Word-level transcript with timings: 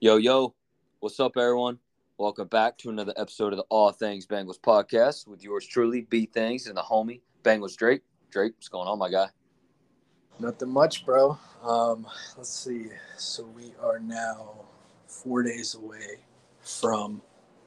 Yo, 0.00 0.16
yo, 0.16 0.54
what's 1.00 1.18
up, 1.18 1.36
everyone? 1.36 1.76
Welcome 2.18 2.46
back 2.46 2.78
to 2.78 2.88
another 2.88 3.12
episode 3.16 3.52
of 3.52 3.56
the 3.56 3.64
All 3.68 3.90
Things 3.90 4.28
Bengals 4.28 4.60
podcast 4.60 5.26
with 5.26 5.42
yours 5.42 5.66
truly, 5.66 6.02
B 6.02 6.24
Things, 6.26 6.68
and 6.68 6.76
the 6.76 6.82
homie 6.82 7.20
Bengals 7.42 7.76
Drake. 7.76 8.02
Drake, 8.30 8.52
what's 8.54 8.68
going 8.68 8.86
on, 8.86 8.96
my 9.00 9.10
guy? 9.10 9.26
Nothing 10.38 10.68
much, 10.70 11.04
bro. 11.04 11.36
Um, 11.64 12.06
let's 12.36 12.48
see. 12.48 12.90
So 13.16 13.44
we 13.46 13.72
are 13.82 13.98
now 13.98 14.66
four 15.08 15.42
days 15.42 15.74
away 15.74 16.20
from 16.60 17.20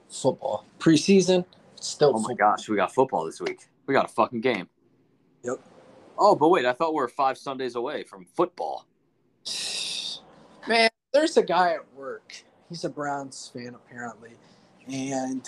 football 0.10 0.66
preseason. 0.80 1.44
Still, 1.82 2.12
Oh 2.16 2.20
my 2.22 2.30
football. 2.30 2.56
gosh, 2.56 2.70
we 2.70 2.78
got 2.78 2.94
football 2.94 3.26
this 3.26 3.42
week. 3.42 3.68
We 3.88 3.94
got 3.94 4.06
a 4.06 4.14
fucking 4.14 4.40
game. 4.40 4.70
Yep. 5.44 5.60
Oh, 6.18 6.36
but 6.38 6.48
wait, 6.48 6.66
I 6.66 6.72
thought 6.72 6.94
we 6.94 7.02
were 7.02 7.10
five 7.10 7.38
Sundays 7.38 7.76
away 7.76 8.04
from 8.04 8.24
football. 8.24 8.86
There's 11.22 11.38
a 11.38 11.44
guy 11.44 11.74
at 11.74 11.94
work. 11.94 12.34
He's 12.68 12.84
a 12.84 12.90
Browns 12.90 13.52
fan 13.54 13.76
apparently, 13.76 14.32
and 14.92 15.48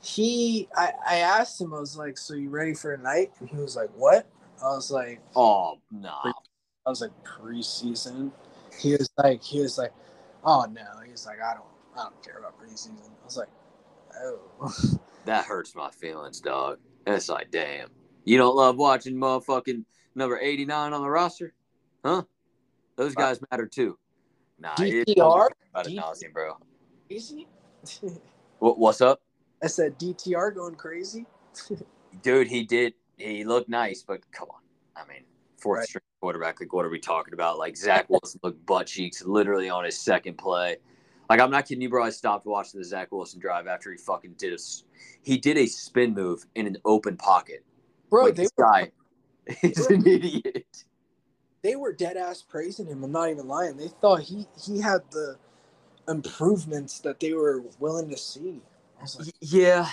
he, 0.00 0.68
I, 0.76 0.92
I 1.04 1.16
asked 1.16 1.60
him. 1.60 1.74
I 1.74 1.80
was 1.80 1.96
like, 1.96 2.16
"So 2.16 2.34
you 2.34 2.50
ready 2.50 2.72
for 2.72 2.96
tonight?" 2.96 3.32
And 3.40 3.48
he 3.48 3.56
was 3.56 3.74
like, 3.74 3.90
"What?" 3.96 4.28
I 4.62 4.66
was 4.66 4.92
like, 4.92 5.20
Oh, 5.34 5.80
nah. 5.90 6.22
I 6.22 6.88
was 6.88 7.00
like 7.00 7.10
preseason. 7.24 8.30
He 8.78 8.92
was 8.92 9.10
like, 9.18 9.42
he 9.42 9.60
was 9.60 9.76
like, 9.76 9.92
"Oh 10.44 10.66
no." 10.70 10.86
He 11.04 11.10
was 11.10 11.26
like, 11.26 11.42
"I 11.42 11.54
don't, 11.54 11.64
I 11.98 12.04
don't 12.04 12.22
care 12.22 12.38
about 12.38 12.56
preseason." 12.60 13.00
I 13.00 13.24
was 13.24 13.36
like, 13.36 13.48
"Oh." 14.16 14.98
That 15.24 15.46
hurts 15.46 15.74
my 15.74 15.90
feelings, 15.90 16.40
dog. 16.40 16.78
It's 17.08 17.28
like, 17.28 17.50
damn. 17.50 17.88
You 18.24 18.38
don't 18.38 18.54
love 18.54 18.76
watching 18.76 19.16
motherfucking 19.16 19.84
number 20.14 20.38
89 20.38 20.92
on 20.92 21.02
the 21.02 21.10
roster? 21.10 21.54
Huh? 22.04 22.22
Those 22.94 23.16
uh, 23.16 23.20
guys 23.20 23.40
matter 23.50 23.66
too. 23.66 23.98
Nah, 24.62 24.74
it's 24.78 25.10
DTR? 25.10 25.48
about 25.74 25.86
D- 25.86 25.96
nauseam, 25.96 26.30
bro. 26.32 26.56
crazy? 27.08 27.48
What, 28.60 28.78
what's 28.78 29.00
up? 29.00 29.20
I 29.60 29.66
said 29.66 29.98
DTR 29.98 30.54
going 30.54 30.76
crazy. 30.76 31.26
Dude, 32.22 32.46
he 32.46 32.62
did. 32.62 32.94
He 33.16 33.42
looked 33.42 33.68
nice, 33.68 34.04
but 34.06 34.20
come 34.30 34.46
on. 34.50 34.60
I 34.94 35.04
mean, 35.08 35.24
fourth 35.58 35.78
Right. 35.80 35.88
string 35.88 36.02
quarterback. 36.20 36.60
Like, 36.60 36.72
what 36.72 36.84
are 36.84 36.88
we 36.90 37.00
talking 37.00 37.34
about? 37.34 37.58
Like, 37.58 37.76
Zach 37.76 38.06
Wilson 38.08 38.38
looked 38.44 38.64
butt 38.64 38.86
cheeks 38.86 39.24
literally 39.24 39.68
on 39.68 39.84
his 39.84 39.98
second 40.00 40.38
play. 40.38 40.76
Like, 41.28 41.40
I'm 41.40 41.50
not 41.50 41.66
kidding 41.66 41.82
you, 41.82 41.88
bro. 41.88 42.04
I 42.04 42.10
stopped 42.10 42.46
watching 42.46 42.78
the 42.78 42.84
Zach 42.84 43.10
Wilson 43.10 43.40
drive 43.40 43.66
after 43.66 43.90
he 43.90 43.96
fucking 43.98 44.34
did 44.38 44.52
a, 44.52 44.54
s- 44.54 44.84
he 45.22 45.38
did 45.38 45.58
a 45.58 45.66
spin 45.66 46.14
move 46.14 46.46
in 46.54 46.68
an 46.68 46.76
open 46.84 47.16
pocket. 47.16 47.64
Bro, 48.10 48.26
like, 48.26 48.36
they 48.36 48.42
this 48.44 48.52
were, 48.56 48.64
guy 48.64 48.92
is 49.64 49.88
an 49.88 50.06
idiot. 50.06 50.84
They 51.62 51.76
were 51.76 51.92
dead 51.92 52.16
ass 52.16 52.42
praising 52.42 52.86
him. 52.86 53.04
I'm 53.04 53.12
not 53.12 53.30
even 53.30 53.46
lying. 53.46 53.76
They 53.76 53.88
thought 53.88 54.20
he 54.20 54.46
he 54.60 54.80
had 54.80 55.00
the 55.10 55.36
improvements 56.08 57.00
that 57.00 57.20
they 57.20 57.32
were 57.32 57.62
willing 57.78 58.10
to 58.10 58.16
see. 58.16 58.60
Like, 59.18 59.34
Yeah, 59.40 59.88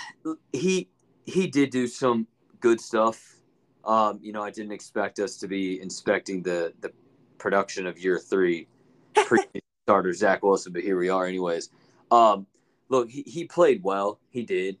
he 0.52 0.88
he 1.24 1.46
did 1.46 1.70
do 1.70 1.86
some 1.86 2.26
good 2.60 2.80
stuff. 2.80 3.36
Um, 3.84 4.18
you 4.22 4.32
know, 4.32 4.42
I 4.42 4.50
didn't 4.50 4.72
expect 4.72 5.18
us 5.18 5.36
to 5.38 5.48
be 5.48 5.80
inspecting 5.80 6.42
the 6.42 6.72
the 6.80 6.92
production 7.38 7.86
of 7.86 7.98
year 7.98 8.18
three 8.18 8.66
pre 9.14 9.40
starter 9.84 10.12
Zach 10.12 10.42
Wilson, 10.42 10.72
but 10.72 10.82
here 10.82 10.98
we 10.98 11.08
are, 11.08 11.26
anyways. 11.26 11.70
Um, 12.10 12.46
look, 12.88 13.08
he, 13.08 13.22
he 13.22 13.44
played 13.44 13.82
well, 13.82 14.18
he 14.30 14.42
did, 14.42 14.76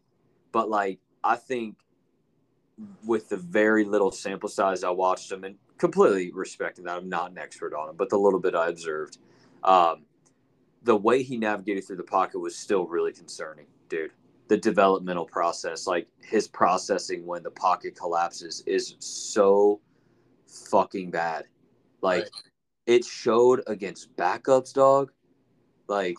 but 0.52 0.68
like 0.68 0.98
I 1.22 1.36
think 1.36 1.76
with 3.04 3.28
the 3.28 3.36
very 3.36 3.84
little 3.84 4.10
sample 4.10 4.48
size 4.48 4.84
I 4.84 4.90
watched 4.90 5.30
him, 5.30 5.44
and 5.44 5.56
completely 5.80 6.30
respecting 6.32 6.84
that, 6.84 6.96
I'm 6.96 7.08
not 7.08 7.32
an 7.32 7.38
expert 7.38 7.74
on 7.74 7.88
him, 7.88 7.96
but 7.96 8.08
the 8.08 8.18
little 8.18 8.38
bit 8.38 8.54
I 8.54 8.68
observed, 8.68 9.18
um, 9.64 10.04
the 10.84 10.96
way 10.96 11.22
he 11.24 11.36
navigated 11.36 11.86
through 11.86 11.96
the 11.96 12.04
pocket 12.04 12.38
was 12.38 12.56
still 12.56 12.86
really 12.86 13.12
concerning, 13.12 13.66
dude 13.88 14.12
the 14.50 14.56
developmental 14.56 15.24
process, 15.24 15.86
like 15.86 16.08
his 16.24 16.48
processing 16.48 17.24
when 17.24 17.40
the 17.40 17.52
pocket 17.52 17.94
collapses, 17.94 18.64
is 18.66 18.96
so 18.98 19.80
fucking 20.48 21.12
bad. 21.12 21.44
Like 22.02 22.24
Right. 22.24 22.30
it 22.86 23.04
showed 23.04 23.62
against 23.68 24.14
backups, 24.16 24.72
dog. 24.72 25.12
Like 25.86 26.16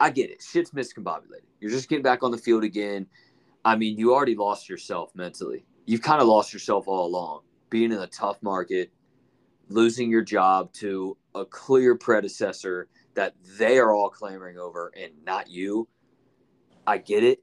I 0.00 0.08
get 0.08 0.30
it, 0.30 0.42
shit's 0.42 0.70
miscombobulated. 0.70 1.44
You're 1.60 1.70
just 1.70 1.90
getting 1.90 2.02
back 2.02 2.22
on 2.22 2.30
the 2.30 2.38
field 2.38 2.64
again. 2.64 3.06
I 3.66 3.76
mean, 3.76 3.98
you 3.98 4.14
already 4.14 4.34
lost 4.34 4.70
yourself 4.70 5.14
mentally. 5.14 5.66
You've 5.84 6.00
kind 6.00 6.22
of 6.22 6.26
lost 6.26 6.54
yourself 6.54 6.88
all 6.88 7.06
along. 7.06 7.42
Being 7.72 7.90
in 7.90 8.00
a 8.00 8.06
tough 8.06 8.36
market, 8.42 8.92
losing 9.70 10.10
your 10.10 10.20
job 10.20 10.70
to 10.74 11.16
a 11.34 11.46
clear 11.46 11.94
predecessor 11.96 12.88
that 13.14 13.34
they 13.56 13.78
are 13.78 13.92
all 13.92 14.10
clamoring 14.10 14.58
over 14.58 14.92
and 14.94 15.10
not 15.24 15.48
you. 15.48 15.88
I 16.86 16.98
get 16.98 17.24
it, 17.24 17.42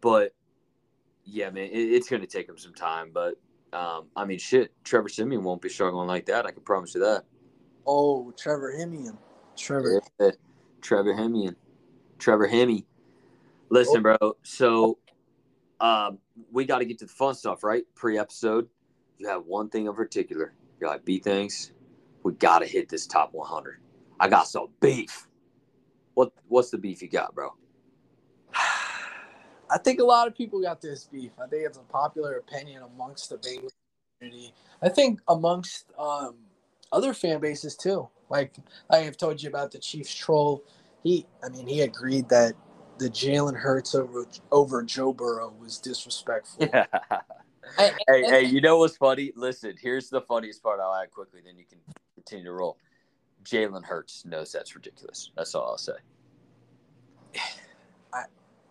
but 0.00 0.32
yeah, 1.24 1.50
man, 1.50 1.64
it, 1.64 1.72
it's 1.72 2.08
going 2.08 2.22
to 2.22 2.28
take 2.28 2.48
him 2.48 2.56
some 2.56 2.72
time. 2.72 3.10
But 3.12 3.34
um, 3.72 4.06
I 4.14 4.24
mean, 4.24 4.38
shit, 4.38 4.72
Trevor 4.84 5.08
Siemian 5.08 5.42
won't 5.42 5.60
be 5.60 5.68
struggling 5.68 6.06
like 6.06 6.26
that. 6.26 6.46
I 6.46 6.52
can 6.52 6.62
promise 6.62 6.94
you 6.94 7.00
that. 7.00 7.24
oh, 7.84 8.32
Trevor 8.38 8.72
Hemian. 8.78 9.18
Trevor. 9.56 10.00
Yeah, 10.20 10.30
Trevor 10.82 11.14
Hemian, 11.14 11.56
Trevor 12.20 12.46
Hemi. 12.46 12.86
Listen, 13.70 14.02
bro. 14.02 14.36
So 14.44 14.98
um, 15.80 16.18
we 16.52 16.64
got 16.64 16.78
to 16.78 16.84
get 16.84 16.98
to 17.00 17.06
the 17.06 17.12
fun 17.12 17.34
stuff, 17.34 17.64
right? 17.64 17.82
Pre-episode, 17.96 18.68
you 19.18 19.28
have 19.28 19.46
one 19.46 19.68
thing 19.68 19.86
in 19.86 19.94
particular. 19.94 20.54
You're 20.80 20.90
like, 20.90 21.04
B 21.04 21.18
things. 21.18 21.72
We 22.22 22.32
got 22.34 22.60
to 22.60 22.66
hit 22.66 22.88
this 22.88 23.06
top 23.06 23.32
100. 23.32 23.80
I 24.18 24.28
got 24.28 24.48
some 24.48 24.68
beef. 24.80 25.28
What 26.14 26.32
What's 26.48 26.70
the 26.70 26.78
beef 26.78 27.02
you 27.02 27.08
got, 27.08 27.34
bro? 27.34 27.50
I 28.54 29.78
think 29.82 30.00
a 30.00 30.04
lot 30.04 30.28
of 30.28 30.34
people 30.34 30.60
got 30.60 30.80
this 30.80 31.04
beef. 31.04 31.32
I 31.42 31.46
think 31.46 31.66
it's 31.66 31.78
a 31.78 31.82
popular 31.82 32.36
opinion 32.36 32.82
amongst 32.82 33.30
the 33.30 33.36
Bengals 33.36 33.72
community. 34.18 34.54
I 34.82 34.88
think 34.88 35.20
amongst 35.28 35.92
um, 35.98 36.36
other 36.92 37.14
fan 37.14 37.40
bases 37.40 37.76
too. 37.76 38.08
Like 38.30 38.54
I 38.90 38.98
have 38.98 39.16
told 39.16 39.42
you 39.42 39.48
about 39.48 39.72
the 39.72 39.78
Chiefs 39.78 40.14
troll. 40.14 40.64
He, 41.02 41.26
I 41.44 41.48
mean, 41.48 41.66
he 41.66 41.82
agreed 41.82 42.28
that 42.30 42.54
the 42.98 43.10
Jalen 43.10 43.56
Hurts 43.56 43.94
over 43.94 44.26
over 44.52 44.82
Joe 44.82 45.12
Burrow 45.12 45.52
was 45.58 45.78
disrespectful. 45.78 46.68
Yeah. 46.72 46.86
I- 47.78 47.92
hey, 48.08 48.22
hey, 48.22 48.42
you 48.42 48.60
know 48.60 48.78
what's 48.78 48.96
funny? 48.96 49.32
Listen, 49.36 49.74
here's 49.80 50.08
the 50.08 50.20
funniest 50.22 50.62
part. 50.62 50.80
I'll 50.80 50.94
add 50.94 51.10
quickly, 51.10 51.40
then 51.44 51.58
you 51.58 51.64
can 51.64 51.78
continue 52.14 52.44
to 52.44 52.52
roll. 52.52 52.78
Jalen 53.44 53.84
Hurts 53.84 54.24
knows 54.24 54.52
that's 54.52 54.74
ridiculous. 54.74 55.30
That's 55.36 55.54
all 55.54 55.66
I'll 55.70 55.78
say. 55.78 55.92
I, 58.12 58.24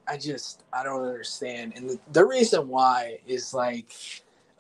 I 0.08 0.18
just 0.18 0.64
I 0.74 0.84
don't 0.84 1.06
understand. 1.06 1.74
And 1.76 1.90
the, 1.90 2.00
the 2.12 2.26
reason 2.26 2.68
why 2.68 3.20
is 3.28 3.54
like, 3.54 3.94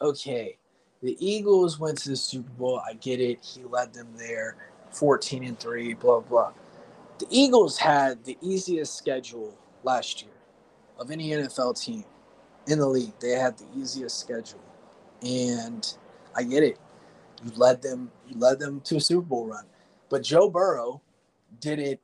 okay, 0.02 0.58
the 1.02 1.18
Eagles 1.20 1.80
went 1.80 1.98
to 2.00 2.10
the 2.10 2.16
Super 2.16 2.50
Bowl. 2.52 2.82
I 2.88 2.94
get 2.94 3.20
it. 3.20 3.40
He 3.44 3.64
led 3.64 3.94
them 3.94 4.08
there, 4.16 4.56
fourteen 4.92 5.44
and 5.44 5.60
three. 5.60 5.94
Blah 5.94 6.22
blah. 6.22 6.52
The 7.20 7.28
Eagles 7.30 7.78
had 7.78 8.24
the 8.26 8.38
easiest 8.42 8.98
schedule 8.98 9.58
last 9.84 10.22
year 10.22 10.32
of 11.00 11.12
any 11.12 11.30
NFL 11.30 11.80
team 11.82 12.06
in 12.68 12.80
the 12.80 12.88
league. 12.88 13.14
They 13.20 13.32
had 13.32 13.58
the 13.58 13.66
easiest 13.76 14.20
schedule, 14.20 14.62
and 15.22 15.96
I 16.36 16.44
get 16.44 16.64
it. 16.64 16.80
You 17.44 17.52
led 17.56 17.82
them. 17.82 18.12
You 18.28 18.38
led 18.38 18.60
them 18.60 18.82
to 18.82 18.98
a 18.98 19.02
Super 19.02 19.26
Bowl 19.26 19.48
run, 19.48 19.66
but 20.10 20.24
Joe 20.24 20.50
Burrow 20.50 21.02
did 21.60 21.80
it 21.80 22.02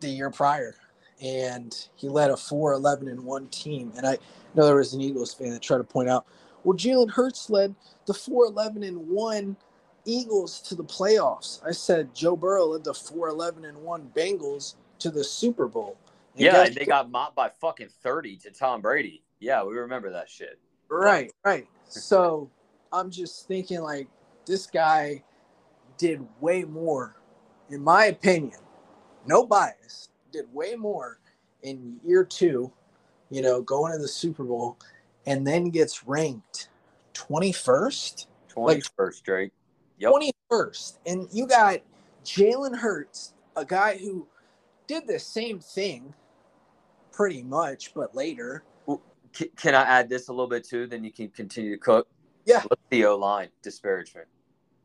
the 0.00 0.08
year 0.08 0.30
prior 0.30 0.76
and 1.22 1.88
he 1.94 2.08
led 2.08 2.30
a 2.30 2.36
4 2.36 2.74
11 2.74 3.08
and 3.08 3.24
1 3.24 3.48
team. 3.48 3.92
And 3.96 4.06
I 4.06 4.18
know 4.54 4.66
there 4.66 4.76
was 4.76 4.94
an 4.94 5.00
Eagles 5.00 5.32
fan 5.32 5.50
that 5.50 5.62
tried 5.62 5.78
to 5.78 5.84
point 5.84 6.08
out, 6.08 6.26
well, 6.64 6.76
Jalen 6.76 7.10
Hurts 7.10 7.48
led 7.48 7.74
the 8.06 8.14
4 8.14 8.46
11 8.46 8.82
and 8.82 9.08
1 9.08 9.56
Eagles 10.04 10.60
to 10.62 10.74
the 10.74 10.84
playoffs. 10.84 11.64
I 11.64 11.72
said 11.72 12.14
Joe 12.14 12.36
Burrow 12.36 12.66
led 12.66 12.84
the 12.84 12.94
4 12.94 13.28
11 13.28 13.64
and 13.64 13.78
1 13.78 14.10
Bengals 14.14 14.74
to 15.00 15.10
the 15.10 15.24
Super 15.24 15.66
Bowl. 15.66 15.96
And 16.34 16.44
Yeah, 16.44 16.64
and 16.64 16.74
they 16.74 16.84
got 16.84 17.10
mopped 17.10 17.36
by 17.36 17.48
fucking 17.48 17.88
30 18.02 18.36
to 18.38 18.50
Tom 18.50 18.82
Brady. 18.82 19.22
Yeah, 19.40 19.64
we 19.64 19.76
remember 19.76 20.10
that 20.10 20.28
shit. 20.28 20.58
Right, 20.88 21.32
right. 21.44 21.66
So 21.88 22.50
I'm 22.92 23.10
just 23.10 23.46
thinking 23.46 23.80
like 23.80 24.08
this 24.46 24.66
guy 24.66 25.22
did 25.98 26.26
way 26.40 26.64
more, 26.64 27.16
in 27.70 27.82
my 27.82 28.06
opinion, 28.06 28.58
no 29.26 29.46
bias, 29.46 30.10
did 30.32 30.52
way 30.52 30.74
more 30.74 31.18
in 31.62 31.98
year 32.04 32.24
two, 32.24 32.72
you 33.30 33.42
know, 33.42 33.60
going 33.60 33.92
to 33.92 33.98
the 33.98 34.08
Super 34.08 34.44
Bowl 34.44 34.78
and 35.26 35.46
then 35.46 35.70
gets 35.70 36.06
ranked 36.06 36.68
21st, 37.14 38.26
21st, 38.54 39.22
Drake. 39.22 39.52
Yep. 39.98 40.12
21st. 40.50 40.98
And 41.06 41.28
you 41.32 41.46
got 41.46 41.80
Jalen 42.24 42.76
Hurts, 42.76 43.34
a 43.56 43.64
guy 43.64 43.96
who 43.96 44.26
did 44.86 45.06
the 45.06 45.18
same 45.18 45.58
thing 45.58 46.14
pretty 47.12 47.42
much, 47.42 47.94
but 47.94 48.14
later. 48.14 48.62
C- 49.36 49.50
can 49.56 49.74
I 49.74 49.82
add 49.82 50.08
this 50.08 50.28
a 50.28 50.32
little 50.32 50.48
bit 50.48 50.64
too? 50.64 50.86
Then 50.86 51.04
you 51.04 51.12
can 51.12 51.28
continue 51.28 51.70
to 51.72 51.78
cook. 51.78 52.08
Yeah. 52.46 52.62
Look 52.62 52.72
at 52.72 52.90
the 52.90 53.04
O 53.04 53.16
line 53.16 53.48
disparagement. 53.62 54.28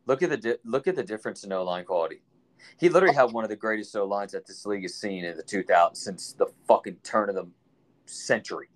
Look 0.07 0.21
at 0.23 0.29
the 0.29 0.37
di- 0.37 0.57
look 0.65 0.87
at 0.87 0.95
the 0.95 1.03
difference 1.03 1.43
in 1.43 1.53
O 1.53 1.63
line 1.63 1.85
quality. 1.85 2.21
He 2.77 2.89
literally 2.89 3.15
had 3.15 3.31
one 3.31 3.43
of 3.43 3.49
the 3.49 3.55
greatest 3.55 3.95
O 3.95 4.05
lines 4.05 4.33
that 4.33 4.45
this 4.45 4.65
league 4.65 4.83
has 4.83 4.95
seen 4.95 5.23
in 5.23 5.37
the 5.37 5.43
2000s 5.43 5.95
since 5.97 6.33
the 6.33 6.47
fucking 6.67 6.97
turn 7.03 7.29
of 7.29 7.35
the 7.35 7.47
century. 8.05 8.69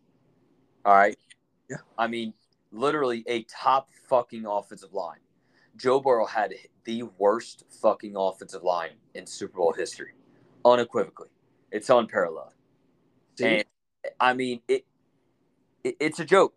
All 0.86 0.95
right. 0.95 1.18
Yeah. 1.69 1.77
I 1.98 2.07
mean, 2.07 2.33
literally 2.72 3.24
a 3.27 3.44
top 3.44 3.89
fucking 4.07 4.45
offensive 4.45 4.94
line. 4.94 5.19
Joe 5.75 6.00
Burrow 6.00 6.25
had 6.25 6.54
the 6.86 7.04
worst 7.18 7.66
fucking 7.81 8.13
offensive 8.16 8.63
line 8.63 8.92
in 9.13 9.25
Super 9.25 9.57
Bowl 9.57 9.74
history, 9.74 10.13
unequivocally. 10.63 11.30
It's 11.72 11.89
unparalleled. 11.89 12.54
See? 13.38 13.45
And 13.45 13.66
I 14.19 14.33
mean, 14.33 14.62
it, 14.68 14.86
it 15.86 15.96
it's 16.00 16.20
a 16.20 16.26
joke. 16.26 16.54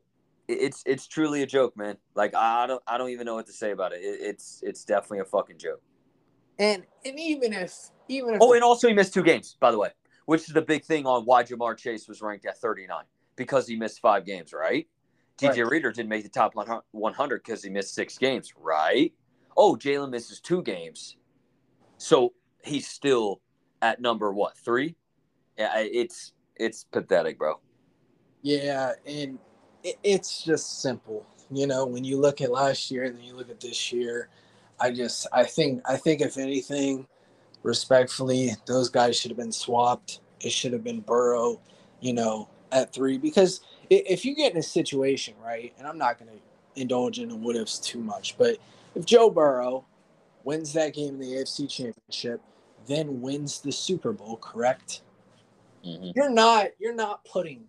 It- 0.49 0.59
It's 0.61 0.83
it's 0.87 1.07
truly 1.07 1.43
a 1.43 1.47
joke, 1.47 1.77
man. 1.77 1.99
Like 2.15 2.35
I 2.35 2.67
don't 2.67 2.83
I 2.87 2.99
don't 2.99 3.11
even 3.11 3.27
know 3.27 3.35
what 3.35 3.47
to 3.47 3.53
say 3.53 3.71
about 3.71 3.93
it. 3.93 4.01
it 4.03 4.21
it's 4.21 4.61
it's 4.63 4.85
definitely 4.85 5.21
a 5.21 5.25
fucking 5.27 5.59
joke. 5.59 5.83
And 6.59 6.85
and 7.05 7.19
even 7.19 7.53
if 7.53 7.75
even 8.09 8.35
if 8.35 8.41
Oh, 8.43 8.55
and 8.55 8.65
also 8.65 8.89
he 8.89 8.95
missed 8.95 9.15
two 9.15 9.23
games, 9.23 9.57
by 9.61 9.71
the 9.71 9.79
way, 9.79 9.91
which 10.27 10.43
is 10.49 10.55
the 10.55 10.63
big 10.63 10.85
thing 10.85 11.07
on 11.07 11.25
why 11.25 11.45
Ja'Marr 11.45 11.77
Chase 11.77 12.09
was 12.09 12.23
ranked 12.23 12.47
at 12.47 12.59
39 12.59 13.05
because 13.37 13.69
he 13.69 13.77
missed 13.77 14.01
five 14.01 14.25
games, 14.25 14.53
right? 14.53 14.89
DJ 15.37 15.63
Right. 15.63 15.71
Reader 15.71 15.93
didn't 15.93 16.09
make 16.09 16.25
the 16.25 16.29
top 16.31 16.55
100 16.57 17.37
because 17.45 17.63
he 17.63 17.71
missed 17.71 17.95
six 17.95 18.19
games, 18.19 18.53
right? 18.57 19.13
Oh, 19.57 19.77
Jalen 19.77 20.11
misses 20.11 20.41
two 20.41 20.63
games, 20.63 21.17
so 21.99 22.33
he's 22.65 22.89
still 22.89 23.41
at 23.83 24.01
number 24.01 24.33
what 24.33 24.57
three? 24.57 24.97
Yeah, 25.57 25.79
it's 25.79 26.33
it's 26.57 26.85
pathetic, 26.85 27.39
bro. 27.39 27.61
Yeah, 28.43 28.93
and 29.07 29.39
it, 29.83 29.97
it's 30.03 30.43
just 30.43 30.81
simple. 30.83 31.27
You 31.51 31.67
know, 31.67 31.87
when 31.87 32.05
you 32.05 32.19
look 32.21 32.41
at 32.41 32.51
last 32.51 32.91
year 32.91 33.05
and 33.05 33.17
then 33.17 33.25
you 33.25 33.35
look 33.35 33.51
at 33.51 33.61
this 33.61 33.93
year, 33.93 34.29
I 34.81 34.91
just 34.93 35.27
I 35.33 35.45
think 35.45 35.83
I 35.87 35.97
think 35.97 36.21
if 36.21 36.39
anything, 36.39 37.07
respectfully, 37.63 38.53
those 38.67 38.89
guys 38.89 39.19
should 39.19 39.31
have 39.31 39.39
been 39.39 39.53
swapped. 39.53 40.21
It 40.41 40.53
should 40.53 40.73
have 40.73 40.85
been 40.85 41.01
Burrow, 41.01 41.61
you 42.01 42.13
know, 42.13 42.49
at 42.71 42.93
three 42.93 43.19
because 43.19 43.61
if 43.91 44.25
you 44.25 44.35
get 44.35 44.53
in 44.53 44.59
a 44.59 44.63
situation 44.63 45.35
right, 45.43 45.73
and 45.79 45.87
I'm 45.87 45.99
not 45.99 46.19
going 46.19 46.31
to 46.31 46.81
indulge 46.81 47.19
in 47.19 47.29
the 47.31 47.37
what 47.37 47.57
ifs 47.57 47.79
too 47.79 47.99
much, 47.99 48.37
but 48.39 48.59
if 48.95 49.05
Joe 49.05 49.31
Burrow 49.31 49.85
wins 50.45 50.73
that 50.75 50.95
game 50.95 51.15
in 51.15 51.21
the 51.21 51.37
AFC 51.37 51.69
Championship, 51.69 52.41
then 52.87 53.21
wins 53.21 53.61
the 53.61 53.73
Super 53.73 54.13
Bowl, 54.13 54.37
correct? 54.37 55.03
Mhm. 55.85 56.13
you're 56.15 56.31
not 56.31 56.69
you're 56.79 56.95
not 56.95 57.25
putting 57.25 57.65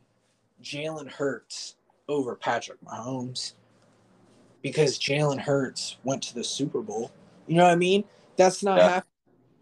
Jalen 0.63 1.09
Hurts 1.09 1.75
over 2.07 2.35
Patrick 2.35 2.79
Mahomes 2.83 3.53
because 4.61 5.00
Jalen 5.00 5.39
Hurts 5.39 5.97
went 6.03 6.21
to 6.23 6.35
the 6.35 6.44
Super 6.44 6.81
Bowl. 6.81 7.11
You 7.47 7.57
know 7.57 7.63
what 7.63 7.71
I 7.71 7.75
mean? 7.75 8.03
That's 8.35 8.63
not 8.63 8.77
Yeah. 8.77 8.89
happening. 8.89 9.06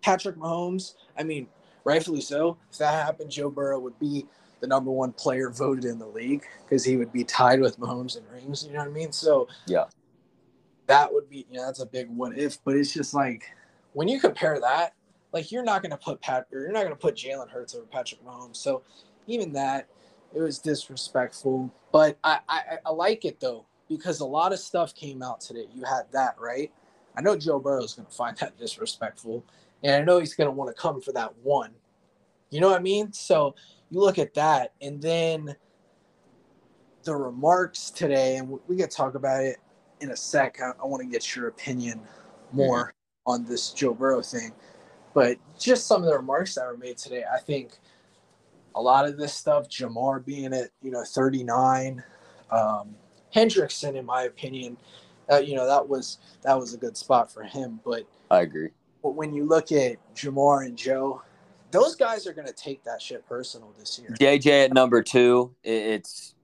Patrick 0.02 0.38
Mahomes, 0.38 0.96
I 1.18 1.24
mean, 1.24 1.48
rightfully 1.84 2.22
so. 2.22 2.58
If 2.72 2.78
that 2.78 2.94
happened, 3.06 3.30
Joe 3.30 3.50
Burrow 3.50 3.80
would 3.80 4.00
be 4.00 4.26
the 4.60 4.68
number 4.68 4.90
one 4.90 5.12
player 5.12 5.50
voted 5.50 5.86
in 5.86 6.00
the 6.00 6.08
league 6.08 6.46
because 6.64 6.84
he 6.84 6.98
would 6.98 7.12
be 7.12 7.24
tied 7.24 7.60
with 7.60 7.80
Mahomes 7.80 8.18
and 8.18 8.30
rings. 8.32 8.66
You 8.66 8.74
know 8.74 8.80
what 8.80 8.88
I 8.88 8.92
mean? 8.92 9.12
So 9.12 9.48
Yeah. 9.68 9.86
that 10.88 11.14
would 11.14 11.30
be 11.30 11.46
you 11.50 11.58
know 11.58 11.66
that's 11.66 11.82
a 11.82 11.86
big 11.86 12.10
what 12.10 12.38
if. 12.38 12.64
But 12.64 12.76
it's 12.76 12.94
just 12.94 13.14
like 13.14 13.52
when 13.94 14.08
you 14.08 14.20
compare 14.20 14.60
that, 14.60 14.94
like 15.34 15.52
you're 15.52 15.64
not 15.64 15.82
going 15.82 15.92
to 15.92 15.98
put 15.98 16.22
Pat, 16.22 16.48
or 16.52 16.62
you're 16.62 16.72
not 16.72 16.84
going 16.84 16.94
to 16.94 17.00
put 17.00 17.16
Jalen 17.16 17.50
Hurts 17.50 17.76
over 17.76 17.86
Patrick 17.86 18.24
Mahomes. 18.26 18.56
So 18.56 18.82
even 19.28 19.52
that, 19.54 19.88
it 20.34 20.42
was 20.42 20.60
disrespectful. 20.60 21.74
But 21.92 22.18
I, 22.24 22.40
I 22.48 22.62
I 22.86 22.90
like 22.92 23.26
it 23.26 23.40
though 23.40 23.66
because 23.90 24.20
a 24.20 24.26
lot 24.26 24.54
of 24.54 24.60
stuff 24.60 24.94
came 24.94 25.22
out 25.24 25.42
today. 25.42 25.66
You 25.74 25.84
had 25.84 26.04
that 26.12 26.36
right. 26.40 26.72
I 27.16 27.22
know 27.22 27.36
Joe 27.36 27.60
Burrow 27.60 27.84
is 27.84 27.94
going 27.94 28.06
to 28.06 28.12
find 28.12 28.38
that 28.38 28.58
disrespectful, 28.60 29.44
and 29.84 29.96
I 29.96 30.02
know 30.02 30.20
he's 30.20 30.36
going 30.36 30.48
to 30.48 30.52
want 30.52 30.76
to 30.76 30.80
come 30.80 31.02
for 31.02 31.12
that 31.14 31.34
one. 31.42 31.72
You 32.50 32.62
know 32.62 32.70
what 32.70 32.80
I 32.80 32.84
mean? 32.84 33.12
So 33.12 33.56
you 33.90 34.00
look 34.00 34.20
at 34.20 34.34
that, 34.36 34.74
and 34.82 35.02
then 35.02 35.56
the 37.04 37.16
remarks 37.16 37.90
today, 37.90 38.38
and 38.38 38.60
we 38.68 38.78
can 38.78 38.90
talk 38.90 39.16
about 39.16 39.44
it 39.44 39.58
in 40.02 40.12
a 40.12 40.18
sec. 40.18 40.60
I, 40.62 40.72
I 40.82 40.86
want 40.86 41.02
to 41.02 41.10
get 41.10 41.36
your 41.36 41.48
opinion 41.48 42.02
more 42.52 42.88
mm-hmm. 42.88 43.32
on 43.32 43.46
this 43.46 43.72
Joe 43.72 43.94
Burrow 43.94 44.22
thing, 44.22 44.52
but 45.14 45.38
just 45.58 45.88
some 45.88 46.04
of 46.04 46.10
the 46.10 46.16
remarks 46.16 46.56
that 46.56 46.66
were 46.66 46.78
made 46.78 46.98
today, 46.98 47.24
I 47.34 47.40
think 47.40 47.80
a 48.78 48.82
lot 48.82 49.06
of 49.06 49.18
this 49.18 49.34
stuff, 49.34 49.68
Ja'Marr 49.68 50.24
being 50.24 50.54
at 50.54 50.70
you 50.82 50.92
know 50.92 51.04
39, 51.04 52.04
um, 52.52 52.96
Hendrickson, 53.36 53.96
in 53.96 54.06
my 54.06 54.24
opinion, 54.24 54.78
uh, 55.32 55.40
you 55.40 55.56
know 55.56 55.66
that 55.66 55.90
was 55.90 56.20
that 56.44 56.58
was 56.58 56.74
a 56.74 56.78
good 56.78 56.96
spot 56.96 57.32
for 57.32 57.44
him, 57.44 57.80
but 57.84 58.04
I 58.30 58.42
agree. 58.42 58.70
but 59.04 59.16
when 59.16 59.34
you 59.34 59.46
look 59.46 59.72
at 59.72 59.98
Ja'Marr 60.16 60.68
and 60.68 60.78
Joe, 60.78 61.24
those 61.72 61.96
guys 61.96 62.28
are 62.28 62.34
going 62.34 62.48
to 62.48 62.54
take 62.54 62.84
that 62.84 63.02
shit 63.02 63.28
personal 63.28 63.74
this 63.78 64.00
year. 64.00 64.16
JJ 64.20 64.66
at 64.66 64.74
number 64.74 65.02
two. 65.02 65.54
It's 65.64 66.36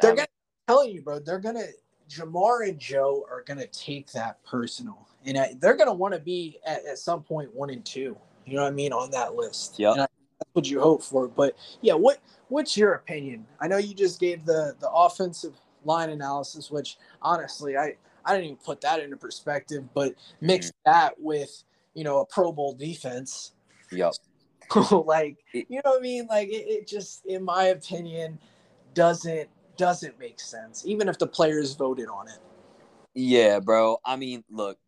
They're 0.00 0.14
gonna 0.14 0.28
telling 0.68 0.92
you, 0.92 1.02
bro. 1.02 1.18
They're 1.18 1.40
gonna 1.40 1.66
Ja'Marr 2.08 2.68
and 2.68 2.78
Joe 2.78 3.26
are 3.28 3.42
gonna 3.42 3.66
take 3.66 4.12
that 4.12 4.42
personal, 4.44 5.08
and 5.24 5.36
I, 5.36 5.54
they're 5.58 5.76
gonna 5.76 5.92
want 5.92 6.14
to 6.14 6.20
be 6.20 6.60
at, 6.64 6.86
at 6.86 6.98
some 6.98 7.24
point 7.24 7.52
one 7.52 7.70
and 7.70 7.84
two. 7.84 8.16
You 8.44 8.54
know 8.54 8.62
what 8.62 8.68
I 8.68 8.74
mean 8.74 8.92
on 8.92 9.10
that 9.10 9.34
list. 9.34 9.80
Yep. 9.80 10.08
That's 10.38 10.50
what 10.52 10.68
you 10.68 10.80
hope 10.80 11.02
for. 11.02 11.28
But 11.28 11.56
yeah, 11.80 11.94
what 11.94 12.18
what's 12.48 12.76
your 12.76 12.94
opinion? 12.94 13.46
I 13.60 13.68
know 13.68 13.78
you 13.78 13.94
just 13.94 14.20
gave 14.20 14.44
the 14.44 14.74
the 14.80 14.90
offensive 14.90 15.54
line 15.84 16.10
analysis, 16.10 16.70
which 16.70 16.98
honestly, 17.22 17.76
I 17.76 17.96
I 18.24 18.32
didn't 18.32 18.44
even 18.44 18.56
put 18.56 18.80
that 18.82 19.00
into 19.00 19.16
perspective. 19.16 19.84
But 19.94 20.14
mix 20.40 20.66
mm-hmm. 20.66 20.90
that 20.90 21.14
with 21.18 21.62
you 21.94 22.04
know 22.04 22.20
a 22.20 22.26
Pro 22.26 22.52
Bowl 22.52 22.74
defense. 22.74 23.52
Yep. 23.90 24.14
like 24.90 25.36
It- 25.52 25.66
you 25.68 25.80
know 25.84 25.92
what 25.92 25.98
I 25.98 26.02
mean? 26.02 26.26
Like 26.26 26.48
it, 26.48 26.66
it 26.68 26.86
just, 26.86 27.24
in 27.26 27.44
my 27.44 27.66
opinion, 27.66 28.38
doesn't 28.94 29.48
doesn't 29.76 30.18
make 30.18 30.40
sense. 30.40 30.84
Even 30.86 31.08
if 31.08 31.18
the 31.18 31.26
players 31.26 31.74
voted 31.74 32.08
on 32.08 32.28
it. 32.28 32.38
Yeah, 33.14 33.60
bro. 33.60 33.98
I 34.04 34.16
mean, 34.16 34.42
look, 34.50 34.78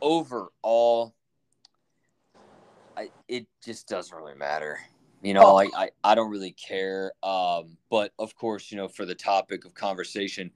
overall, 0.00 1.14
I, 2.96 3.10
it 3.28 3.46
just 3.64 3.88
doesn't 3.88 4.16
really 4.16 4.34
matter. 4.34 4.78
You 5.22 5.34
know, 5.34 5.42
Oh. 5.46 5.54
like 5.54 5.70
I, 5.76 5.90
I 6.02 6.14
don't 6.14 6.30
really 6.30 6.52
care. 6.52 7.12
Um, 7.22 7.76
but 7.90 8.12
of 8.18 8.34
course, 8.36 8.70
you 8.70 8.76
know, 8.76 8.88
for 8.88 9.04
the 9.06 9.14
topic 9.14 9.64
of 9.64 9.74
conversation, 9.74 10.50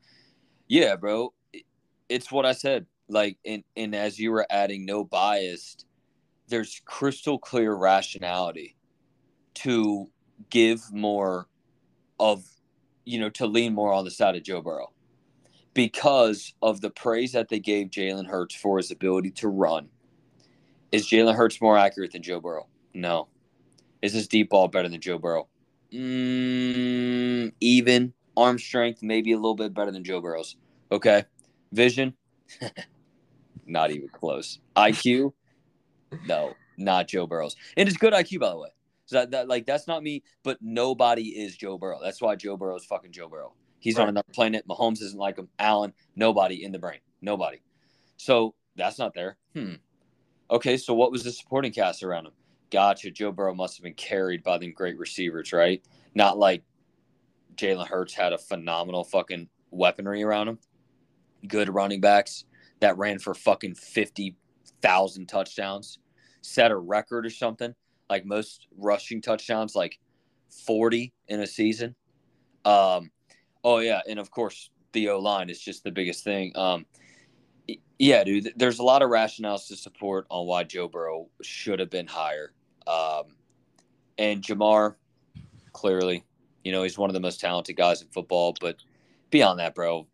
yeah, 0.68 0.96
bro, 0.96 1.32
it, 1.52 1.64
it's 2.08 2.30
what 2.30 2.44
I 2.46 2.52
said. 2.52 2.86
Like, 3.08 3.38
and 3.46 3.64
and 3.76 3.94
as 3.94 4.18
you 4.18 4.30
were 4.30 4.46
adding 4.50 4.84
no 4.84 5.04
biased, 5.04 5.86
there's 6.48 6.82
crystal 6.84 7.38
clear 7.38 7.74
rationality 7.74 8.76
to 9.54 10.10
give 10.50 10.92
more 10.92 11.48
of, 12.20 12.44
you 13.06 13.18
know, 13.18 13.30
to 13.30 13.46
lean 13.46 13.74
more 13.74 13.92
on 13.92 14.04
the 14.04 14.10
side 14.10 14.36
of 14.36 14.42
Joe 14.42 14.60
Burrow 14.60 14.92
because 15.72 16.52
of 16.60 16.80
the 16.82 16.90
praise 16.90 17.32
that 17.32 17.48
they 17.48 17.58
gave 17.60 17.88
Jalen 17.88 18.26
Hurts 18.26 18.54
for 18.54 18.76
his 18.76 18.90
ability 18.90 19.30
to 19.32 19.48
run. 19.48 19.88
Is 20.92 21.06
Jalen 21.06 21.34
Hurts 21.34 21.60
more 21.60 21.76
accurate 21.76 22.12
than 22.12 22.22
Joe 22.22 22.40
Burrow? 22.40 22.66
No. 22.94 23.28
Is 24.00 24.12
his 24.12 24.28
deep 24.28 24.50
ball 24.50 24.68
better 24.68 24.88
than 24.88 25.00
Joe 25.00 25.18
Burrow? 25.18 25.48
Mm, 25.92 27.52
even 27.60 28.12
arm 28.36 28.58
strength, 28.58 29.02
maybe 29.02 29.32
a 29.32 29.36
little 29.36 29.54
bit 29.54 29.74
better 29.74 29.90
than 29.90 30.04
Joe 30.04 30.20
Burrow's. 30.20 30.56
Okay. 30.90 31.24
Vision, 31.72 32.14
not 33.66 33.90
even 33.90 34.08
close. 34.08 34.58
IQ, 34.76 35.32
no, 36.26 36.54
not 36.78 37.08
Joe 37.08 37.26
Burrow's. 37.26 37.56
And 37.76 37.88
it's 37.88 37.98
good 37.98 38.14
IQ, 38.14 38.40
by 38.40 38.50
the 38.50 38.58
way. 38.58 38.68
So 39.04 39.16
that, 39.16 39.30
that 39.32 39.48
like 39.48 39.66
that's 39.66 39.86
not 39.86 40.02
me, 40.02 40.22
but 40.42 40.58
nobody 40.60 41.28
is 41.28 41.56
Joe 41.56 41.76
Burrow. 41.76 41.98
That's 42.02 42.22
why 42.22 42.36
Joe 42.36 42.56
Burrow 42.56 42.76
is 42.76 42.84
fucking 42.86 43.12
Joe 43.12 43.28
Burrow. 43.28 43.54
He's 43.80 43.98
on 43.98 44.08
another 44.08 44.26
planet. 44.32 44.66
Mahomes 44.68 45.00
isn't 45.02 45.18
like 45.18 45.38
him. 45.38 45.48
Allen, 45.58 45.92
nobody 46.16 46.64
in 46.64 46.72
the 46.72 46.78
brain. 46.78 46.98
Nobody. 47.22 47.60
So 48.16 48.54
that's 48.76 48.98
not 48.98 49.14
there. 49.14 49.36
Hmm. 49.54 49.74
Okay, 50.50 50.76
so 50.76 50.94
what 50.94 51.12
was 51.12 51.24
the 51.24 51.32
supporting 51.32 51.72
cast 51.72 52.02
around 52.02 52.26
him? 52.26 52.32
Gotcha. 52.70 53.10
Joe 53.10 53.32
Burrow 53.32 53.54
must 53.54 53.76
have 53.76 53.84
been 53.84 53.94
carried 53.94 54.42
by 54.42 54.58
them 54.58 54.72
great 54.72 54.98
receivers, 54.98 55.52
right? 55.52 55.82
Not 56.14 56.38
like 56.38 56.62
Jalen 57.54 57.86
Hurts 57.86 58.14
had 58.14 58.32
a 58.32 58.38
phenomenal 58.38 59.04
fucking 59.04 59.48
weaponry 59.70 60.22
around 60.22 60.48
him. 60.48 60.58
Good 61.46 61.68
running 61.68 62.00
backs 62.00 62.44
that 62.80 62.96
ran 62.96 63.18
for 63.18 63.34
fucking 63.34 63.74
50,000 63.74 65.26
touchdowns, 65.26 65.98
set 66.40 66.70
a 66.70 66.76
record 66.76 67.26
or 67.26 67.30
something. 67.30 67.74
Like 68.08 68.24
most 68.24 68.66
rushing 68.76 69.20
touchdowns, 69.20 69.74
like 69.74 69.98
40 70.66 71.12
in 71.28 71.40
a 71.40 71.46
season. 71.46 71.94
Um, 72.64 73.10
oh, 73.64 73.78
yeah. 73.78 74.00
And 74.08 74.18
of 74.18 74.30
course, 74.30 74.70
the 74.92 75.10
O 75.10 75.18
line 75.18 75.50
is 75.50 75.60
just 75.60 75.84
the 75.84 75.90
biggest 75.90 76.24
thing. 76.24 76.56
Um, 76.56 76.86
yeah, 77.98 78.22
dude, 78.22 78.52
there's 78.56 78.78
a 78.78 78.84
lot 78.84 79.02
of 79.02 79.10
rationales 79.10 79.66
to 79.68 79.76
support 79.76 80.26
on 80.30 80.46
why 80.46 80.62
Joe 80.64 80.88
Burrow 80.88 81.28
should 81.42 81.80
have 81.80 81.90
been 81.90 82.06
higher. 82.06 82.52
Um, 82.86 83.34
and 84.16 84.42
Ja'Marr, 84.42 84.94
clearly, 85.72 86.24
you 86.62 86.70
know, 86.70 86.84
he's 86.84 86.96
one 86.96 87.10
of 87.10 87.14
the 87.14 87.20
most 87.20 87.40
talented 87.40 87.76
guys 87.76 88.00
in 88.00 88.08
football. 88.08 88.54
But 88.60 88.76
beyond 89.30 89.58
that, 89.58 89.74
bro, 89.74 90.06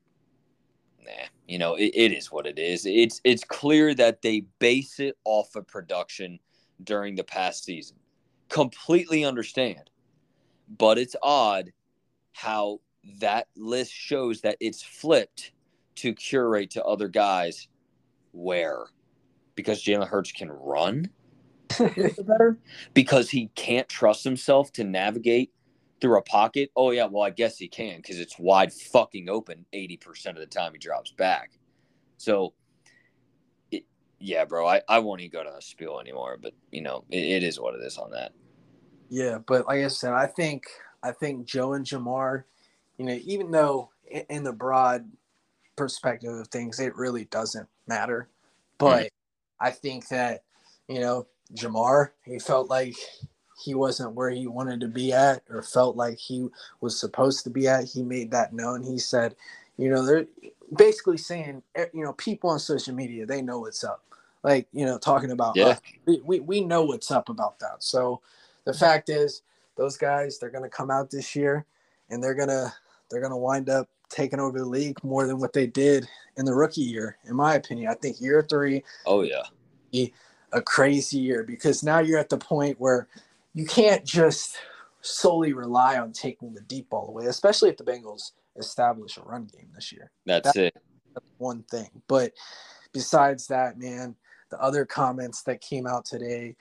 nah, 1.05 1.12
you 1.47 1.59
know, 1.59 1.75
it, 1.75 1.93
it 1.95 2.12
is 2.12 2.33
what 2.33 2.47
it 2.47 2.59
is. 2.59 2.87
It's 2.87 3.21
it's 3.23 3.45
clear 3.45 3.95
that 3.95 4.23
they 4.23 4.47
base 4.59 4.99
it 4.99 5.17
off 5.25 5.55
of 5.55 5.67
production 5.67 6.38
during 6.83 7.17
the 7.17 7.25
past 7.25 7.64
season. 7.64 7.97
Completely 8.49 9.25
understand. 9.25 9.91
But 10.79 10.97
it's 10.97 11.17
odd 11.23 11.71
how 12.33 12.81
that 13.21 13.49
list 13.57 13.93
shows 13.93 14.41
that 14.41 14.57
it's 14.61 14.83
flipped 14.83 15.53
to 15.97 16.14
curate 16.14 16.71
to 16.71 16.85
other 16.85 17.09
guys 17.09 17.69
where 18.35 18.87
because 19.55 19.83
Jalen 19.83 20.09
Hurts 20.09 20.33
can 20.33 20.50
run 20.50 21.11
better 21.79 22.59
because 22.93 23.31
he 23.31 23.47
can't 23.55 23.88
trust 23.88 24.25
himself 24.25 24.73
to 24.73 24.85
navigate 24.85 25.53
through 26.00 26.19
a 26.19 26.23
pocket. 26.23 26.71
Oh 26.76 26.91
yeah, 26.91 27.07
well 27.07 27.23
I 27.23 27.31
guess 27.31 27.57
he 27.57 27.69
can 27.69 27.97
because 27.97 28.19
it's 28.19 28.38
wide 28.38 28.73
fucking 28.73 29.29
open 29.29 29.64
eighty 29.73 29.97
percent 29.97 30.37
of 30.37 30.41
the 30.41 30.47
time 30.47 30.73
he 30.73 30.79
drops 30.79 31.12
back. 31.12 31.53
So, 32.19 32.55
it, 33.71 33.85
yeah, 34.19 34.45
bro, 34.45 34.67
I, 34.67 34.83
I 34.88 34.99
won't 35.00 35.21
even 35.21 35.33
go 35.33 35.45
to 35.45 35.53
the 35.55 35.62
spiel 35.62 36.00
anymore. 36.00 36.38
But 36.41 36.53
you 36.71 36.83
know, 36.83 37.05
it, 37.11 37.25
it 37.25 37.43
is 37.43 37.59
what 37.59 37.75
it 37.75 37.83
is 37.83 37.99
on 37.99 38.11
that. 38.12 38.33
Yeah, 39.09 39.38
but 39.47 39.67
like 39.67 39.85
I 39.85 39.88
said, 39.88 40.12
I 40.12 40.26
think 40.26 40.67
I 41.03 41.12
think 41.12 41.47
Joe 41.47 41.75
and 41.75 41.85
Ja'Marr, 41.85 42.45
you 42.99 43.07
know, 43.07 43.19
even 43.25 43.50
though 43.50 43.91
in 44.29 44.45
the 44.45 44.53
broad 44.53 45.11
perspective 45.76 46.33
of 46.33 46.49
things, 46.49 46.81
it 46.81 46.97
really 46.97 47.25
doesn't 47.26 47.69
matter. 47.87 48.28
But 48.78 49.07
mm-hmm. 49.07 49.66
I 49.66 49.71
think 49.71 50.09
that, 50.09 50.43
you 50.88 51.00
know, 51.00 51.26
Ja'Marr, 51.54 52.11
he 52.25 52.38
felt 52.38 52.69
like 52.69 52.95
he 53.62 53.75
wasn't 53.75 54.14
where 54.14 54.31
he 54.31 54.47
wanted 54.47 54.81
to 54.81 54.88
be 54.88 55.12
at 55.12 55.43
or 55.49 55.62
felt 55.62 55.97
like 55.97 56.19
he 56.19 56.49
was 56.81 56.99
supposed 56.99 57.45
to 57.45 57.50
be 57.50 57.69
at. 57.69 57.85
He 57.85 58.02
made 58.02 58.31
that 58.33 58.52
known. 58.52 58.83
He 58.83 58.99
said, 58.99 59.37
you 59.76 59.88
know, 59.90 60.04
they're 60.04 60.26
basically 60.76 61.16
saying, 61.16 61.62
eh, 61.75 61.87
you 61.93 62.04
know, 62.04 62.12
people 62.14 62.50
on 62.50 62.59
social 62.59 62.95
media, 62.95 63.26
they 63.26 63.43
know 63.43 63.61
what's 63.61 63.85
up. 63.85 64.02
Like, 64.43 64.69
you 64.73 64.85
know, 64.85 64.99
talking 64.99 65.31
about, 65.31 65.57
yeah. 65.57 65.78
we, 66.04 66.21
we, 66.25 66.40
we 66.40 66.61
know 66.61 66.85
what's 66.85 67.11
up 67.11 67.28
about 67.28 67.59
that. 67.61 67.83
So 67.83 68.21
the 68.64 68.75
fact 68.75 69.09
is, 69.09 69.43
those 69.76 69.97
guys, 69.97 70.38
they're 70.38 70.50
going 70.50 70.64
to 70.64 70.69
come 70.69 70.90
out 70.90 71.11
this 71.11 71.35
year 71.35 71.64
and 72.11 72.23
they're 72.23 72.35
going 72.35 72.49
to, 72.49 72.73
they're 73.11 73.21
going 73.21 73.33
to 73.33 73.37
wind 73.37 73.71
up 73.71 73.88
taking 74.09 74.41
over 74.41 74.59
the 74.59 74.65
league 74.65 75.03
more 75.03 75.27
than 75.27 75.39
what 75.39 75.53
they 75.53 75.67
did 75.67 76.09
in 76.37 76.45
the 76.45 76.55
rookie 76.55 76.83
year, 76.83 77.19
in 77.25 77.35
my 77.37 77.55
opinion. 77.55 77.91
I 77.91 77.95
think 77.95 78.21
year 78.21 78.45
three. 78.49 78.85
Oh, 79.07 79.23
yeah. 79.23 79.43
A 80.53 80.63
crazy 80.63 81.19
year 81.19 81.43
because 81.43 81.83
now 81.83 81.99
you're 81.99 82.19
at 82.19 82.29
the 82.29 82.39
point 82.39 82.79
where 82.79 83.09
you 83.55 83.67
can't 83.67 84.05
just 84.05 84.57
solely 85.01 85.53
rely 85.53 85.99
on 85.99 86.13
taking 86.13 86.55
the 86.55 86.61
deep 86.63 86.91
ball 86.91 87.09
away, 87.09 87.27
especially 87.27 87.71
if 87.71 87.77
the 87.77 87.85
Bengals 87.85 88.33
establish 88.57 89.17
a 89.17 89.23
run 89.23 89.49
game 89.53 89.69
this 89.75 89.93
year. 89.93 90.11
That's, 90.27 90.45
That's 90.45 90.57
it. 90.57 90.77
One 91.39 91.63
thing. 91.65 91.91
But 92.09 92.33
besides 92.93 93.49
that, 93.49 93.79
man, 93.79 94.17
the 94.51 94.61
other 94.61 94.85
comments 94.85 95.43
that 95.43 95.61
came 95.61 95.87
out 95.87 96.05
today, 96.05 96.57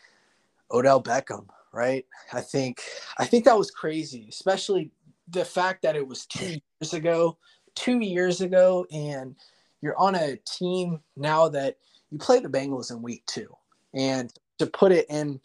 Odell 0.72 1.02
Beckham, 1.02 1.46
right? 1.72 2.06
I 2.32 2.42
think 2.42 2.82
I 3.18 3.26
think 3.26 3.46
that 3.46 3.58
was 3.58 3.72
crazy, 3.72 4.28
especially 4.30 4.92
the 5.28 5.46
fact 5.46 5.84
that 5.84 5.96
it 5.96 6.08
was 6.08 6.26
two 6.26 6.58
years 6.84 6.94
ago, 6.94 7.38
two 7.76 8.00
years 8.02 8.42
ago, 8.42 8.86
and 8.92 9.36
you're 9.80 9.98
on 9.98 10.16
a 10.16 10.36
team 10.46 11.00
now 11.16 11.48
that 11.48 11.78
you 12.12 12.18
play 12.18 12.42
the 12.42 12.50
Bengals 12.50 12.92
in 12.92 13.02
week 13.02 13.24
two. 13.26 13.48
And 13.94 14.34
to 14.60 14.68
put 14.68 14.92
it 14.92 15.06
in 15.10 15.40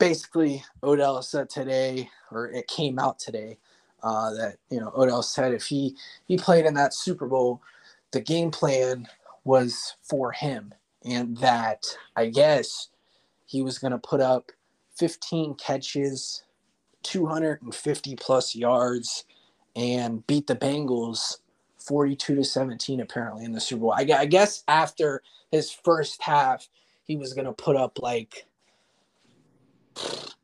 basically 0.00 0.64
Odell 0.82 1.22
said 1.22 1.48
today, 1.48 2.10
or 2.32 2.48
it 2.50 2.66
came 2.66 2.98
out 2.98 3.20
today, 3.20 3.56
uh, 4.02 4.32
that 4.32 4.56
you 4.68 4.80
know 4.80 4.92
Odell 4.96 5.22
said 5.22 5.54
if 5.54 5.66
he 5.66 5.94
he 6.26 6.36
played 6.36 6.66
in 6.66 6.74
that 6.74 6.92
Super 6.92 7.28
Bowl, 7.28 7.62
the 8.10 8.20
game 8.20 8.50
plan 8.50 9.06
was 9.44 9.94
for 10.02 10.32
him, 10.32 10.74
and 11.04 11.36
that 11.36 11.86
I 12.16 12.30
guess 12.30 12.88
he 13.46 13.62
was 13.62 13.78
going 13.78 13.92
to 13.92 13.98
put 13.98 14.20
up 14.20 14.50
15 14.96 15.54
catches, 15.54 16.42
250 17.04 18.16
plus 18.16 18.56
yards, 18.56 19.24
and 19.76 20.26
beat 20.26 20.46
the 20.46 20.56
Bengals 20.56 21.38
42 21.78 22.36
to 22.36 22.44
17 22.44 23.00
apparently 23.00 23.44
in 23.44 23.52
the 23.52 23.60
Super 23.60 23.82
Bowl. 23.82 23.92
I, 23.92 24.06
I 24.16 24.26
guess 24.26 24.64
after 24.68 25.22
his 25.50 25.70
first 25.70 26.22
half, 26.22 26.68
he 27.04 27.16
was 27.16 27.32
going 27.32 27.46
to 27.46 27.52
put 27.52 27.76
up 27.76 28.00
like 28.00 28.46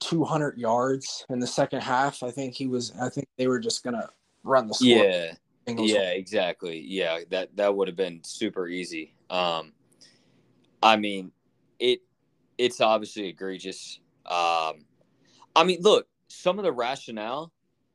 200 0.01 0.59
yards 0.59 1.25
in 1.31 1.39
the 1.39 1.47
second 1.47 1.83
half. 1.83 2.23
I 2.23 2.31
think 2.31 2.55
he 2.55 2.67
was. 2.67 2.93
I 3.01 3.09
think 3.09 3.27
they 3.37 3.47
were 3.47 3.59
just 3.59 3.83
gonna 3.85 4.09
run 4.43 4.69
the 4.69 4.75
score. 4.75 4.89
Yeah, 4.89 5.33
yeah, 5.67 6.11
exactly. 6.11 6.81
Yeah, 6.81 7.21
that 7.31 7.57
that 7.57 7.75
would 7.75 7.89
have 7.89 7.97
been 7.97 8.21
super 8.23 8.69
easy. 8.69 9.15
Um, 9.31 9.73
I 10.83 10.97
mean, 10.97 11.33
it 11.79 12.01
it's 12.59 12.81
obviously 12.81 13.29
egregious. 13.29 14.01
Um, 14.27 14.85
I 15.57 15.65
mean, 15.65 15.81
look, 15.81 16.07
some 16.29 16.59
of 16.59 16.65
the 16.65 16.73
rationale, 16.73 17.53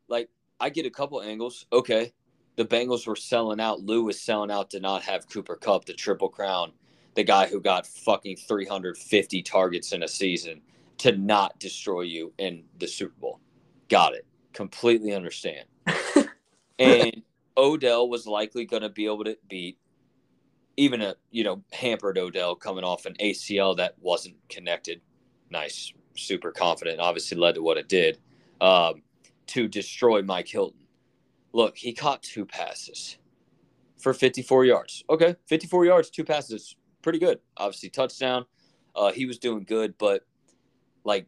like 0.08 0.30
I 0.60 0.70
get 0.70 0.86
a 0.86 0.90
couple 0.90 1.22
angles. 1.22 1.66
Okay, 1.72 2.14
the 2.56 2.66
Bengals 2.66 3.08
were 3.08 3.16
selling 3.16 3.60
out. 3.60 3.82
Lou 3.82 4.04
was 4.04 4.20
selling 4.20 4.52
out 4.52 4.70
to 4.72 4.80
not 4.80 5.04
have 5.04 5.30
Cooper 5.30 5.56
Kupp, 5.56 5.86
the 5.86 5.94
triple 5.94 6.30
crown, 6.30 6.72
the 7.16 7.24
guy 7.24 7.48
who 7.48 7.62
got 7.62 7.88
fucking 7.88 8.38
350 8.38 9.42
targets 9.44 9.94
in 9.94 10.04
a 10.04 10.08
season 10.08 10.62
to 11.00 11.16
not 11.16 11.58
destroy 11.60 12.02
you 12.02 12.34
in 12.38 12.64
the 12.80 12.88
Super 12.88 13.16
Bowl. 13.20 13.40
Got 13.88 14.14
it. 14.14 14.26
Completely 14.54 15.14
understand. 15.14 15.66
and 16.80 17.22
Odell 17.58 18.10
was 18.10 18.28
likely 18.28 18.66
going 18.66 18.84
to 18.84 18.90
be 18.90 19.06
able 19.06 19.24
to 19.24 19.38
beat 19.48 19.78
even 20.78 21.02
a 21.02 21.16
you 21.32 21.44
know 21.44 21.62
hampered 21.74 22.18
Odell 22.18 22.56
coming 22.56 22.84
off 22.84 23.06
an 23.06 23.16
ACL 23.20 23.76
that 23.78 23.96
wasn't 24.00 24.36
connected. 24.50 25.02
Nice, 25.50 25.94
super 26.16 26.52
confident. 26.52 27.00
Obviously 27.00 27.38
led 27.38 27.56
to 27.56 27.62
what 27.62 27.78
it 27.78 27.88
did 27.88 28.18
um, 28.62 29.02
to 29.50 29.68
destroy 29.68 30.22
Mike 30.22 30.48
Hilton. 30.48 30.80
Look, 31.54 31.78
he 31.78 31.94
caught 31.94 32.24
two 32.24 32.46
passes 32.46 33.18
for 34.00 34.14
54 34.14 34.66
yards. 34.66 35.04
Okay, 35.10 35.36
54 35.48 35.86
yards, 35.86 36.10
two 36.10 36.24
passes, 36.24 36.76
pretty 37.02 37.20
good. 37.20 37.40
Obviously 37.58 37.90
touchdown. 37.90 38.46
Uh, 38.96 39.12
he 39.12 39.26
was 39.26 39.38
doing 39.38 39.64
good, 39.64 39.96
but 39.98 40.26
like, 41.04 41.28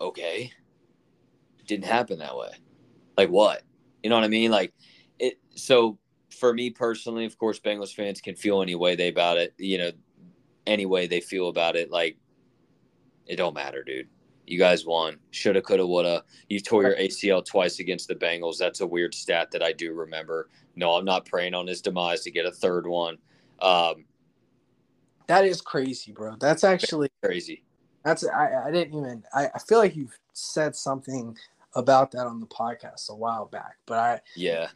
okay, 0.00 0.52
didn't 1.66 1.86
happen 1.86 2.18
that 2.18 2.36
way. 2.36 2.50
Like 3.16 3.28
what? 3.28 3.62
You 4.02 4.10
know 4.10 4.16
what 4.16 4.24
I 4.24 4.28
mean? 4.28 4.50
Like 4.50 4.72
it. 5.18 5.38
So 5.54 5.98
for 6.30 6.52
me 6.52 6.70
personally, 6.70 7.24
of 7.24 7.38
course, 7.38 7.58
Bengals 7.58 7.94
fans 7.94 8.20
can 8.20 8.34
feel 8.34 8.62
any 8.62 8.74
way 8.74 8.94
they 8.94 9.08
about 9.08 9.38
it. 9.38 9.54
You 9.58 9.78
know, 9.78 9.90
any 10.66 10.86
way 10.86 11.06
they 11.06 11.20
feel 11.20 11.48
about 11.48 11.76
it. 11.76 11.90
Like 11.90 12.16
it 13.26 13.36
don't 13.36 13.54
matter, 13.54 13.82
dude. 13.82 14.08
You 14.46 14.58
guys 14.58 14.86
won. 14.86 15.18
Shoulda, 15.30 15.60
coulda, 15.60 15.86
woulda. 15.86 16.24
You 16.48 16.60
tore 16.60 16.82
your 16.82 16.96
ACL 16.96 17.44
twice 17.44 17.78
against 17.78 18.08
the 18.08 18.14
Bengals. 18.14 18.58
That's 18.58 18.80
a 18.80 18.86
weird 18.86 19.14
stat 19.14 19.50
that 19.50 19.62
I 19.62 19.72
do 19.72 19.92
remember. 19.92 20.48
No, 20.76 20.92
I'm 20.92 21.04
not 21.04 21.26
praying 21.26 21.54
on 21.54 21.66
his 21.66 21.80
demise 21.80 22.22
to 22.22 22.30
get 22.30 22.46
a 22.46 22.52
third 22.52 22.86
one. 22.86 23.18
Um, 23.60 24.04
that 25.26 25.44
is 25.44 25.60
crazy, 25.60 26.12
bro. 26.12 26.36
That's 26.38 26.64
actually 26.64 27.10
crazy. 27.22 27.64
That's 28.04 28.24
I, 28.24 28.66
I 28.66 28.70
didn't 28.70 28.96
even 28.96 29.24
I, 29.34 29.48
I 29.54 29.58
feel 29.58 29.78
like 29.78 29.96
you've 29.96 30.16
said 30.32 30.76
something 30.76 31.36
about 31.74 32.12
that 32.12 32.26
on 32.26 32.40
the 32.40 32.46
podcast 32.46 33.10
a 33.10 33.14
while 33.14 33.46
back, 33.46 33.76
but 33.86 33.98
I 33.98 34.20
yeah 34.36 34.68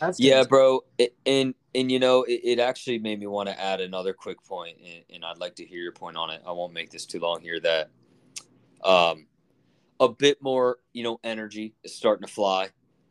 that's 0.00 0.20
yeah, 0.20 0.44
bro. 0.44 0.84
It, 0.98 1.14
and 1.24 1.54
and 1.74 1.90
you 1.90 1.98
know 1.98 2.22
it, 2.24 2.40
it 2.44 2.58
actually 2.58 2.98
made 2.98 3.20
me 3.20 3.26
want 3.26 3.48
to 3.48 3.60
add 3.60 3.80
another 3.80 4.12
quick 4.12 4.42
point, 4.44 4.78
and, 4.84 5.04
and 5.12 5.24
I'd 5.24 5.38
like 5.38 5.54
to 5.56 5.64
hear 5.64 5.80
your 5.80 5.92
point 5.92 6.16
on 6.16 6.30
it. 6.30 6.42
I 6.46 6.52
won't 6.52 6.72
make 6.72 6.90
this 6.90 7.06
too 7.06 7.20
long 7.20 7.40
here. 7.40 7.60
That 7.60 7.90
um 8.84 9.26
a 10.00 10.08
bit 10.08 10.42
more 10.42 10.78
you 10.92 11.02
know 11.02 11.18
energy 11.24 11.74
is 11.84 11.94
starting 11.94 12.26
to 12.26 12.32
fly 12.32 12.70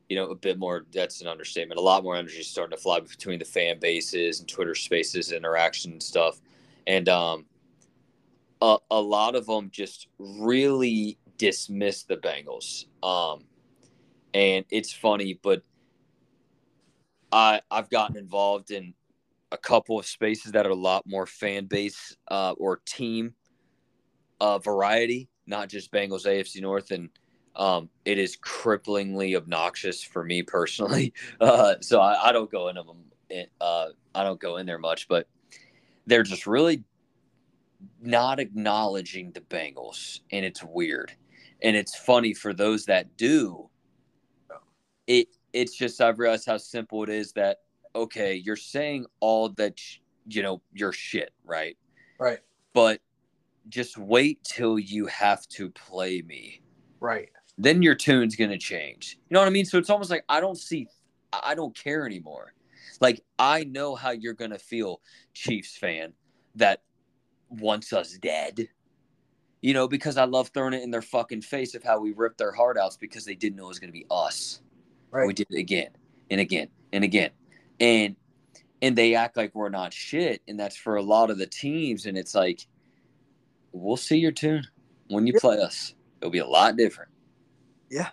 you 0.09 0.15
know, 0.15 0.29
a 0.29 0.35
bit 0.35 0.59
more. 0.59 0.85
That's 0.93 1.21
an 1.21 1.27
understatement. 1.27 1.79
A 1.79 1.83
lot 1.83 2.03
more 2.03 2.15
energy 2.15 2.39
is 2.39 2.47
starting 2.47 2.75
to 2.75 2.81
fly 2.81 2.99
between 2.99 3.39
the 3.39 3.45
fan 3.45 3.79
bases 3.79 4.39
and 4.39 4.47
Twitter 4.47 4.75
Spaces 4.75 5.31
interaction 5.31 5.93
and 5.93 6.03
stuff. 6.03 6.39
And 6.87 7.09
um, 7.09 7.45
a, 8.61 8.77
a 8.91 9.01
lot 9.01 9.35
of 9.35 9.45
them 9.47 9.69
just 9.71 10.07
really 10.19 11.17
dismiss 11.37 12.03
the 12.03 12.17
Bengals. 12.17 12.85
Um, 13.03 13.45
and 14.33 14.65
it's 14.69 14.93
funny, 14.93 15.39
but 15.41 15.63
I 17.31 17.61
I've 17.71 17.89
gotten 17.89 18.17
involved 18.17 18.71
in 18.71 18.93
a 19.51 19.57
couple 19.57 19.97
of 19.97 20.05
spaces 20.05 20.51
that 20.51 20.67
are 20.67 20.71
a 20.71 20.75
lot 20.75 21.03
more 21.07 21.25
fan 21.25 21.65
base 21.65 22.15
uh, 22.27 22.53
or 22.57 22.81
team 22.85 23.33
uh, 24.39 24.59
variety, 24.59 25.29
not 25.47 25.69
just 25.69 25.91
Bengals 25.91 26.25
AFC 26.25 26.61
North, 26.61 26.91
and 26.91 27.09
um, 27.55 27.89
it 28.03 28.17
is 28.17 28.37
cripplingly 28.37 29.35
obnoxious 29.35 30.03
for 30.03 30.23
me 30.23 30.43
personally. 30.43 31.13
Uh, 31.39 31.75
so 31.81 31.99
I, 31.99 32.29
I, 32.29 32.31
don't 32.31 32.49
go 32.49 32.69
in 32.69 32.75
them. 32.75 32.87
Uh, 33.59 33.87
I 34.13 34.23
don't 34.23 34.39
go 34.39 34.57
in 34.57 34.65
there 34.65 34.79
much, 34.79 35.07
but 35.07 35.27
they're 36.07 36.23
just 36.23 36.47
really 36.47 36.83
not 38.01 38.39
acknowledging 38.39 39.31
the 39.31 39.41
Bengals, 39.41 40.21
and 40.31 40.45
it's 40.45 40.63
weird. 40.63 41.11
And 41.61 41.75
it's 41.75 41.95
funny 41.95 42.33
for 42.33 42.53
those 42.53 42.85
that 42.85 43.17
do. 43.17 43.69
It 45.07 45.27
it's 45.53 45.75
just 45.75 46.01
I've 46.01 46.19
realized 46.19 46.45
how 46.45 46.57
simple 46.57 47.03
it 47.03 47.09
is 47.09 47.31
that 47.33 47.59
okay, 47.95 48.35
you're 48.35 48.55
saying 48.55 49.05
all 49.19 49.49
that 49.49 49.79
you 50.27 50.41
know 50.41 50.61
you're 50.73 50.93
shit, 50.93 51.31
right? 51.43 51.77
Right. 52.19 52.39
But 52.73 53.01
just 53.69 53.97
wait 53.97 54.43
till 54.43 54.77
you 54.77 55.05
have 55.07 55.47
to 55.47 55.69
play 55.69 56.21
me. 56.21 56.61
Right. 56.99 57.29
Then 57.57 57.81
your 57.81 57.95
tune's 57.95 58.35
gonna 58.35 58.57
change. 58.57 59.17
You 59.29 59.35
know 59.35 59.39
what 59.39 59.47
I 59.47 59.51
mean? 59.51 59.65
So 59.65 59.77
it's 59.77 59.89
almost 59.89 60.09
like 60.09 60.23
I 60.27 60.39
don't 60.39 60.57
see, 60.57 60.87
I 61.31 61.55
don't 61.55 61.75
care 61.75 62.05
anymore. 62.05 62.53
Like 63.01 63.21
I 63.39 63.63
know 63.63 63.95
how 63.95 64.11
you're 64.11 64.33
gonna 64.33 64.59
feel, 64.59 65.01
Chiefs 65.33 65.77
fan, 65.77 66.13
that 66.55 66.81
wants 67.49 67.93
us 67.93 68.17
dead. 68.17 68.67
You 69.61 69.73
know, 69.73 69.87
because 69.87 70.17
I 70.17 70.25
love 70.25 70.49
throwing 70.49 70.73
it 70.73 70.83
in 70.83 70.91
their 70.91 71.01
fucking 71.01 71.41
face 71.41 71.73
of 71.73 71.83
how 71.83 71.99
we 71.99 72.11
ripped 72.11 72.37
their 72.37 72.51
heart 72.51 72.77
outs 72.77 72.97
because 72.97 73.25
they 73.25 73.35
didn't 73.35 73.55
know 73.55 73.65
it 73.65 73.69
was 73.69 73.79
gonna 73.79 73.91
be 73.91 74.05
us. 74.11 74.61
Right. 75.11 75.27
We 75.27 75.33
did 75.33 75.47
it 75.49 75.57
again 75.57 75.89
and 76.29 76.39
again 76.39 76.67
and 76.91 77.03
again. 77.03 77.31
And 77.79 78.15
and 78.81 78.95
they 78.95 79.15
act 79.15 79.37
like 79.37 79.55
we're 79.55 79.69
not 79.69 79.93
shit. 79.93 80.41
And 80.47 80.59
that's 80.59 80.75
for 80.75 80.97
a 80.97 81.01
lot 81.01 81.29
of 81.29 81.37
the 81.37 81.47
teams. 81.47 82.05
And 82.05 82.17
it's 82.17 82.35
like, 82.35 82.67
we'll 83.75 83.97
see 83.97 84.17
your 84.17 84.31
tune 84.31 84.65
when 85.09 85.27
you 85.27 85.33
Yeah. 85.33 85.39
play 85.39 85.59
us. 85.59 85.93
It'll 86.21 86.31
be 86.31 86.39
a 86.39 86.47
lot 86.47 86.77
different. 86.77 87.11
Yeah. 87.89 88.09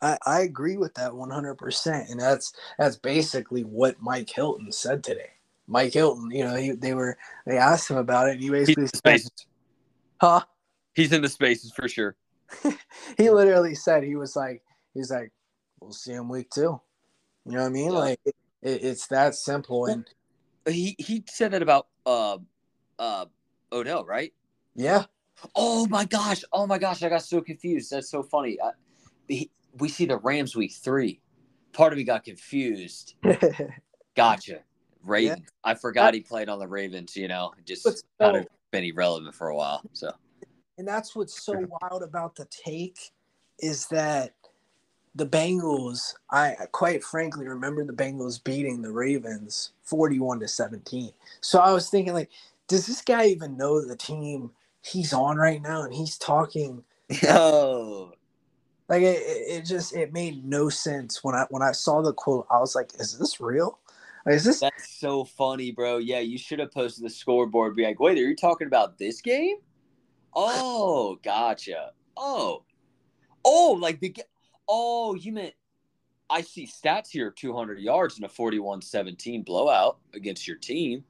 I, 0.00 0.16
I 0.24 0.40
agree 0.40 0.76
with 0.76 0.94
that 0.94 1.12
100%. 1.12 2.10
And 2.10 2.20
that's 2.20 2.52
that's 2.78 2.96
basically 2.96 3.62
what 3.64 4.00
Mike 4.00 4.30
Hilton 4.30 4.72
said 4.72 5.04
today. 5.04 5.30
Mike 5.66 5.92
Hilton, 5.92 6.30
you 6.30 6.44
know, 6.44 6.56
he, 6.56 6.70
they 6.70 6.94
were 6.94 7.18
they 7.46 7.58
asked 7.58 7.90
him 7.90 7.96
about 7.96 8.28
it 8.28 8.32
and 8.32 8.40
he 8.42 8.50
basically 8.50 8.84
in 8.84 9.18
said, 9.18 9.30
huh? 10.20 10.42
He's 10.94 11.12
in 11.12 11.22
the 11.22 11.28
spaces 11.28 11.72
for 11.72 11.88
sure. 11.88 12.16
he 13.18 13.30
literally 13.30 13.74
said 13.74 14.02
he 14.02 14.16
was 14.16 14.34
like 14.34 14.62
he's 14.92 15.10
like 15.10 15.32
we'll 15.80 15.92
see 15.92 16.12
him 16.12 16.28
week 16.28 16.50
two 16.50 16.80
you 17.46 17.52
know 17.52 17.60
what 17.60 17.66
i 17.66 17.68
mean 17.68 17.92
Yeah. 17.92 17.98
like 17.98 18.20
it, 18.24 18.34
it's 18.62 19.06
that 19.06 19.36
simple 19.36 19.86
and 19.86 20.04
He 20.66 20.96
he 20.98 21.22
said 21.28 21.52
that 21.52 21.62
about 21.62 21.86
uh 22.04 22.38
uh 22.98 23.26
Odell, 23.72 24.04
right? 24.04 24.32
Yeah 24.80 25.04
Oh 25.54 25.86
my 25.86 26.04
gosh! 26.04 26.42
Oh 26.52 26.66
my 26.66 26.78
gosh! 26.78 27.02
I 27.02 27.08
got 27.08 27.22
so 27.22 27.40
confused. 27.40 27.90
That's 27.90 28.10
so 28.10 28.22
funny. 28.22 28.58
I, 28.62 28.70
he, 29.28 29.50
we 29.78 29.88
see 29.88 30.04
the 30.04 30.18
Rams 30.18 30.54
week 30.54 30.72
three. 30.72 31.20
Part 31.72 31.92
of 31.92 31.98
me 31.98 32.04
got 32.04 32.24
confused. 32.24 33.14
Gotcha. 34.16 34.60
Ravens. 35.02 35.48
I 35.64 35.74
forgot 35.74 36.12
he 36.12 36.20
played 36.20 36.48
on 36.48 36.58
the 36.58 36.68
Ravens. 36.68 37.16
You 37.16 37.28
know, 37.28 37.52
just 37.64 37.84
so- 37.84 38.02
of 38.20 38.46
been 38.70 38.84
irrelevant 38.84 39.34
for 39.34 39.48
a 39.48 39.56
while. 39.56 39.82
So 39.92 40.12
and 40.78 40.86
that's 40.86 41.16
what's 41.16 41.42
so 41.42 41.66
wild 41.80 42.02
about 42.02 42.36
the 42.36 42.46
take 42.50 42.98
is 43.58 43.86
that 43.88 44.34
the 45.14 45.26
Bengals, 45.26 46.14
I 46.30 46.54
quite 46.72 47.02
frankly 47.02 47.48
remember 47.48 47.84
the 47.84 47.92
Bengals 47.92 48.42
beating 48.42 48.80
the 48.80 48.92
Ravens 48.92 49.72
41 49.84 50.40
to 50.40 50.48
17. 50.48 51.12
So 51.40 51.58
I 51.58 51.72
was 51.72 51.88
thinking 51.90 52.14
like 52.14 52.30
does 52.68 52.86
this 52.86 53.02
guy 53.02 53.26
even 53.26 53.56
know 53.56 53.84
the 53.84 53.96
team 53.96 54.52
he's 54.82 55.12
on 55.12 55.36
right 55.36 55.62
now 55.62 55.82
and 55.82 55.92
he's 55.92 56.16
talking 56.16 56.82
oh 57.28 58.12
like 58.88 59.02
it, 59.02 59.20
it 59.22 59.64
just 59.64 59.94
it 59.94 60.12
made 60.12 60.44
no 60.44 60.68
sense 60.68 61.22
when 61.22 61.34
I 61.34 61.46
when 61.50 61.62
I 61.62 61.72
saw 61.72 62.02
the 62.02 62.12
quote 62.12 62.46
I 62.50 62.58
was 62.58 62.74
like 62.74 62.90
is 62.98 63.18
this 63.18 63.40
real? 63.40 63.78
Like, 64.26 64.34
is 64.34 64.44
this 64.44 64.60
That's 64.60 64.98
so 64.98 65.24
funny, 65.24 65.70
bro. 65.70 65.98
Yeah, 65.98 66.20
you 66.20 66.38
should 66.38 66.58
have 66.58 66.72
posted 66.72 67.04
the 67.04 67.10
scoreboard. 67.10 67.76
Be 67.76 67.84
like, 67.84 68.00
wait, 68.00 68.18
are 68.18 68.28
you 68.28 68.36
talking 68.36 68.66
about 68.66 68.98
this 68.98 69.20
game? 69.20 69.56
Oh, 70.34 71.18
gotcha. 71.22 71.92
Oh, 72.16 72.64
oh, 73.44 73.78
like 73.80 74.00
the. 74.00 74.14
Oh, 74.68 75.14
you 75.14 75.32
meant. 75.32 75.54
I 76.28 76.42
see 76.42 76.66
stats 76.66 77.08
here 77.08 77.32
200 77.32 77.80
yards 77.80 78.18
in 78.18 78.24
a 78.24 78.28
41-17 78.28 79.44
blowout 79.44 79.98
against 80.14 80.46
your 80.46 80.58
team. 80.58 81.02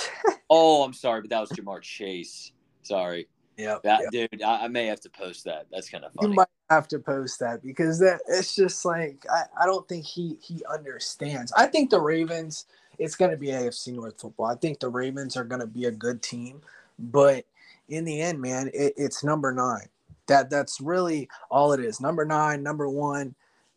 oh, 0.50 0.84
I'm 0.84 0.92
sorry, 0.92 1.22
but 1.22 1.30
that 1.30 1.40
was 1.40 1.50
Ja'Marr 1.50 1.82
Chase. 1.82 2.52
Sorry, 2.88 3.28
yeah, 3.58 3.78
that 3.84 4.02
yeah. 4.12 4.26
dude. 4.30 4.42
I, 4.42 4.64
I 4.64 4.68
may 4.68 4.86
have 4.86 5.00
to 5.00 5.10
post 5.10 5.44
that. 5.44 5.66
That's 5.70 5.90
kind 5.90 6.04
of 6.04 6.12
funny. 6.14 6.30
you 6.30 6.34
might 6.36 6.48
have 6.70 6.88
to 6.88 6.98
post 6.98 7.40
that 7.40 7.62
because 7.62 7.98
that 7.98 8.20
it's 8.28 8.54
just 8.54 8.84
like 8.84 9.26
I, 9.30 9.42
I 9.62 9.66
don't 9.66 9.86
think 9.88 10.06
he 10.06 10.38
he 10.40 10.62
understands. 10.72 11.52
I 11.56 11.66
think 11.66 11.90
the 11.90 12.00
Ravens 12.00 12.66
it's 12.98 13.14
going 13.14 13.30
to 13.30 13.36
be 13.36 13.48
AFC 13.48 13.94
North 13.94 14.20
football. 14.20 14.46
I 14.46 14.54
think 14.54 14.80
the 14.80 14.88
Ravens 14.88 15.36
are 15.36 15.44
going 15.44 15.60
to 15.60 15.66
be 15.66 15.84
a 15.84 15.90
good 15.90 16.22
team, 16.22 16.60
but 16.98 17.44
in 17.88 18.04
the 18.04 18.20
end, 18.20 18.40
man, 18.40 18.70
it, 18.72 18.94
it's 18.96 19.22
number 19.22 19.52
nine. 19.52 19.88
That 20.26 20.50
that's 20.50 20.80
really 20.80 21.28
all 21.50 21.72
it 21.72 21.80
is. 21.80 22.00
Number 22.00 22.24
nine, 22.24 22.62
number 22.62 22.88
one, 22.88 23.34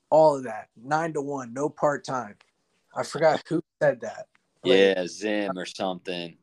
all 0.10 0.38
of 0.38 0.44
that. 0.44 0.70
Nine 0.82 1.14
to 1.14 1.22
one, 1.22 1.54
no 1.54 1.70
part 1.70 2.06
time. 2.06 2.36
I 2.96 3.04
forgot 3.04 3.42
who 3.48 3.64
said 3.82 4.02
that. 4.02 4.28
Like, 4.64 4.78
Yeah, 4.78 5.08
Zim 5.08 5.58
or 5.58 5.66
something. 5.66 6.38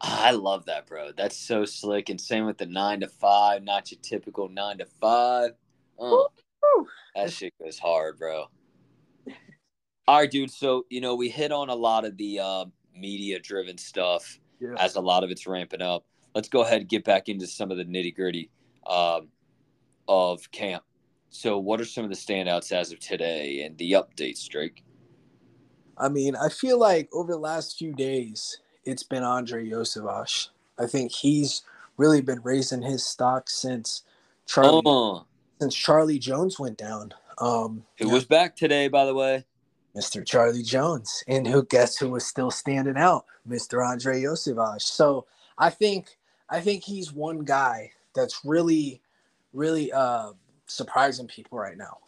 I 0.00 0.30
love 0.30 0.66
that, 0.66 0.86
bro. 0.86 1.10
That's 1.16 1.36
so 1.36 1.64
slick. 1.64 2.08
And 2.08 2.20
same 2.20 2.46
with 2.46 2.58
the 2.58 2.66
nine 2.66 3.00
to 3.00 3.08
five, 3.08 3.62
not 3.64 3.90
your 3.90 3.98
typical 4.00 4.48
nine 4.48 4.78
to 4.78 4.86
five. 5.00 5.50
Oh, 5.98 6.28
that 7.16 7.32
shit 7.32 7.52
goes 7.60 7.78
hard, 7.78 8.18
bro. 8.18 8.46
All 10.06 10.18
right, 10.20 10.30
dude. 10.30 10.50
So 10.50 10.86
you 10.90 11.00
know 11.00 11.14
we 11.14 11.28
hit 11.28 11.52
on 11.52 11.68
a 11.68 11.74
lot 11.74 12.04
of 12.04 12.16
the 12.16 12.38
uh, 12.38 12.64
media-driven 12.94 13.76
stuff 13.78 14.38
Yeah. 14.60 14.74
as 14.78 14.96
a 14.96 15.00
lot 15.00 15.24
of 15.24 15.30
it's 15.30 15.46
ramping 15.46 15.82
up. 15.82 16.04
Let's 16.34 16.48
go 16.48 16.62
ahead 16.62 16.80
and 16.80 16.88
get 16.88 17.04
back 17.04 17.28
into 17.28 17.46
some 17.46 17.70
of 17.70 17.76
the 17.78 17.84
nitty-gritty 17.84 18.50
um, 18.86 19.28
of 20.06 20.50
camp. 20.52 20.84
So, 21.30 21.58
what 21.58 21.80
are 21.80 21.84
some 21.84 22.04
of 22.04 22.10
the 22.10 22.16
standouts 22.16 22.72
as 22.72 22.92
of 22.92 23.00
today 23.00 23.62
and 23.62 23.76
the 23.76 23.92
updates, 23.92 24.46
Drake? 24.48 24.82
I 25.98 26.08
mean, 26.08 26.36
I 26.36 26.48
feel 26.48 26.78
like 26.78 27.08
over 27.12 27.32
the 27.32 27.38
last 27.38 27.76
few 27.76 27.92
days, 27.92 28.60
it's 28.88 29.02
been 29.02 29.22
Andre 29.22 29.68
Iosivas. 29.68 30.48
I 30.78 30.86
think 30.86 31.12
he's 31.12 31.62
really 31.98 32.22
been 32.22 32.40
raising 32.42 32.82
his 32.82 33.04
stock 33.04 33.50
since 33.50 34.02
Charlie 34.46 34.82
Oh, 34.84 35.26
since 35.60 35.74
Charlie 35.74 36.18
Jones 36.18 36.58
went 36.58 36.78
down. 36.78 37.12
Um, 37.38 37.84
who 37.98 38.06
yeah, 38.08 38.14
was 38.14 38.24
back 38.24 38.56
today, 38.56 38.88
by 38.88 39.04
the 39.04 39.14
way? 39.14 39.44
Mr. 39.94 40.24
Charlie 40.24 40.62
Jones, 40.62 41.22
and 41.28 41.46
who 41.46 41.64
guess 41.64 41.98
who 41.98 42.10
was 42.10 42.24
still 42.24 42.50
standing 42.50 42.96
out, 42.96 43.24
Mr. 43.48 43.86
Andre 43.86 44.22
Iosivas. 44.22 44.82
So 44.82 45.26
I 45.58 45.70
think 45.70 46.16
I 46.48 46.60
think 46.60 46.82
he's 46.82 47.12
one 47.12 47.40
guy 47.40 47.92
that's 48.14 48.44
really, 48.44 49.02
really 49.52 49.92
uh, 49.92 50.32
surprising 50.66 51.26
people 51.26 51.58
right 51.58 51.76
now. 51.76 51.98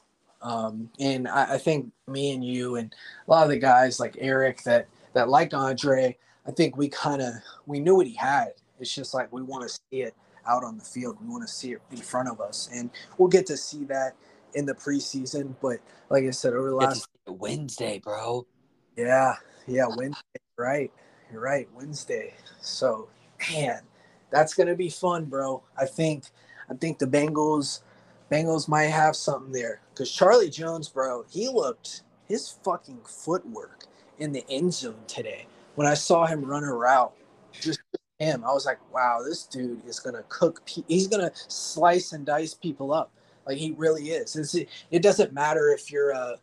Um, 0.40 0.90
and 0.98 1.28
I, 1.28 1.54
I 1.54 1.58
think 1.58 1.92
me 2.06 2.32
and 2.32 2.42
you 2.42 2.76
and 2.76 2.94
a 3.26 3.30
lot 3.30 3.42
of 3.42 3.50
the 3.50 3.58
guys 3.58 4.00
like 4.00 4.16
Eric 4.18 4.62
that 4.62 4.86
that 5.12 5.28
like 5.28 5.52
Andre, 5.52 6.16
I 6.50 6.52
think 6.52 6.76
we 6.76 6.88
kind 6.88 7.22
of 7.22 7.34
we 7.66 7.78
knew 7.78 7.94
what 7.94 8.08
he 8.08 8.14
had. 8.14 8.54
It's 8.80 8.92
just 8.92 9.14
like 9.14 9.32
we 9.32 9.40
want 9.40 9.62
to 9.62 9.68
see 9.68 10.02
it 10.02 10.16
out 10.44 10.64
on 10.64 10.78
the 10.78 10.84
field. 10.84 11.16
We 11.22 11.28
want 11.28 11.46
to 11.46 11.52
see 11.52 11.74
it 11.74 11.82
in 11.92 11.98
front 11.98 12.28
of 12.28 12.40
us, 12.40 12.68
and 12.74 12.90
we'll 13.16 13.28
get 13.28 13.46
to 13.46 13.56
see 13.56 13.84
that 13.84 14.16
in 14.54 14.66
the 14.66 14.74
preseason. 14.74 15.54
But 15.62 15.78
like 16.08 16.24
I 16.24 16.30
said, 16.30 16.54
over 16.54 16.70
the 16.70 16.74
last 16.74 17.06
Wednesday, 17.28 18.00
bro. 18.00 18.48
yeah, 18.96 19.34
yeah, 19.68 19.86
Wednesday. 19.96 20.40
Right, 20.58 20.90
you're 21.30 21.40
right. 21.40 21.68
Wednesday. 21.72 22.34
So, 22.60 23.08
man, 23.52 23.82
that's 24.30 24.52
gonna 24.52 24.74
be 24.74 24.90
fun, 24.90 25.26
bro. 25.26 25.62
I 25.78 25.86
think, 25.86 26.24
I 26.68 26.74
think 26.74 26.98
the 26.98 27.06
Bengals, 27.06 27.82
Bengals 28.28 28.66
might 28.66 28.86
have 28.86 29.14
something 29.14 29.52
there 29.52 29.82
because 29.94 30.10
Charlie 30.10 30.50
Jones, 30.50 30.88
bro, 30.88 31.24
he 31.30 31.48
looked 31.48 32.02
his 32.26 32.48
fucking 32.64 33.02
footwork 33.04 33.84
in 34.18 34.32
the 34.32 34.44
end 34.50 34.74
zone 34.74 35.04
today. 35.06 35.46
When 35.80 35.88
I 35.88 35.94
saw 35.94 36.26
him 36.26 36.44
run 36.44 36.62
a 36.62 36.74
route, 36.74 37.14
just 37.58 37.80
him, 38.18 38.44
I 38.44 38.52
was 38.52 38.66
like, 38.66 38.76
wow, 38.92 39.22
this 39.26 39.44
dude 39.44 39.82
is 39.86 39.98
gonna 39.98 40.24
cook. 40.28 40.62
Pe- 40.66 40.82
he's 40.88 41.06
gonna 41.06 41.32
slice 41.48 42.12
and 42.12 42.26
dice 42.26 42.52
people 42.52 42.92
up. 42.92 43.10
Like 43.46 43.56
he 43.56 43.72
really 43.78 44.10
is. 44.10 44.36
It's, 44.36 44.54
it 44.54 45.02
doesn't 45.02 45.32
matter 45.32 45.70
if 45.70 45.90
you're 45.90 46.14
uh, 46.14 46.18
a 46.18 46.36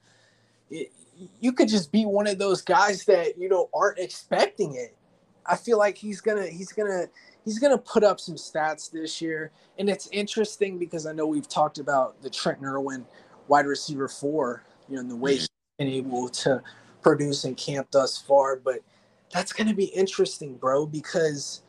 it, 0.71 0.91
you 1.39 1.51
could 1.51 1.69
just 1.69 1.91
be 1.91 2.03
one 2.03 2.25
of 2.25 2.39
those 2.39 2.63
guys 2.63 3.05
that 3.05 3.37
you 3.37 3.47
know 3.47 3.69
aren't 3.75 3.99
expecting 3.99 4.73
it. 4.73 4.97
I 5.45 5.55
feel 5.55 5.77
like 5.77 5.99
he's 5.99 6.19
gonna 6.19 6.47
he's 6.47 6.71
gonna 6.71 7.05
he's 7.45 7.59
gonna 7.59 7.77
put 7.77 8.03
up 8.03 8.19
some 8.19 8.37
stats 8.37 8.89
this 8.89 9.21
year, 9.21 9.51
and 9.77 9.87
it's 9.87 10.09
interesting 10.11 10.79
because 10.79 11.05
I 11.05 11.13
know 11.13 11.27
we've 11.27 11.47
talked 11.47 11.77
about 11.77 12.19
the 12.23 12.29
Trent 12.31 12.63
Irwin 12.63 13.05
wide 13.47 13.67
receiver 13.67 14.07
four, 14.07 14.63
you 14.89 14.95
know, 14.95 15.01
and 15.01 15.11
the 15.11 15.15
way 15.15 15.33
mm-hmm. 15.33 15.41
he's 15.41 15.49
been 15.77 15.89
able 15.89 16.27
to 16.27 16.63
produce 17.03 17.45
in 17.45 17.53
camp 17.53 17.89
thus 17.91 18.17
far, 18.17 18.55
but 18.55 18.79
that's 19.31 19.53
gonna 19.53 19.73
be 19.73 19.85
interesting, 19.85 20.55
bro, 20.55 20.85
because 20.85 21.61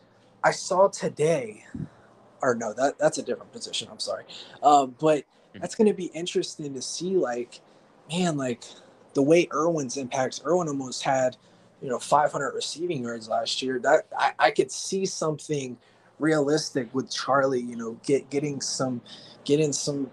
I 0.44 0.50
saw 0.52 0.88
today, 0.88 1.64
or 2.42 2.54
no, 2.54 2.72
that 2.74 2.98
that's 2.98 3.18
a 3.18 3.22
different 3.22 3.52
position. 3.52 3.88
I'm 3.90 3.98
sorry, 3.98 4.24
uh, 4.62 4.86
but 4.86 5.24
that's 5.54 5.74
gonna 5.74 5.94
be 5.94 6.06
interesting 6.06 6.74
to 6.74 6.82
see, 6.82 7.16
like, 7.16 7.60
man, 8.10 8.36
like 8.36 8.62
the 9.14 9.22
way 9.22 9.48
Irwin's 9.52 9.96
impacts. 9.96 10.40
Irwin 10.46 10.68
almost 10.68 11.02
had, 11.02 11.36
you 11.82 11.88
know, 11.88 11.98
500 11.98 12.52
receiving 12.54 13.02
yards 13.02 13.28
last 13.28 13.62
year. 13.62 13.78
That 13.80 14.06
I, 14.16 14.32
I 14.38 14.50
could 14.50 14.70
see 14.70 15.06
something 15.06 15.76
realistic 16.18 16.94
with 16.94 17.10
Charlie. 17.10 17.60
You 17.60 17.76
know, 17.76 17.98
get 18.04 18.30
getting 18.30 18.60
some, 18.60 19.00
getting 19.44 19.72
some 19.72 20.10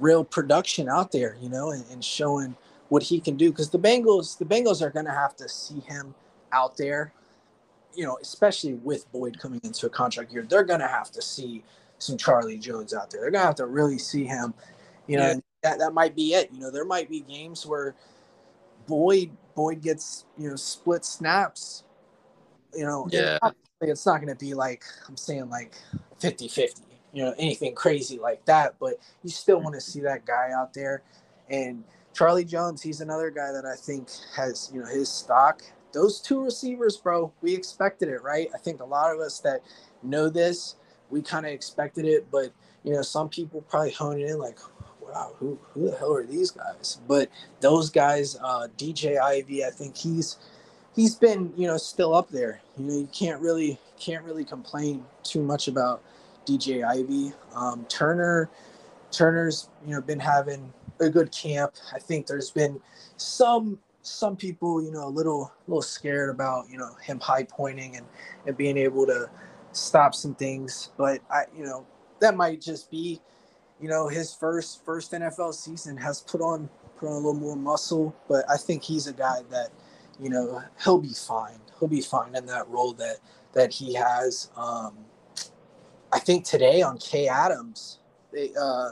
real 0.00 0.24
production 0.24 0.88
out 0.88 1.12
there. 1.12 1.36
You 1.40 1.48
know, 1.48 1.70
and, 1.70 1.84
and 1.90 2.04
showing 2.04 2.56
what 2.88 3.02
he 3.02 3.20
can 3.20 3.36
do 3.36 3.50
because 3.50 3.70
the 3.70 3.78
Bengals 3.78 4.38
the 4.38 4.44
Bengals 4.44 4.82
are 4.82 4.90
going 4.90 5.06
to 5.06 5.12
have 5.12 5.36
to 5.36 5.48
see 5.48 5.80
him 5.80 6.14
out 6.52 6.76
there, 6.76 7.12
you 7.94 8.04
know, 8.04 8.18
especially 8.20 8.74
with 8.74 9.10
Boyd 9.12 9.38
coming 9.38 9.60
into 9.64 9.86
a 9.86 9.90
contract 9.90 10.32
year. 10.32 10.46
They're 10.48 10.64
going 10.64 10.80
to 10.80 10.88
have 10.88 11.10
to 11.12 11.22
see 11.22 11.64
some 11.98 12.16
Charlie 12.16 12.58
Jones 12.58 12.94
out 12.94 13.10
there. 13.10 13.22
They're 13.22 13.30
going 13.30 13.42
to 13.42 13.46
have 13.46 13.56
to 13.56 13.66
really 13.66 13.98
see 13.98 14.24
him, 14.24 14.54
you 15.06 15.16
know. 15.16 15.28
Yeah. 15.28 15.40
That, 15.64 15.80
that 15.80 15.92
might 15.92 16.14
be 16.14 16.34
it. 16.34 16.50
You 16.52 16.60
know, 16.60 16.70
there 16.70 16.84
might 16.84 17.10
be 17.10 17.20
games 17.20 17.66
where 17.66 17.96
Boyd 18.86 19.30
Boyd 19.56 19.82
gets 19.82 20.24
you 20.36 20.48
know 20.48 20.56
split 20.56 21.04
snaps. 21.04 21.82
You 22.74 22.84
know, 22.84 23.08
yeah. 23.10 23.38
It's 23.80 24.06
not 24.06 24.20
going 24.20 24.28
to 24.28 24.38
be 24.38 24.54
like 24.54 24.84
I'm 25.08 25.16
saying 25.16 25.50
like 25.50 25.74
50-50, 26.20 26.80
you 27.12 27.24
know, 27.24 27.34
anything 27.38 27.74
crazy 27.74 28.18
like 28.18 28.44
that. 28.44 28.74
But 28.78 28.98
you 29.24 29.30
still 29.30 29.60
want 29.60 29.74
to 29.74 29.80
see 29.80 30.00
that 30.00 30.26
guy 30.26 30.50
out 30.52 30.74
there, 30.74 31.02
and 31.50 31.84
Charlie 32.14 32.44
Jones, 32.44 32.82
he's 32.82 33.00
another 33.00 33.30
guy 33.30 33.52
that 33.52 33.64
I 33.64 33.76
think 33.76 34.08
has 34.36 34.70
you 34.72 34.80
know 34.80 34.86
his 34.86 35.08
stock. 35.08 35.62
Those 35.92 36.20
two 36.20 36.42
receivers, 36.42 36.96
bro, 36.96 37.32
we 37.40 37.54
expected 37.54 38.08
it, 38.08 38.22
right? 38.22 38.48
I 38.54 38.58
think 38.58 38.80
a 38.80 38.84
lot 38.84 39.14
of 39.14 39.20
us 39.20 39.40
that 39.40 39.62
know 40.02 40.28
this, 40.28 40.76
we 41.10 41.22
kind 41.22 41.46
of 41.46 41.52
expected 41.52 42.04
it, 42.04 42.30
but 42.30 42.52
you 42.84 42.92
know, 42.92 43.02
some 43.02 43.28
people 43.28 43.62
probably 43.62 43.92
hone 43.92 44.20
in 44.20 44.38
like, 44.38 44.58
wow, 45.00 45.34
who 45.38 45.58
who 45.72 45.90
the 45.90 45.96
hell 45.96 46.14
are 46.14 46.24
these 46.24 46.50
guys? 46.50 46.98
But 47.08 47.30
those 47.60 47.90
guys, 47.90 48.36
uh, 48.36 48.68
DJ 48.76 49.18
Ivey, 49.18 49.64
I 49.64 49.70
think 49.70 49.96
he's 49.96 50.36
he's 50.94 51.14
been 51.14 51.52
you 51.56 51.66
know 51.66 51.76
still 51.76 52.14
up 52.14 52.30
there. 52.30 52.60
You 52.76 52.84
know, 52.84 52.98
you 52.98 53.08
can't 53.12 53.40
really 53.40 53.78
can't 53.98 54.24
really 54.24 54.44
complain 54.44 55.04
too 55.22 55.42
much 55.42 55.68
about 55.68 56.02
DJ 56.46 56.84
Ivey. 56.84 57.32
Um, 57.54 57.84
Turner, 57.88 58.50
Turner's 59.10 59.68
you 59.86 59.94
know 59.94 60.00
been 60.00 60.20
having 60.20 60.72
a 61.00 61.08
good 61.08 61.32
camp. 61.32 61.74
I 61.92 61.98
think 61.98 62.26
there's 62.26 62.50
been 62.50 62.80
some 63.16 63.78
some 64.08 64.36
people 64.36 64.82
you 64.82 64.90
know 64.92 65.06
a 65.06 65.10
little 65.10 65.52
a 65.66 65.70
little 65.70 65.82
scared 65.82 66.30
about 66.30 66.68
you 66.70 66.78
know 66.78 66.94
him 67.02 67.20
high 67.20 67.44
pointing 67.44 67.96
and 67.96 68.06
and 68.46 68.56
being 68.56 68.76
able 68.78 69.06
to 69.06 69.30
stop 69.72 70.14
some 70.14 70.34
things, 70.34 70.90
but 70.96 71.20
I 71.30 71.44
you 71.56 71.64
know 71.64 71.86
that 72.20 72.36
might 72.36 72.60
just 72.60 72.90
be 72.90 73.20
you 73.80 73.88
know, 73.88 74.08
his 74.08 74.34
first 74.34 74.84
first 74.84 75.12
NFL 75.12 75.54
season 75.54 75.96
has 75.96 76.20
put 76.20 76.40
on 76.40 76.68
put 76.96 77.06
on 77.08 77.12
a 77.12 77.16
little 77.16 77.34
more 77.34 77.56
muscle, 77.56 78.14
but 78.28 78.44
I 78.50 78.56
think 78.56 78.82
he's 78.82 79.06
a 79.06 79.12
guy 79.12 79.40
that, 79.50 79.68
you 80.20 80.30
know, 80.30 80.62
he'll 80.82 80.98
be 80.98 81.12
fine. 81.12 81.60
He'll 81.78 81.88
be 81.88 82.00
fine 82.00 82.34
in 82.34 82.46
that 82.46 82.68
role 82.68 82.92
that 82.94 83.18
that 83.52 83.72
he 83.72 83.94
has. 83.94 84.50
Um, 84.56 84.96
I 86.12 86.18
think 86.18 86.44
today 86.44 86.82
on 86.82 86.98
Kay 86.98 87.28
Adams, 87.28 88.00
they 88.32 88.52
uh, 88.60 88.90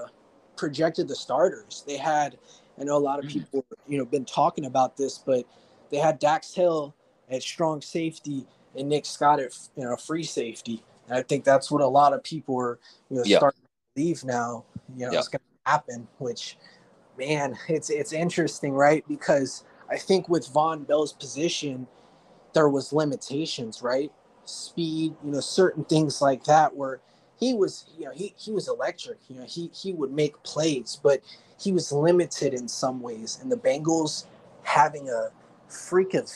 projected 0.57 1.09
the 1.09 1.17
starters. 1.17 1.85
They 1.87 1.97
had, 1.97 2.39
I 2.79 2.85
know 2.85 2.97
a 2.97 2.99
lot 2.99 3.19
of 3.19 3.27
mm-hmm. 3.27 3.39
people, 3.41 3.67
you 3.87 3.99
know, 3.99 4.05
been 4.05 4.25
talking 4.25 4.67
about 4.67 4.97
this, 4.97 5.19
but 5.19 5.45
they 5.91 5.97
had 5.99 6.19
Dax 6.19 6.55
Hill 6.55 6.95
at 7.31 7.43
strong 7.43 7.81
safety 7.81 8.47
and 8.77 8.89
Nick 8.89 9.07
Scott 9.07 9.41
at 9.41 9.57
you 9.77 9.85
know 9.85 9.97
free 9.97 10.23
safety. 10.23 10.83
And 11.09 11.17
I 11.17 11.23
think 11.23 11.45
that's 11.45 11.71
what 11.71 11.83
a 11.83 11.87
lot 11.87 12.13
of 12.13 12.23
people 12.23 12.59
are, 12.59 12.79
you 13.11 13.17
know, 13.17 13.23
yeah. 13.25 13.39
starting 13.39 13.63
to 13.63 13.69
believe 13.95 14.25
now 14.25 14.65
you 14.95 15.07
know 15.07 15.13
yep. 15.13 15.21
it's 15.21 15.29
going 15.29 15.41
to 15.41 15.71
happen. 15.71 16.09
Which, 16.19 16.57
man, 17.19 17.57
it's 17.69 17.91
it's 17.91 18.13
interesting, 18.13 18.73
right? 18.73 19.05
Because 19.09 19.65
I 19.91 19.97
think 19.97 20.29
with 20.29 20.47
Vonn 20.49 20.87
Bell's 20.87 21.13
position, 21.13 21.87
there 22.55 22.69
was 22.69 22.93
limitations, 22.93 23.83
right? 23.83 24.11
Speed, 24.45 25.15
you 25.25 25.33
know, 25.33 25.41
certain 25.41 25.85
things 25.85 26.23
like 26.23 26.45
that 26.45 26.75
where 26.75 27.01
he 27.39 27.53
was, 27.53 27.87
you 27.99 28.07
know, 28.07 28.13
he, 28.13 28.35
he 28.39 28.51
was 28.51 28.69
electric. 28.69 29.19
You 29.29 29.41
know, 29.41 29.47
he 29.47 29.71
he 29.75 29.93
would 29.93 30.13
make 30.13 30.41
plays, 30.43 30.99
but 31.03 31.21
he 31.59 31.73
was 31.73 31.93
limited 31.93 32.55
in 32.55 32.69
some 32.69 33.01
ways. 33.01 33.39
And 33.41 33.51
the 33.51 33.57
Bengals 33.57 34.27
having 34.63 35.09
a 35.09 35.31
freak 35.69 36.15
of 36.15 36.31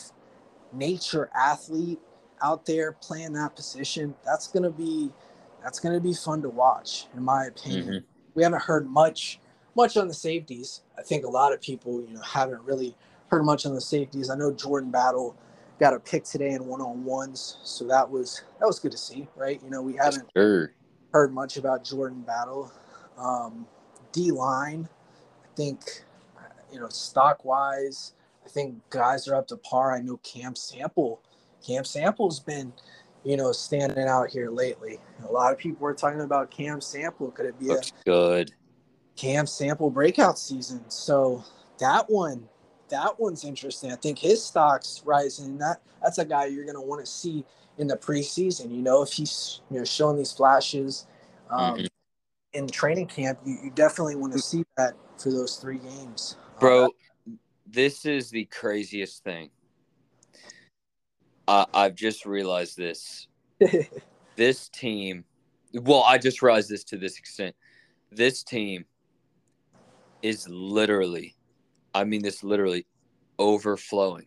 nature 0.73 1.31
athlete 1.35 2.01
out 2.43 2.67
there 2.67 2.93
playing 2.93 3.33
that 3.35 3.55
position, 3.55 4.15
that's 4.25 4.49
gonna 4.49 4.71
be 4.71 5.11
that's 5.63 5.79
gonna 5.79 6.01
be 6.01 6.15
fun 6.15 6.41
to 6.43 6.49
watch, 6.49 7.07
in 7.15 7.23
my 7.23 7.45
opinion. 7.47 7.85
Mm-hmm 7.85 8.11
we 8.35 8.43
haven't 8.43 8.63
heard 8.63 8.89
much 8.89 9.41
much 9.77 9.97
on 9.97 10.09
the 10.09 10.15
safeties. 10.15 10.83
I 10.99 11.03
think 11.03 11.25
a 11.25 11.29
lot 11.29 11.53
of 11.53 11.61
people, 11.61 12.03
you 12.03 12.15
know, 12.15 12.23
haven't 12.23 12.63
really 12.65 12.97
heard 13.29 13.45
much 13.45 13.65
on 13.67 13.75
the 13.75 13.81
safeties. 13.81 14.29
I 14.29 14.35
know 14.35 14.53
Jordan 14.53 14.91
Battle 14.91 15.37
got 15.79 15.95
a 15.95 16.01
pick 16.01 16.25
today 16.25 16.51
in 16.51 16.67
one 16.67 16.81
on 16.81 17.05
ones, 17.05 17.59
so 17.63 17.87
that 17.87 18.11
was 18.11 18.43
that 18.59 18.67
was 18.67 18.79
good 18.79 18.93
to 18.93 18.99
see, 18.99 19.29
right? 19.37 19.61
You 19.63 19.71
know, 19.71 19.81
we 19.83 19.95
haven't 19.95 20.29
sure. 20.37 20.73
heard 21.13 21.33
much 21.33 21.57
about 21.57 21.85
Jordan 21.85 22.23
Battle. 22.23 22.73
Um, 23.17 23.67
D 24.13 24.33
line, 24.33 24.89
think, 25.57 26.05
you 26.73 26.81
know, 26.81 26.89
stock 26.89 27.45
wise, 27.45 28.13
I 28.45 28.49
think 28.49 28.77
guys 28.91 29.29
are 29.29 29.35
up 29.35 29.49
to 29.49 29.57
par. 29.57 29.95
I 29.95 30.01
know 30.01 30.19
Cam 30.19 30.55
Sample, 30.55 31.21
Cam 31.65 31.85
Sample's 31.85 32.41
been 32.41 32.73
you 33.25 33.37
know, 33.37 33.53
standing 33.53 34.07
out 34.07 34.31
here 34.31 34.51
lately. 34.51 34.99
A 35.29 35.31
lot 35.31 35.53
of 35.53 35.59
people 35.59 35.87
are 35.87 35.95
talking 35.95 36.21
about 36.21 36.51
Cam 36.51 36.81
Sample. 36.81 37.31
Could 37.31 37.47
it 37.47 37.59
be 37.59 37.67
Looks 37.67 37.93
a 38.01 38.05
good 38.05 38.53
Cam 39.17 39.47
Sample 39.47 39.91
breakout 39.91 40.39
season? 40.39 40.89
So 40.89 41.45
that 41.79 42.09
one, 42.09 42.49
that 42.89 43.21
one's 43.21 43.45
interesting. 43.45 43.93
I 43.93 43.97
think 43.97 44.19
his 44.19 44.43
stock's 44.43 45.03
rising. 45.05 45.59
That 45.59 45.81
that's 46.03 46.19
a 46.19 46.25
guy 46.25 46.47
you're 46.47 46.65
gonna 46.65 46.83
want 46.83 47.05
to 47.05 47.11
see 47.11 47.45
in 47.79 47.87
the 47.87 47.97
preseason. 47.97 48.75
You 48.75 48.83
know, 48.83 49.03
if 49.03 49.13
he's 49.13 49.61
you 49.71 49.79
know 49.79 49.85
showing 49.85 50.17
these 50.17 50.33
flashes 50.33 51.07
um, 51.51 51.77
mm-hmm. 51.77 51.87
in 52.55 52.69
training 52.69 53.07
camp, 53.07 53.39
you, 53.45 53.59
you 53.65 53.71
definitely 53.71 54.17
want 54.17 54.33
to 54.33 54.39
see 54.39 54.65
that 54.79 54.95
for 55.21 55.31
those 55.31 55.57
three 55.57 55.79
games, 55.79 56.37
bro. 56.59 56.87
Uh, 56.87 56.89
this 57.67 58.05
is 58.05 58.31
the 58.31 58.47
craziest 58.47 59.23
thing 59.23 59.51
I, 61.51 61.67
I've 61.75 61.95
just 61.97 62.27
realized 62.27 62.77
this. 62.77 63.27
this 64.37 64.69
team, 64.69 65.25
well, 65.75 66.05
I 66.05 66.17
just 66.17 66.43
realized 66.43 66.71
this 66.71 66.85
to 66.85 66.97
this 66.97 67.19
extent. 67.19 67.57
This 68.13 68.45
team 68.45 68.85
is 70.23 70.49
literally, 70.49 71.35
I 71.93 72.05
mean, 72.05 72.23
this 72.23 72.45
literally 72.45 72.87
overflowing 73.39 74.27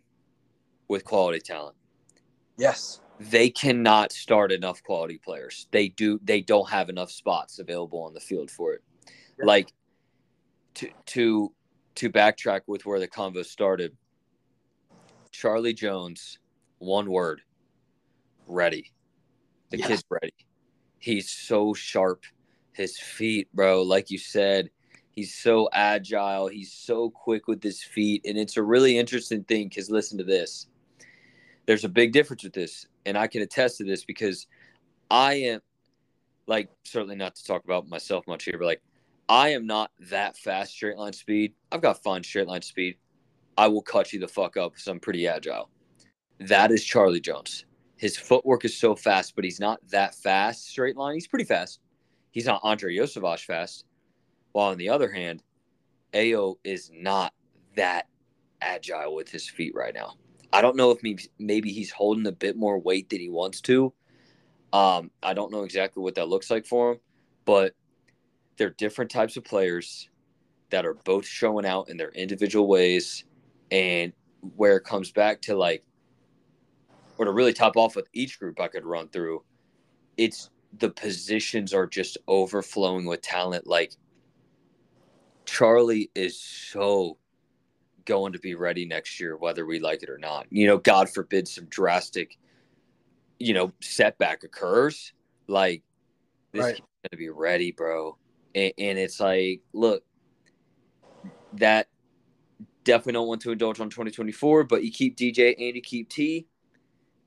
with 0.90 1.06
quality 1.06 1.40
talent. 1.40 1.78
Yes. 2.58 3.00
They 3.20 3.50
cannot 3.50 4.12
start 4.12 4.52
enough 4.52 4.84
quality 4.84 5.18
players. 5.18 5.68
They 5.72 5.90
do. 5.90 6.20
They 6.24 6.42
don't 6.42 6.70
have 6.70 6.90
enough 6.90 7.12
spots 7.12 7.60
available 7.60 8.02
on 8.02 8.14
the 8.14 8.20
field 8.20 8.52
for 8.52 8.74
it. 8.74 8.82
Yeah. 9.40 9.46
Like 9.46 9.72
to 10.76 10.90
to 11.08 11.54
to 11.96 12.10
backtrack 12.10 12.62
with 12.68 12.86
where 12.86 13.00
the 13.00 13.08
convo 13.08 13.46
started. 13.46 13.96
Charlie 15.32 15.74
Jones 15.74 16.40
one 16.80 17.10
word 17.10 17.42
ready. 18.48 18.92
The 19.70 19.80
yeah. 19.80 19.88
kid's 19.88 20.04
ready. 20.10 20.34
He's 21.00 21.30
so 21.30 21.74
sharp. 21.74 22.24
His 22.74 22.98
feet, 22.98 23.48
bro, 23.54 23.84
like 23.84 24.10
you 24.10 24.18
said, 24.18 24.70
he's 25.12 25.34
so 25.34 25.70
agile. 25.72 26.48
He's 26.48 26.74
so 26.74 27.10
quick 27.10 27.48
with 27.48 27.62
his 27.62 27.84
feet. 27.84 28.26
And 28.26 28.38
it's 28.38 28.58
a 28.58 28.64
really 28.64 28.98
interesting 28.98 29.44
thing 29.44 29.70
because 29.70 29.90
listen 29.90 30.18
to 30.18 30.24
this. 30.24 30.68
There's 31.66 31.84
a 31.84 31.90
big 31.90 32.14
difference 32.14 32.44
with 32.44 32.54
this. 32.54 32.88
And 33.06 33.18
I 33.18 33.28
can 33.28 33.42
attest 33.42 33.78
to 33.78 33.84
this 33.84 34.06
because 34.06 34.48
I 35.10 35.34
am, 35.36 35.62
like, 36.48 36.70
certainly 36.84 37.16
not 37.16 37.36
to 37.36 37.44
talk 37.44 37.64
about 37.64 37.88
myself 37.88 38.26
much 38.28 38.46
here, 38.46 38.58
but 38.58 38.66
like, 38.66 38.82
I 39.30 39.50
am 39.50 39.66
not 39.66 39.92
that 40.10 40.38
fast 40.38 40.74
straight 40.74 40.98
line 40.98 41.14
speed. 41.14 41.54
I've 41.72 41.82
got 41.82 42.04
fine 42.04 42.24
straight 42.24 42.48
line 42.48 42.62
speed. 42.62 42.98
I 43.58 43.68
will 43.68 43.82
cut 43.82 44.14
you 44.14 44.20
the 44.20 44.28
fuck 44.28 44.58
up 44.58 44.74
because 44.74 44.88
I'm 44.88 45.00
pretty 45.00 45.28
agile. 45.28 45.70
That 46.40 46.72
is 46.72 46.84
Charlie 46.84 47.22
Jones. 47.22 47.66
His 47.96 48.18
footwork 48.18 48.66
is 48.66 48.76
so 48.78 48.96
fast, 48.96 49.36
but 49.36 49.46
he's 49.46 49.60
not 49.60 49.80
that 49.90 50.16
fast 50.16 50.68
straight 50.68 50.98
line. 50.98 51.14
He's 51.14 51.28
pretty 51.28 51.46
fast. 51.46 51.80
He's 52.32 52.46
not 52.46 52.62
Andrei 52.64 52.98
Iosivas 52.98 53.46
fast. 53.46 53.86
While 54.52 54.72
on 54.72 54.78
the 54.78 54.90
other 54.90 55.12
hand, 55.12 55.42
Ayo 56.14 56.56
is 56.64 56.92
not 56.94 57.34
that 57.76 58.08
agile 58.62 59.16
with 59.16 59.30
his 59.30 59.50
feet 59.50 59.74
right 59.76 59.94
now. 59.94 60.16
I 60.52 60.62
don't 60.62 60.76
know 60.76 60.92
if 60.92 61.02
maybe 61.40 61.72
he's 61.72 61.92
holding 61.92 62.28
a 62.28 62.32
bit 62.32 62.58
more 62.58 62.80
weight 62.80 63.10
than 63.10 63.20
he 63.20 63.30
wants 63.30 63.62
to. 63.62 63.94
Um, 64.72 65.12
I 65.22 65.34
don't 65.34 65.52
know 65.52 65.64
exactly 65.64 66.04
what 66.04 66.16
that 66.16 66.28
looks 66.28 66.52
like 66.52 66.66
for 66.66 66.94
him, 66.94 67.00
but 67.46 67.74
they're 68.58 68.72
different 68.72 69.12
types 69.12 69.38
of 69.38 69.44
players 69.44 70.10
that 70.70 70.86
are 70.86 70.96
both 71.06 71.26
showing 71.26 71.66
out 71.66 71.90
in 71.90 71.98
their 71.98 72.12
individual 72.12 72.68
ways. 72.68 73.26
And 73.72 74.14
where 74.56 74.78
it 74.78 74.84
comes 74.84 75.12
back 75.12 75.42
to 75.44 75.56
like 75.56 75.84
or 77.18 77.26
to 77.26 77.32
really 77.32 77.54
top 77.54 77.78
off 77.78 77.96
with 77.96 78.08
each 78.14 78.40
group 78.40 78.60
I 78.60 78.68
could 78.68 78.86
run 78.86 79.08
through, 79.10 79.44
it's 80.18 80.50
the 80.80 80.90
positions 80.90 81.74
are 81.74 81.88
just 81.88 82.18
overflowing 82.28 83.06
with 83.06 83.22
talent. 83.22 83.68
Like 83.68 83.94
Charlie 85.46 86.10
is 86.16 86.40
so 86.40 87.18
going 88.06 88.34
to 88.34 88.40
be 88.40 88.56
ready 88.56 88.86
next 88.86 89.20
year, 89.20 89.38
whether 89.38 89.66
we 89.66 89.80
like 89.80 90.04
it 90.04 90.10
or 90.10 90.18
not. 90.18 90.48
You 90.50 90.68
know, 90.68 90.78
God 90.78 91.10
forbid 91.10 91.48
some 91.48 91.66
drastic, 91.66 92.38
you 93.40 93.54
know, 93.54 93.72
setback 93.82 94.44
occurs. 94.44 95.14
Like 95.48 95.84
this 96.52 96.64
right. 96.64 96.74
is 96.74 96.80
going 96.80 97.12
to 97.12 97.18
be 97.18 97.30
ready, 97.30 97.72
bro. 97.72 98.18
And, 98.56 98.74
and 98.78 98.98
it's 98.98 99.20
like, 99.20 99.62
look, 99.74 100.04
that 101.54 101.88
definitely 102.84 103.14
don't 103.14 103.28
want 103.28 103.42
to 103.42 103.52
indulge 103.52 103.80
on 103.80 103.90
2024, 103.90 104.66
but 104.66 104.84
you 104.84 104.92
keep 104.92 105.18
DJ 105.18 105.56
and 105.58 105.76
you 105.76 105.82
keep 105.82 106.10
T. 106.10 106.48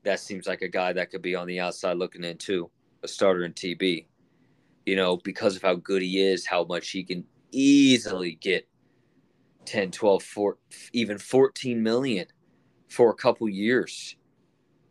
That 0.05 0.21
seems 0.21 0.47
like 0.47 0.63
a 0.63 0.69
guy 0.69 0.93
that 0.93 1.11
could 1.11 1.23
be 1.23 1.35
on 1.35 1.47
the 1.47 1.61
outside 1.61 1.97
looking 1.97 2.25
in 2.25 2.39
too, 2.39 2.71
a 3.03 3.09
starter 3.09 3.45
in 3.45 3.53
TB. 3.53 4.07
You 4.85 4.97
know, 4.97 5.17
because 5.17 5.57
of 5.57 5.63
how 5.63 5.75
good 5.75 6.01
he 6.01 6.21
is, 6.21 6.47
how 6.47 6.65
much 6.65 6.91
he 6.91 7.03
can 7.03 7.25
easily 7.51 8.37
get 8.41 8.69
10, 9.65 9.91
12, 9.91 10.23
4, 10.23 10.59
even 10.93 11.19
14 11.19 11.83
million 11.83 12.27
for 12.89 13.11
a 13.11 13.15
couple 13.15 13.49
years. 13.49 14.17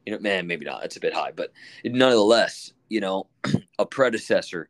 You 0.06 0.14
know, 0.14 0.20
man, 0.20 0.48
maybe 0.48 0.66
not. 0.66 0.84
It's 0.84 0.98
a 0.98 1.00
bit 1.00 1.14
high, 1.14 1.32
but 1.36 1.52
nonetheless, 1.84 2.74
you 2.90 3.00
know, 3.00 3.28
a 3.80 3.86
predecessor, 3.86 4.70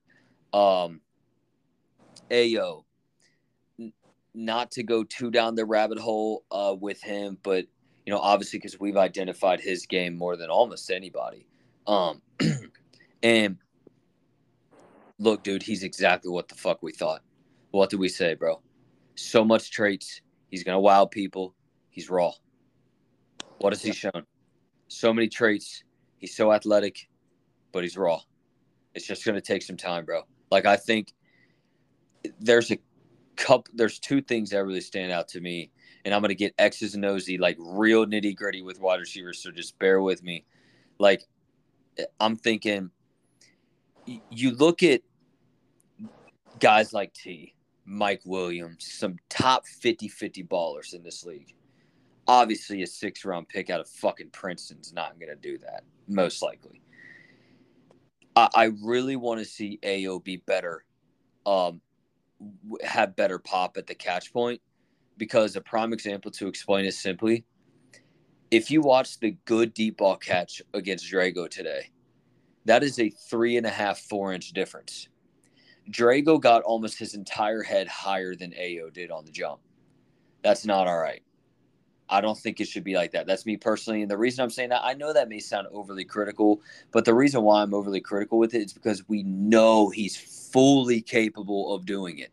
um, 0.54 1.02
Ayo, 2.30 2.84
not 4.34 4.72
to 4.72 4.84
go 4.84 5.04
too 5.04 5.32
down 5.32 5.56
the 5.56 5.66
rabbit 5.66 6.00
hole 6.00 6.44
uh, 6.52 6.76
with 6.80 7.02
him, 7.02 7.38
but 7.44 7.66
you 8.06 8.14
know, 8.14 8.20
obviously 8.20 8.60
because 8.60 8.80
we've 8.80 8.98
identified 8.98 9.60
his 9.60 9.86
game 9.86 10.16
more 10.16 10.36
than 10.36 10.50
almost 10.50 10.92
anybody. 10.92 11.48
Um, 11.88 12.22
and 13.24 13.58
look, 15.18 15.44
dude, 15.44 15.64
he's 15.64 15.84
exactly 15.84 16.32
what 16.32 16.48
the 16.48 16.56
fuck 16.56 16.84
we 16.84 16.92
thought. 16.92 17.22
What 17.72 17.90
did 17.90 18.00
we 18.00 18.10
say, 18.10 18.36
bro? 18.36 18.62
So 19.16 19.44
much 19.44 19.72
traits. 19.72 20.22
He's 20.50 20.64
gonna 20.64 20.80
wow 20.80 21.06
people. 21.06 21.56
He's 21.90 22.10
raw. 22.10 22.32
What 23.58 23.74
has 23.74 23.82
he 23.82 23.94
shown? 23.94 24.24
So 24.88 25.14
many 25.14 25.28
traits. 25.28 25.84
He's 26.18 26.36
so 26.36 26.52
athletic, 26.52 27.08
but 27.72 27.84
he's 27.84 27.98
raw. 27.98 28.20
It's 28.94 29.08
just 29.08 29.26
gonna 29.26 29.42
take 29.42 29.64
some 29.64 29.78
time, 29.78 30.06
bro. 30.06 30.22
Like 30.52 30.66
I 30.66 30.76
think 30.76 31.14
there's 32.40 32.72
a 32.72 32.78
couple 33.36 33.74
there's 33.76 34.00
two 34.00 34.22
things 34.22 34.50
that 34.50 34.64
really 34.64 34.82
stand 34.82 35.12
out 35.12 35.28
to 35.28 35.42
me 35.42 35.72
and 36.04 36.14
i'm 36.14 36.22
going 36.22 36.30
to 36.30 36.36
get 36.36 36.54
x's 36.58 36.96
and 36.96 37.06
o's 37.06 37.30
like 37.40 37.58
real 37.60 38.06
nitty 38.06 38.36
gritty 38.36 38.62
with 38.62 38.80
wide 38.80 39.00
receivers 39.00 39.42
so 39.42 39.52
just 39.52 39.78
bear 39.80 40.02
with 40.02 40.24
me. 40.24 40.46
Like 41.00 41.24
i'm 42.20 42.36
thinking 42.36 42.92
you 44.30 44.52
look 44.52 44.84
at 44.84 45.02
guys 46.60 46.94
like 46.94 47.14
t 47.14 47.56
mike 47.86 48.22
williams 48.26 48.86
some 48.92 49.18
top 49.30 49.66
50 49.68 50.08
50 50.08 50.44
ballers 50.44 50.94
in 50.94 51.04
this 51.04 51.26
league. 51.26 51.54
Obviously 52.28 52.82
a 52.82 52.88
six 52.88 53.24
round 53.26 53.48
pick 53.48 53.70
out 53.70 53.80
of 53.80 53.88
fucking 53.88 54.30
princeton's 54.32 54.94
not 54.94 55.20
going 55.20 55.30
to 55.30 55.36
do 55.36 55.58
that 55.60 55.84
most 56.08 56.42
likely. 56.42 56.82
I, 58.36 58.50
I 58.56 58.72
really 58.84 59.16
want 59.16 59.40
to 59.40 59.46
see 59.46 59.80
Ayo 59.84 60.24
be 60.24 60.38
better 60.38 60.84
um, 61.46 61.82
have 62.84 63.16
better 63.16 63.40
pop 63.40 63.78
at 63.78 63.88
the 63.88 63.96
catch 63.96 64.34
point 64.34 64.62
because 65.18 65.56
a 65.56 65.62
prime 65.62 65.94
example 65.94 66.32
to 66.32 66.48
explain 66.48 66.86
it 66.86 66.94
simply 66.94 67.46
if 68.52 68.72
you 68.72 68.82
watch 68.82 69.20
the 69.20 69.36
good 69.46 69.74
deep 69.74 69.98
ball 69.98 70.16
catch 70.16 70.62
against 70.74 71.12
Drago 71.12 71.50
today, 71.50 71.90
that 72.66 72.84
is 72.84 73.00
a 73.00 73.10
three 73.10 73.58
and 73.58 73.66
a 73.66 73.70
half, 73.70 74.00
four 74.00 74.34
inch 74.34 74.52
difference. 74.52 75.10
Drago 75.90 76.40
got 76.40 76.64
almost 76.64 76.98
his 76.98 77.14
entire 77.14 77.62
head 77.62 77.88
higher 77.88 78.36
than 78.36 78.52
Ayo 78.52 78.92
did 78.92 79.12
on 79.12 79.26
the 79.26 79.32
jump. 79.32 79.62
That's 80.42 80.66
not 80.66 80.88
all 80.88 80.98
right. 81.00 81.22
I 82.08 82.22
don't 82.22 82.38
think 82.38 82.62
it 82.62 82.68
should 82.68 82.84
be 82.84 82.96
like 82.96 83.12
that. 83.12 83.26
That's 83.26 83.46
me 83.46 83.58
personally. 83.58 84.04
And 84.04 84.12
the 84.12 84.18
reason 84.18 84.44
I'm 84.44 84.52
saying 84.52 84.70
that, 84.70 84.84
I 84.84 84.94
know 84.94 85.12
that 85.12 85.28
may 85.28 85.40
sound 85.40 85.68
overly 85.72 86.06
critical, 86.06 86.62
but 86.92 87.04
the 87.04 87.16
reason 87.16 87.42
why 87.42 87.62
I'm 87.62 87.74
overly 87.74 88.02
critical 88.02 88.38
with 88.38 88.54
it 88.54 88.62
is 88.62 88.74
because 88.74 89.08
we 89.10 89.24
know 89.24 89.90
he's 89.90 90.16
fully 90.16 91.02
capable 91.02 91.74
of 91.74 91.86
doing 91.86 92.20
it. 92.20 92.32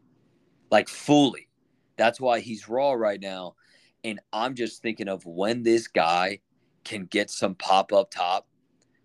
Like, 0.73 0.89
fully. 0.89 1.49
That's 1.97 2.21
why 2.21 2.41
he's 2.41 2.69
raw 2.69 2.93
right 2.93 3.21
now. 3.21 3.55
And 4.03 4.19
I'm 4.33 4.57
just 4.57 4.83
thinking 4.83 5.07
of 5.07 5.25
when 5.25 5.63
this 5.63 5.87
guy 5.87 6.41
can 6.83 7.05
get 7.05 7.31
some 7.31 7.55
pop 7.55 7.93
up 7.93 8.11
top, 8.11 8.49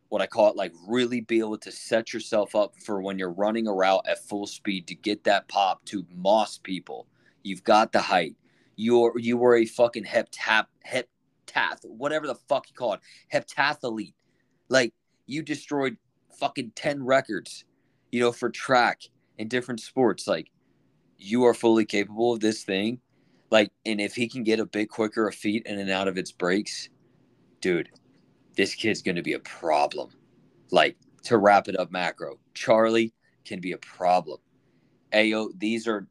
what 0.10 0.24
I 0.24 0.26
call 0.26 0.50
it, 0.50 0.56
like 0.56 0.74
really 0.88 1.22
be 1.22 1.38
able 1.38 1.60
to 1.60 1.72
set 1.72 2.12
yourself 2.12 2.56
up 2.56 2.74
for 2.84 3.04
when 3.04 3.20
you're 3.20 3.32
running 3.32 3.68
a 3.68 3.74
route 3.74 4.08
at 4.08 4.28
full 4.28 4.48
speed 4.48 4.88
to 4.88 4.96
get 4.96 5.26
that 5.26 5.48
pop 5.48 5.86
to 5.86 6.08
moss 6.16 6.58
people. 6.58 7.06
You've 7.44 7.64
got 7.64 7.92
the 7.92 8.02
height 8.02 8.36
you're 8.78 9.12
you 9.18 9.36
were 9.36 9.58
a 9.58 9.66
fucking 9.66 10.06
heptap 10.06 10.68
heptath 10.88 11.84
whatever 11.84 12.28
the 12.28 12.36
fuck 12.48 12.70
you 12.70 12.76
call 12.76 12.94
it 12.94 13.02
heptathlete 13.34 14.14
like 14.70 14.94
you 15.26 15.42
destroyed 15.42 15.98
fucking 16.40 16.72
10 16.76 17.04
records 17.04 17.66
you 18.12 18.20
know 18.20 18.32
for 18.32 18.50
track 18.50 19.02
in 19.40 19.48
different 19.48 19.80
sports 19.82 20.28
like 20.28 20.50
you 21.18 21.46
are 21.46 21.54
fully 21.54 21.86
capable 21.86 22.34
of 22.34 22.40
this 22.40 22.64
thing 22.64 23.00
like 23.50 23.72
and 23.86 24.02
if 24.02 24.16
he 24.16 24.28
can 24.28 24.44
get 24.44 24.60
a 24.60 24.66
bit 24.66 24.90
quicker 24.90 25.28
a 25.28 25.34
feet 25.34 25.64
in 25.66 25.80
and 25.80 25.90
out 25.90 26.08
of 26.08 26.18
its 26.18 26.32
breaks 26.32 26.90
dude 27.62 27.90
this 28.56 28.76
kid's 28.76 29.02
gonna 29.02 29.22
be 29.22 29.34
a 29.34 29.40
problem 29.40 30.10
like 30.72 30.98
to 31.24 31.38
wrap 31.38 31.68
it 31.68 31.80
up 31.80 31.92
macro 31.92 32.38
charlie 32.54 33.14
can 33.46 33.60
be 33.60 33.72
a 33.72 33.78
problem 33.78 34.40
ayo 35.14 35.50
these 35.58 35.88
are 35.88 36.08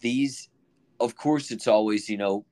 these 0.00 0.48
of 1.00 1.16
course, 1.16 1.50
it's 1.50 1.66
always, 1.66 2.08
you 2.08 2.16
know, 2.16 2.44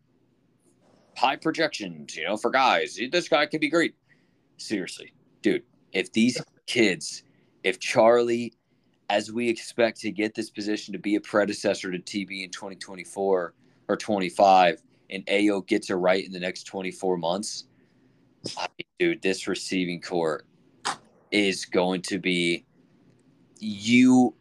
high 1.16 1.36
projections, 1.36 2.16
you 2.16 2.24
know, 2.24 2.36
for 2.36 2.50
guys. 2.50 2.98
This 3.10 3.28
guy 3.28 3.46
can 3.46 3.60
be 3.60 3.68
great. 3.68 3.94
Seriously, 4.56 5.12
dude, 5.42 5.64
if 5.92 6.12
these 6.12 6.40
kids, 6.66 7.22
if 7.64 7.78
Charlie, 7.78 8.54
as 9.08 9.32
we 9.32 9.48
expect 9.48 10.00
to 10.00 10.10
get 10.10 10.34
this 10.34 10.50
position 10.50 10.92
to 10.92 10.98
be 10.98 11.14
a 11.14 11.20
predecessor 11.20 11.90
to 11.90 11.98
TB 11.98 12.44
in 12.44 12.50
2024 12.50 13.54
or 13.88 13.96
25, 13.96 14.82
and 15.10 15.24
Ayo 15.26 15.66
gets 15.66 15.90
it 15.90 15.94
right 15.94 16.24
in 16.24 16.32
the 16.32 16.40
next 16.40 16.64
24 16.64 17.16
months, 17.16 17.64
dude, 18.98 19.22
this 19.22 19.46
receiving 19.46 20.00
core 20.00 20.44
is 21.30 21.64
going 21.64 22.02
to 22.02 22.18
be 22.18 22.64
you. 23.58 24.34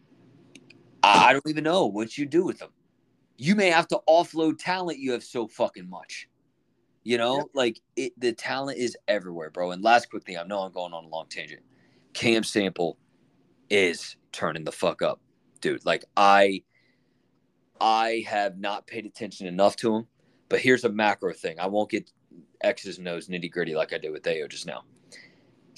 I 1.03 1.33
don't 1.33 1.47
even 1.47 1.63
know 1.63 1.85
what 1.85 2.17
you 2.17 2.25
do 2.25 2.43
with 2.43 2.59
them 2.59 2.69
you 3.37 3.55
may 3.55 3.69
have 3.69 3.87
to 3.89 3.99
offload 4.07 4.57
talent 4.57 4.99
you 4.99 5.11
have 5.11 5.23
so 5.23 5.47
fucking 5.47 5.89
much. 5.89 6.29
You 7.03 7.19
know, 7.19 7.37
yep. 7.37 7.45
like 7.53 7.81
it, 7.95 8.19
the 8.19 8.33
talent 8.33 8.79
is 8.79 8.97
everywhere, 9.07 9.51
bro. 9.51 9.71
And 9.71 9.83
last 9.83 10.09
quick 10.09 10.23
thing, 10.23 10.37
I 10.37 10.43
know 10.43 10.61
I'm 10.61 10.71
going 10.71 10.91
on 10.91 11.05
a 11.05 11.07
long 11.07 11.27
tangent. 11.29 11.61
Cam 12.13 12.43
Sample 12.43 12.97
is 13.69 14.15
turning 14.35 14.63
the 14.63 14.71
fuck 14.71 15.01
up, 15.01 15.19
dude. 15.61 15.85
Like 15.85 16.05
I, 16.15 16.63
I 17.79 18.25
have 18.27 18.57
not 18.59 18.87
paid 18.87 19.05
attention 19.05 19.47
enough 19.47 19.75
to 19.77 19.95
him. 19.95 20.07
But 20.49 20.59
here's 20.59 20.83
a 20.83 20.89
macro 20.89 21.33
thing. 21.33 21.59
I 21.59 21.67
won't 21.67 21.89
get 21.89 22.11
X's 22.61 22.99
and 22.99 23.07
O's 23.07 23.27
nitty 23.27 23.51
gritty 23.51 23.75
like 23.75 23.93
I 23.93 23.97
did 23.97 24.11
with 24.11 24.23
Ayo 24.23 24.49
just 24.49 24.67
now. 24.67 24.83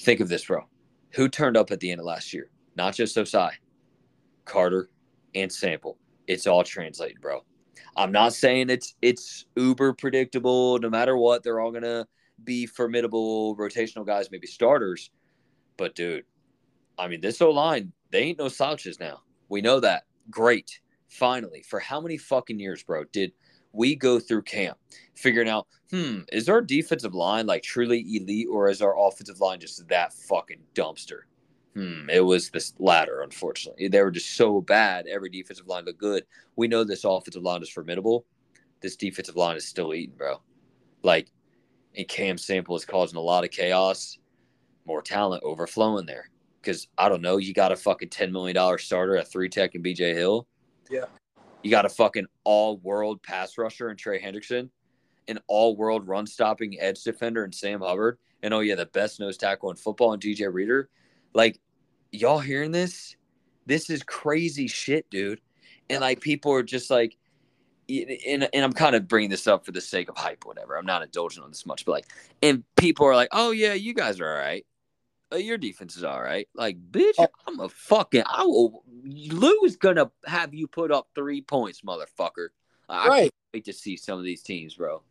Think 0.00 0.20
of 0.20 0.28
this, 0.28 0.44
bro. 0.44 0.66
Who 1.14 1.28
turned 1.28 1.56
up 1.56 1.70
at 1.70 1.80
the 1.80 1.90
end 1.90 2.00
of 2.00 2.06
last 2.06 2.34
year? 2.34 2.50
Not 2.76 2.94
just 2.94 3.16
Ossai, 3.16 3.52
Carter, 4.44 4.90
and 5.34 5.50
Sample. 5.50 5.96
It's 6.26 6.46
all 6.46 6.62
translated, 6.62 7.20
bro. 7.20 7.44
I'm 7.96 8.12
not 8.12 8.34
saying 8.34 8.70
it's 8.70 8.94
it's 9.00 9.46
uber 9.56 9.94
predictable. 9.94 10.78
No 10.78 10.90
matter 10.90 11.16
what, 11.16 11.42
they're 11.42 11.60
all 11.60 11.72
gonna 11.72 12.06
be 12.44 12.66
formidable 12.66 13.56
rotational 13.56 14.06
guys, 14.06 14.30
maybe 14.30 14.46
starters. 14.46 15.10
But 15.76 15.94
dude, 15.94 16.24
I 16.98 17.08
mean, 17.08 17.20
this 17.20 17.40
O 17.40 17.50
line, 17.50 17.92
they 18.10 18.20
ain't 18.20 18.38
no 18.38 18.48
slouches 18.48 19.00
now. 19.00 19.22
We 19.48 19.60
know 19.60 19.80
that. 19.80 20.04
Great. 20.30 20.80
Finally, 21.08 21.62
for 21.62 21.80
how 21.80 22.00
many 22.00 22.16
fucking 22.16 22.60
years, 22.60 22.82
bro, 22.82 23.04
did 23.04 23.32
we 23.72 23.94
go 23.94 24.18
through 24.18 24.42
camp 24.42 24.78
figuring 25.14 25.48
out, 25.48 25.66
hmm, 25.90 26.20
is 26.32 26.48
our 26.48 26.60
defensive 26.60 27.14
line 27.14 27.46
like 27.46 27.62
truly 27.62 28.04
elite 28.16 28.48
or 28.50 28.68
is 28.68 28.82
our 28.82 28.98
offensive 28.98 29.40
line 29.40 29.60
just 29.60 29.86
that 29.88 30.12
fucking 30.12 30.60
dumpster? 30.74 31.20
Hmm, 31.74 32.10
it 32.10 32.20
was 32.20 32.50
this 32.50 32.74
latter, 32.78 33.22
unfortunately. 33.22 33.88
They 33.88 34.02
were 34.02 34.10
just 34.10 34.36
so 34.36 34.60
bad. 34.60 35.06
Every 35.06 35.28
defensive 35.28 35.68
line 35.68 35.84
looked 35.84 36.00
good. 36.00 36.24
We 36.56 36.68
know 36.68 36.84
this 36.84 37.04
offensive 37.04 37.42
line 37.42 37.62
is 37.62 37.70
formidable. 37.70 38.24
This 38.80 38.96
defensive 38.96 39.36
line 39.36 39.56
is 39.56 39.66
still 39.66 39.94
eating, 39.94 40.16
bro. 40.16 40.40
Like, 41.02 41.30
and 41.96 42.08
Cam 42.08 42.38
Sample 42.38 42.76
is 42.76 42.84
causing 42.84 43.16
a 43.16 43.20
lot 43.22 43.44
of 43.44 43.50
chaos, 43.50 44.18
more 44.86 45.02
talent 45.02 45.42
overflowing 45.44 46.06
there. 46.06 46.30
Because 46.68 46.86
I 46.98 47.08
don't 47.08 47.22
know, 47.22 47.38
you 47.38 47.54
got 47.54 47.72
a 47.72 47.76
fucking 47.76 48.10
$10 48.10 48.30
million 48.30 48.78
starter 48.78 49.16
at 49.16 49.32
three 49.32 49.48
tech 49.48 49.74
and 49.74 49.82
BJ 49.82 50.12
Hill. 50.12 50.46
Yeah. 50.90 51.06
You 51.62 51.70
got 51.70 51.86
a 51.86 51.88
fucking 51.88 52.26
all 52.44 52.76
world 52.76 53.22
pass 53.22 53.56
rusher 53.56 53.88
and 53.88 53.98
Trey 53.98 54.20
Hendrickson, 54.20 54.68
an 55.28 55.38
all 55.46 55.76
world 55.76 56.06
run 56.06 56.26
stopping 56.26 56.78
edge 56.78 57.02
defender 57.02 57.42
and 57.44 57.54
Sam 57.54 57.80
Hubbard. 57.80 58.18
And 58.42 58.52
oh, 58.52 58.60
yeah, 58.60 58.74
the 58.74 58.84
best 58.84 59.18
nose 59.18 59.38
tackle 59.38 59.70
in 59.70 59.76
football 59.76 60.12
and 60.12 60.22
DJ 60.22 60.52
Reader. 60.52 60.90
Like, 61.32 61.58
y'all 62.12 62.38
hearing 62.38 62.70
this? 62.70 63.16
This 63.64 63.88
is 63.88 64.02
crazy 64.02 64.66
shit, 64.66 65.08
dude. 65.08 65.40
And 65.88 66.02
like 66.02 66.20
people 66.20 66.52
are 66.52 66.62
just 66.62 66.90
like, 66.90 67.16
and, 67.88 68.46
and 68.52 68.62
I'm 68.62 68.74
kind 68.74 68.94
of 68.94 69.08
bringing 69.08 69.30
this 69.30 69.46
up 69.46 69.64
for 69.64 69.72
the 69.72 69.80
sake 69.80 70.10
of 70.10 70.18
hype, 70.18 70.44
whatever. 70.44 70.76
I'm 70.76 70.84
not 70.84 71.02
indulging 71.02 71.42
on 71.42 71.48
this 71.48 71.64
much, 71.64 71.86
but 71.86 71.92
like, 71.92 72.06
and 72.42 72.62
people 72.76 73.06
are 73.06 73.16
like, 73.16 73.30
oh 73.32 73.52
yeah, 73.52 73.72
you 73.72 73.94
guys 73.94 74.20
are 74.20 74.28
all 74.28 74.38
right. 74.38 74.66
Uh, 75.32 75.36
your 75.36 75.58
defense 75.58 75.96
is 75.96 76.04
all 76.04 76.22
right. 76.22 76.48
Like, 76.54 76.78
bitch, 76.90 77.14
oh. 77.18 77.26
I'm 77.46 77.60
a 77.60 77.68
fucking. 77.68 78.24
I 78.26 78.44
will. 78.44 78.82
Lou's 79.04 79.76
gonna 79.76 80.10
have 80.26 80.54
you 80.54 80.66
put 80.66 80.90
up 80.90 81.08
three 81.14 81.42
points, 81.42 81.82
motherfucker. 81.82 82.48
I 82.88 83.08
Right. 83.08 83.20
can't 83.22 83.34
wait 83.54 83.64
to 83.66 83.72
see 83.72 83.96
some 83.96 84.18
of 84.18 84.24
these 84.24 84.42
teams, 84.42 84.74
bro. 84.74 85.02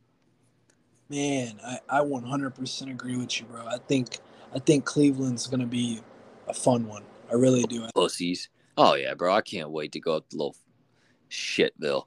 Man, 1.09 1.59
I, 1.63 1.79
I 1.89 1.99
100% 2.01 2.89
agree 2.89 3.15
with 3.17 3.39
you, 3.39 3.45
bro. 3.45 3.65
I 3.65 3.77
think 3.77 4.17
I 4.53 4.59
think 4.59 4.85
Cleveland's 4.85 5.47
gonna 5.47 5.65
be 5.67 6.01
a 6.47 6.53
fun 6.53 6.87
one. 6.87 7.03
I 7.29 7.35
really 7.35 7.63
do. 7.63 7.87
Pussies. 7.93 8.49
Oh 8.77 8.95
yeah, 8.95 9.13
bro. 9.13 9.33
I 9.33 9.41
can't 9.41 9.69
wait 9.69 9.91
to 9.93 9.99
go 9.99 10.15
up 10.15 10.29
to 10.29 10.37
little 10.37 10.55
Shitville. 11.29 12.05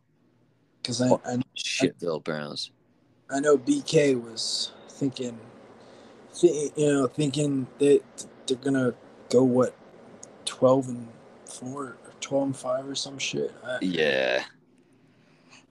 Because 0.83 1.01
I, 1.01 1.11
I 1.25 1.40
Shitville 1.57 2.25
Browns. 2.25 2.73
I 3.31 3.40
know 3.40 3.57
BK 3.57 4.20
was 4.20 4.73
thinking, 4.88 5.31
th- 5.38 5.40
you 6.43 6.71
know, 6.77 7.07
thinking 7.07 7.66
that 7.79 8.01
they're 8.47 8.57
gonna 8.57 8.95
go 9.29 9.43
what, 9.43 9.75
twelve 10.45 10.88
and 10.88 11.09
four 11.45 11.83
or 11.85 11.97
twelve 12.21 12.45
and 12.47 12.57
five 12.57 12.88
or 12.88 12.95
some 12.95 13.19
shit. 13.19 13.53
I, 13.64 13.79
Yeah. 13.81 14.45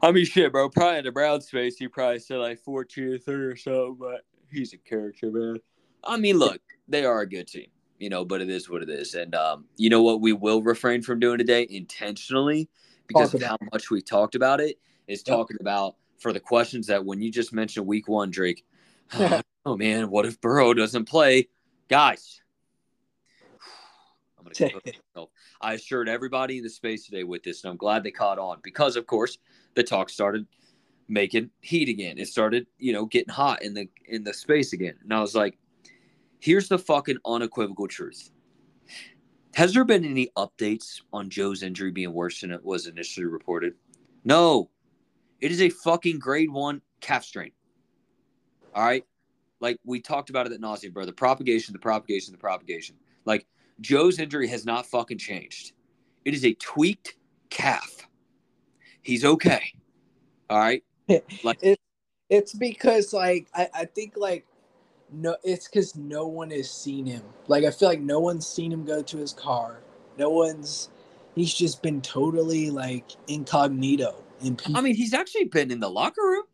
I 0.02 0.12
mean, 0.12 0.26
shit, 0.26 0.52
bro. 0.52 0.69
Probably 0.69 1.00
in 1.00 1.06
the 1.06 1.12
Brown 1.12 1.41
space, 1.41 1.78
he 1.78 1.88
probably 1.88 2.19
said 2.19 2.38
like 2.38 2.60
14 2.60 3.04
or 3.06 3.17
30 3.17 3.43
or 3.43 3.56
so, 3.58 3.98
but 4.00 4.26
he's 4.50 4.74
a 4.74 4.78
character, 4.78 5.30
man. 5.30 5.58
I 6.04 6.15
mean, 6.17 6.38
look, 6.38 6.62
they 6.88 7.04
are 7.04 7.19
a 7.22 7.28
good 7.30 7.48
team, 7.48 7.67
you 8.00 8.10
know, 8.10 8.24
but 8.24 8.41
it 8.41 8.50
is 8.50 8.69
what 8.69 8.82
it 8.82 8.89
is. 8.89 9.13
And 9.13 9.36
um, 9.36 9.65
you 9.76 9.89
know 9.89 10.02
what 10.02 10.22
we 10.22 10.32
will 10.32 10.62
refrain 10.62 11.02
from 11.02 11.19
doing 11.19 11.38
today 11.38 11.67
intentionally 11.69 12.69
because 13.08 13.34
of 13.34 13.41
how 13.41 13.58
much 13.74 13.91
we 13.91 14.02
talked 14.02 14.36
about 14.36 14.62
it 14.62 14.80
is 15.08 15.24
Yep. 15.28 15.36
talking 15.36 15.58
about 15.60 15.95
for 16.17 16.32
the 16.32 16.39
questions 16.39 16.88
that 16.88 17.04
when 17.04 17.22
you 17.22 17.30
just 17.32 17.52
mentioned 17.52 17.86
week 17.86 18.08
one, 18.08 18.32
Drake, 18.32 18.65
oh 19.13 19.41
Oh, 19.65 19.76
man, 19.76 20.10
what 20.10 20.26
if 20.26 20.39
Burrow 20.39 20.74
doesn't 20.74 21.06
play? 21.06 21.50
Guys, 21.89 22.41
I'm 24.38 24.43
going 24.43 24.54
to 24.54 24.82
myself. 24.86 25.30
I 25.62 25.74
assured 25.74 26.08
everybody 26.08 26.58
in 26.58 26.63
the 26.63 26.69
space 26.69 27.06
today 27.06 27.24
with 27.24 27.43
this, 27.43 27.63
and 27.63 27.72
I'm 27.72 27.78
glad 27.78 28.04
they 28.04 28.12
caught 28.12 28.39
on 28.39 28.60
because, 28.63 28.95
of 28.95 29.06
course, 29.06 29.38
the 29.76 29.84
talk 29.84 30.10
started 30.10 30.45
making 31.08 31.50
heat 31.62 31.89
again. 31.89 32.17
It 32.17 32.28
started, 32.28 32.67
you 32.78 32.93
know, 32.93 33.06
getting 33.06 33.34
hot 33.34 33.62
in 33.62 33.74
the 33.74 33.89
in 34.06 34.24
the 34.24 34.34
space 34.34 34.74
again. 34.74 34.95
And 35.04 35.13
I 35.13 35.19
was 35.19 35.36
like, 35.36 35.58
here's 36.39 36.69
the 36.69 36.80
fucking 36.80 37.17
unequivocal 37.26 37.88
truth. 37.88 38.32
Has 39.56 39.74
there 39.74 39.84
been 39.84 40.06
any 40.06 40.30
updates 40.38 41.02
on 41.12 41.30
Joe's 41.30 41.63
injury 41.63 41.91
being 41.91 42.13
worse 42.13 42.41
than 42.41 42.52
it 42.52 42.63
was 42.63 42.88
initially 42.88 43.26
reported? 43.26 43.74
No. 44.24 44.69
It 45.41 45.52
is 45.52 45.62
a 45.62 45.69
fucking 45.69 46.19
grade 46.19 46.52
one 46.52 46.82
calf 47.02 47.24
strain. 47.24 47.52
All 48.76 48.84
right. 48.84 49.06
Like 49.60 49.80
we 49.84 50.00
talked 50.00 50.30
about 50.30 50.45
it 50.45 50.54
at 50.54 50.60
nauseam, 50.60 50.91
bro. 50.91 51.06
The 51.06 51.13
propagation, 51.13 51.74
the 51.74 51.80
propagation, 51.80 52.32
the 52.32 52.38
propagation. 52.38 52.95
Like 53.26 53.45
Joe's 53.82 54.19
injury 54.19 54.48
has 54.48 54.65
not 54.65 54.86
fucking 54.86 55.17
changed. 55.17 55.74
It 56.26 56.34
is 56.34 56.45
a 56.45 56.54
tweaked 56.54 57.15
calf. 57.50 58.08
He's 59.02 59.26
okay. 59.26 59.74
All 60.50 60.60
right. 60.60 60.84
Like- 61.43 61.58
it, 61.62 61.80
it's 62.30 62.54
because 62.54 63.13
like 63.13 63.48
I, 63.56 63.67
I 63.74 63.86
think 63.86 64.13
like 64.15 64.45
no 65.12 65.36
it's 65.43 65.67
because 65.67 65.95
no 65.95 66.28
one 66.28 66.52
has 66.52 66.69
seen 66.69 67.04
him 67.08 67.24
like 67.48 67.63
i 67.63 67.72
feel 67.72 67.89
like 67.89 68.00
no 68.00 68.19
one's 68.19 68.45
seen 68.45 68.72
him 68.72 68.86
go 68.86 69.02
to 69.02 69.17
his 69.17 69.34
car 69.34 69.80
no 70.19 70.30
one's 70.30 70.89
he's 71.34 71.52
just 71.52 71.82
been 71.82 72.00
totally 72.02 72.69
like 72.69 73.06
incognito 73.28 74.24
in 74.41 74.58
I 74.74 74.82
mean, 74.82 74.95
he's 74.95 75.13
actually 75.13 75.45
been 75.45 75.72
in 75.72 75.80
the 75.80 75.89
locker 75.89 76.22
room. 76.22 76.45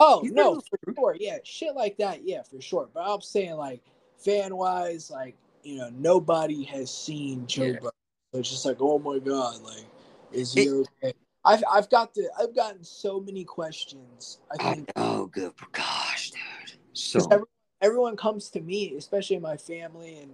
Oh 0.00 0.22
he's 0.22 0.32
no 0.32 0.60
for 0.60 0.94
sure 0.96 1.16
yeah 1.18 1.38
shit 1.44 1.74
like 1.74 1.96
that 1.98 2.26
yeah 2.26 2.42
for 2.42 2.60
sure 2.60 2.88
but 2.92 3.00
i'm 3.00 3.20
saying 3.20 3.54
like 3.54 3.82
fan 4.18 4.56
wise 4.56 5.10
like 5.10 5.36
you 5.62 5.76
know 5.78 5.90
nobody 5.98 6.64
has 6.64 6.90
seen 6.92 7.46
joe 7.46 7.66
Yeah. 7.66 7.78
Burrow. 7.80 7.90
so 8.32 8.40
it's 8.40 8.50
just 8.50 8.64
like 8.64 8.76
oh 8.80 8.98
my 8.98 9.18
god 9.18 9.60
like 9.62 9.86
is 10.32 10.52
he 10.52 10.62
It- 10.62 10.88
okay 11.02 11.14
I've, 11.44 11.62
I've 11.70 11.88
got 11.88 12.14
the 12.14 12.28
I've 12.38 12.54
gotten 12.54 12.84
so 12.84 13.20
many 13.20 13.44
questions. 13.44 14.38
I 14.52 14.56
think 14.62 14.90
know, 14.96 15.26
good. 15.32 15.52
Gosh, 15.72 16.32
dude. 16.32 16.78
So 16.92 17.26
every, 17.30 17.46
everyone 17.80 18.16
comes 18.16 18.50
to 18.50 18.60
me, 18.60 18.94
especially 18.96 19.38
my 19.38 19.56
family 19.56 20.18
and 20.18 20.32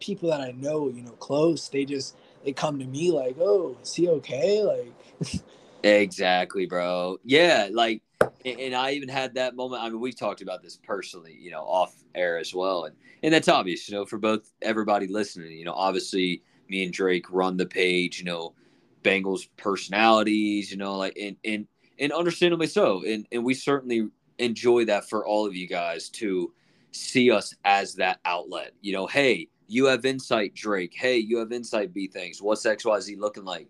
people 0.00 0.30
that 0.30 0.40
I 0.40 0.52
know, 0.52 0.88
you 0.88 1.02
know, 1.02 1.12
close. 1.12 1.68
They 1.68 1.84
just 1.84 2.16
they 2.44 2.52
come 2.52 2.78
to 2.80 2.86
me 2.86 3.12
like, 3.12 3.36
"Oh, 3.38 3.76
is 3.82 3.94
he 3.94 4.08
okay?" 4.08 4.64
Like, 4.64 5.42
Exactly, 5.84 6.66
bro. 6.66 7.18
Yeah, 7.22 7.68
like, 7.70 8.02
and 8.44 8.74
I 8.74 8.92
even 8.92 9.08
had 9.08 9.34
that 9.34 9.56
moment. 9.56 9.82
I 9.82 9.88
mean, 9.88 10.00
we've 10.00 10.16
talked 10.16 10.42
about 10.42 10.62
this 10.62 10.76
personally, 10.76 11.36
you 11.38 11.50
know, 11.50 11.62
off 11.62 11.94
air 12.14 12.38
as 12.38 12.54
well, 12.54 12.84
and 12.84 12.96
and 13.22 13.32
that's 13.32 13.48
obvious, 13.48 13.88
you 13.88 13.96
know, 13.96 14.04
for 14.04 14.18
both 14.18 14.52
everybody 14.62 15.06
listening. 15.06 15.52
You 15.52 15.64
know, 15.64 15.74
obviously, 15.74 16.42
me 16.68 16.84
and 16.84 16.92
Drake 16.92 17.26
run 17.30 17.56
the 17.56 17.66
page. 17.66 18.18
You 18.18 18.24
know, 18.24 18.54
Bengals 19.02 19.48
personalities. 19.56 20.70
You 20.70 20.76
know, 20.78 20.96
like 20.96 21.16
and 21.20 21.36
and 21.44 21.66
and 21.98 22.12
understandably 22.12 22.66
so, 22.66 23.02
and 23.04 23.26
and 23.32 23.44
we 23.44 23.54
certainly 23.54 24.08
enjoy 24.38 24.84
that 24.84 25.08
for 25.08 25.26
all 25.26 25.46
of 25.46 25.54
you 25.54 25.66
guys 25.66 26.08
to 26.08 26.52
see 26.92 27.30
us 27.30 27.54
as 27.64 27.94
that 27.94 28.20
outlet. 28.24 28.72
You 28.80 28.92
know, 28.92 29.06
hey, 29.06 29.48
you 29.66 29.86
have 29.86 30.04
insight, 30.04 30.54
Drake. 30.54 30.94
Hey, 30.94 31.18
you 31.18 31.38
have 31.38 31.52
insight, 31.52 31.92
B 31.92 32.06
things. 32.06 32.40
What's 32.40 32.64
X 32.66 32.84
Y 32.84 33.00
Z 33.00 33.16
looking 33.16 33.44
like? 33.44 33.68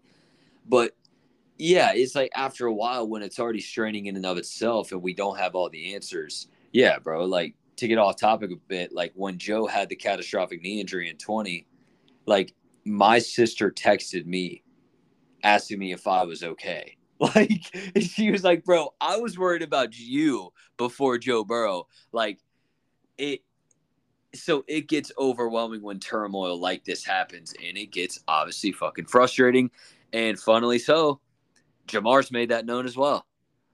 But 0.69 0.95
yeah, 1.59 1.93
it's 1.93 2.15
like 2.15 2.31
after 2.35 2.67
a 2.67 2.73
while 2.73 3.07
when 3.07 3.23
it's 3.23 3.39
already 3.39 3.61
straining 3.61 4.07
in 4.07 4.17
and 4.17 4.25
of 4.25 4.39
itself 4.39 4.93
and 4.93 5.03
we 5.03 5.13
don't 5.13 5.39
have 5.39 5.55
all 5.55 5.69
the 5.69 5.95
answers. 5.95 6.47
Yeah, 6.73 6.99
bro. 6.99 7.25
Like 7.25 7.55
to 7.77 7.89
get 7.89 7.99
off 7.99 8.17
topic 8.17 8.53
a 8.53 8.57
bit, 8.57 8.93
like 8.93 9.13
when 9.15 9.39
Joe 9.39 9.67
had 9.67 9.89
the 9.89 9.97
catastrophic 9.97 10.63
knee 10.63 10.81
injury 10.81 11.09
in 11.09 11.17
20, 11.17 11.67
like 12.27 12.55
my 12.85 13.19
sister 13.19 13.71
texted 13.71 14.25
me 14.25 14.63
asking 15.43 15.79
me 15.79 15.93
if 15.93 16.07
I 16.07 16.25
was 16.25 16.43
okay. 16.43 16.95
Like 17.21 17.77
she 18.01 18.31
was 18.31 18.45
like, 18.45 18.65
bro, 18.65 18.95
I 19.01 19.17
was 19.17 19.37
worried 19.37 19.63
about 19.63 19.99
you 19.99 20.53
before 20.77 21.19
Joe 21.19 21.43
Burrow. 21.43 21.89
Like 22.13 22.39
it 23.17 23.43
so 24.35 24.65
it 24.69 24.87
gets 24.87 25.11
overwhelming 25.19 25.83
when 25.83 25.99
turmoil 25.99 26.61
like 26.61 26.85
this 26.85 27.05
happens 27.05 27.55
and 27.61 27.77
it 27.77 27.91
gets 27.91 28.21
obviously 28.29 28.71
fucking 28.71 29.07
frustrating 29.07 29.69
and 30.13 30.39
funnily 30.39 30.79
so 30.79 31.19
Ja'Marr's 31.89 32.31
made 32.31 32.51
that 32.51 32.67
known 32.67 32.87
as 32.87 32.97
well. 32.97 33.27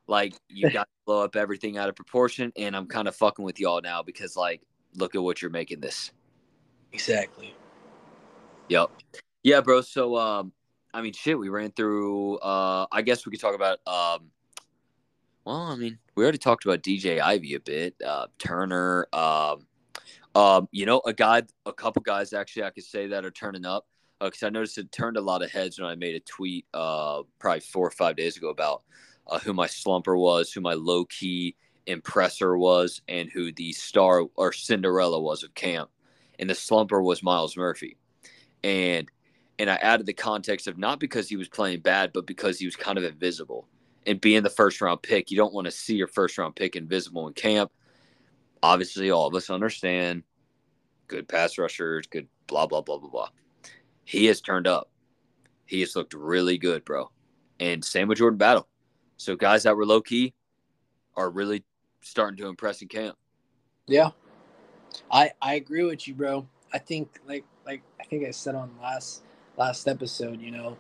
Like 0.07 0.35
you 0.49 0.71
got 0.71 0.85
to 0.85 0.91
blow 1.07 1.25
up 1.25 1.37
everything 1.37 1.79
out 1.79 1.89
of 1.89 1.97
proportion, 1.97 2.53
and 2.57 2.77
I'm 2.77 2.87
kind 2.87 3.09
of 3.09 3.17
fucking 3.17 3.45
with 3.45 3.61
y'all 3.61 3.81
now 3.83 4.03
because 4.03 4.37
like, 4.37 4.63
look 4.95 5.15
at 5.15 5.23
what 5.23 5.43
you're 5.43 5.51
making 5.51 5.81
this. 5.81 6.13
exactly. 6.93 7.55
Yep. 8.69 8.91
Yeah, 9.43 9.61
bro. 9.61 9.83
So 9.83 10.17
um, 10.17 10.53
I 10.93 11.03
mean, 11.03 11.13
shit, 11.13 11.39
we 11.39 11.49
ran 11.49 11.73
through. 11.73 12.39
Uh, 12.39 12.87
I 12.91 13.03
guess 13.03 13.27
we 13.27 13.31
could 13.31 13.41
talk 13.41 13.55
about. 13.55 13.79
Um, 13.87 14.31
well, 15.45 15.57
I 15.57 15.77
mean, 15.77 15.99
we 16.15 16.23
already 16.23 16.39
talked 16.39 16.65
about 16.65 16.83
DJ 16.83 17.21
Ivey 17.21 17.55
a 17.55 17.61
bit. 17.61 17.95
Uh, 18.05 18.27
Turner. 18.39 19.09
Um, 19.13 19.67
um, 20.35 20.69
you 20.73 20.87
know, 20.87 21.01
a 21.05 21.13
guy, 21.13 21.43
a 21.67 21.73
couple 21.73 22.03
guys 22.03 22.33
actually, 22.33 22.65
I 22.65 22.71
could 22.71 22.85
say 22.85 23.09
that 23.09 23.25
are 23.25 23.31
turning 23.31 23.65
up. 23.65 23.87
Because 24.25 24.43
I 24.43 24.49
noticed 24.49 24.79
it 24.79 24.91
turned 24.93 25.17
a 25.17 25.21
lot 25.21 25.43
of 25.43 25.51
heads 25.51 25.79
when 25.79 25.89
I 25.89 25.95
made 25.95 26.15
a 26.15 26.21
tweet, 26.21 26.67
uh, 26.75 27.23
probably 27.39 27.61
four 27.61 27.87
or 27.87 27.91
five 27.93 28.17
days 28.17 28.37
ago 28.37 28.49
about 28.49 28.83
uh, 29.27 29.39
who 29.39 29.53
my 29.53 29.67
slumper 29.67 30.19
was, 30.19 30.53
who 30.53 30.61
my 30.61 30.75
low 30.75 31.05
key 31.05 31.57
impressor 31.87 32.59
was, 32.59 33.03
and 33.09 33.31
who 33.31 33.53
the 33.53 33.73
star 33.73 34.25
or 34.37 34.53
Cinderella 34.53 35.21
was 35.21 35.43
of 35.43 35.55
camp. 35.55 35.91
And 36.39 36.51
the 36.51 36.55
slumper 36.55 37.03
was 37.03 37.23
Myles 37.23 37.57
Murphy, 37.57 37.97
and 38.63 39.09
and 39.59 39.71
I 39.71 39.77
added 39.77 40.07
the 40.07 40.13
context 40.13 40.67
of 40.67 40.79
not 40.79 40.99
because 40.99 41.29
he 41.29 41.37
was 41.37 41.49
playing 41.49 41.81
bad, 41.81 42.13
but 42.13 42.27
because 42.27 42.59
he 42.59 42.67
was 42.67 42.77
kind 42.77 42.99
of 42.99 43.05
invisible. 43.05 43.69
And 44.07 44.21
being 44.21 44.43
the 44.43 44.51
first 44.51 44.81
round 44.81 45.03
pick, 45.03 45.31
you 45.31 45.37
don't 45.37 45.55
want 45.55 45.67
to 45.67 45.71
see 45.71 45.95
your 45.95 46.09
first 46.09 46.37
round 46.37 46.57
pick 46.57 46.77
invisible 46.77 47.29
in 47.29 47.35
camp. 47.35 47.71
Obviously, 48.63 49.11
all 49.11 49.27
of 49.27 49.35
us 49.35 49.49
understand 49.49 50.25
good 51.07 51.29
pass 51.29 51.57
rushers, 51.57 52.07
good 52.07 52.27
blah 52.47 52.67
blah 52.67 52.81
blah 52.81 52.99
blah 52.99 53.11
blah. 53.11 53.29
He 54.05 54.27
has 54.27 54.41
turned 54.41 54.67
up. 54.67 54.91
He 55.67 55.81
has 55.81 55.97
looked 55.97 56.15
really 56.15 56.59
good, 56.59 56.85
bro. 56.85 57.11
And 57.61 57.85
same 57.85 58.09
with 58.09 58.19
Jordan 58.19 58.39
Battle. 58.39 58.69
So 59.17 59.37
guys 59.37 59.63
that 59.63 59.77
were 59.77 59.87
low 59.87 60.01
key 60.01 60.35
are 61.17 61.31
really 61.31 61.65
starting 62.03 62.37
to 62.39 62.49
impress 62.49 62.83
in 62.83 62.89
camp. 62.89 63.17
Yeah, 63.87 64.11
I 65.11 65.33
I 65.41 65.55
agree 65.55 65.85
with 65.85 66.07
you, 66.09 66.15
bro. 66.15 66.47
I 66.73 66.79
think 66.79 67.21
like 67.27 67.45
like 67.65 67.83
I 68.01 68.05
think 68.05 68.27
I 68.27 68.31
said 68.31 68.55
on 68.55 68.71
last 68.81 69.23
last 69.57 69.87
episode, 69.89 70.41
you 70.41 70.51
know, 70.51 70.77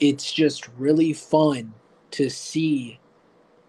it's 0.00 0.32
just 0.32 0.68
really 0.78 1.12
fun 1.12 1.74
to 2.12 2.30
see 2.30 2.98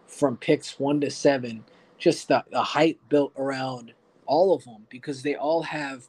from 0.07 0.37
picks 0.37 0.79
one 0.79 1.01
to 1.01 1.11
seven, 1.11 1.63
just 1.97 2.27
the, 2.27 2.43
the 2.51 2.61
hype 2.61 2.99
built 3.09 3.33
around 3.37 3.93
all 4.25 4.53
of 4.53 4.63
them 4.63 4.85
because 4.89 5.21
they 5.21 5.35
all 5.35 5.63
have 5.63 6.07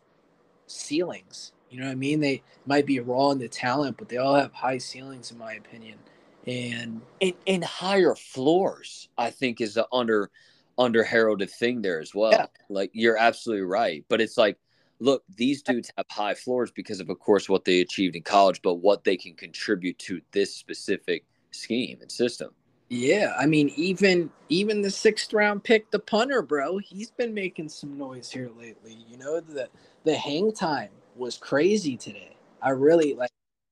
ceilings. 0.66 1.52
You 1.70 1.80
know 1.80 1.86
what 1.86 1.92
I 1.92 1.96
mean? 1.96 2.20
They 2.20 2.42
might 2.66 2.86
be 2.86 3.00
raw 3.00 3.30
in 3.30 3.38
the 3.38 3.48
talent, 3.48 3.96
but 3.98 4.08
they 4.08 4.16
all 4.16 4.34
have 4.34 4.52
high 4.52 4.78
ceilings, 4.78 5.30
in 5.30 5.38
my 5.38 5.54
opinion. 5.54 5.98
And 6.46 7.02
And 7.20 7.34
and 7.46 7.64
higher 7.64 8.14
floors, 8.14 9.08
I 9.18 9.30
think, 9.30 9.60
is 9.60 9.74
the 9.74 9.86
under 9.92 10.30
under 10.78 11.02
heralded 11.02 11.50
thing 11.50 11.82
there 11.82 12.00
as 12.00 12.14
well. 12.14 12.32
Yeah. 12.32 12.46
Like 12.68 12.90
you're 12.94 13.18
absolutely 13.18 13.64
right. 13.66 14.04
But 14.08 14.20
it's 14.20 14.38
like, 14.38 14.58
look, 15.00 15.24
these 15.36 15.62
dudes 15.62 15.90
have 15.96 16.06
high 16.10 16.34
floors 16.34 16.70
because 16.70 17.00
of 17.00 17.10
of 17.10 17.18
course 17.18 17.48
what 17.48 17.64
they 17.64 17.80
achieved 17.80 18.16
in 18.16 18.22
college, 18.22 18.62
but 18.62 18.74
what 18.74 19.04
they 19.04 19.16
can 19.16 19.34
contribute 19.34 19.98
to 20.00 20.20
this 20.32 20.54
specific 20.54 21.24
scheme 21.50 21.98
and 22.00 22.10
system. 22.10 22.50
Yeah, 22.90 23.34
I 23.38 23.44
mean, 23.44 23.70
even 23.76 24.30
even 24.48 24.80
the 24.80 24.90
sixth 24.90 25.34
round 25.34 25.62
pick, 25.64 25.90
the 25.90 25.98
punter, 25.98 26.40
bro, 26.40 26.78
he's 26.78 27.10
been 27.10 27.34
making 27.34 27.68
some 27.68 27.98
noise 27.98 28.30
here 28.30 28.50
lately. 28.56 28.96
You 29.10 29.18
know, 29.18 29.40
the 29.40 29.68
the 30.04 30.14
hang 30.14 30.52
time 30.52 30.90
was 31.18 31.36
crazy 31.36 31.96
today. 31.96 32.36
I 32.62 32.70
really 32.70 33.14
like 33.14 33.30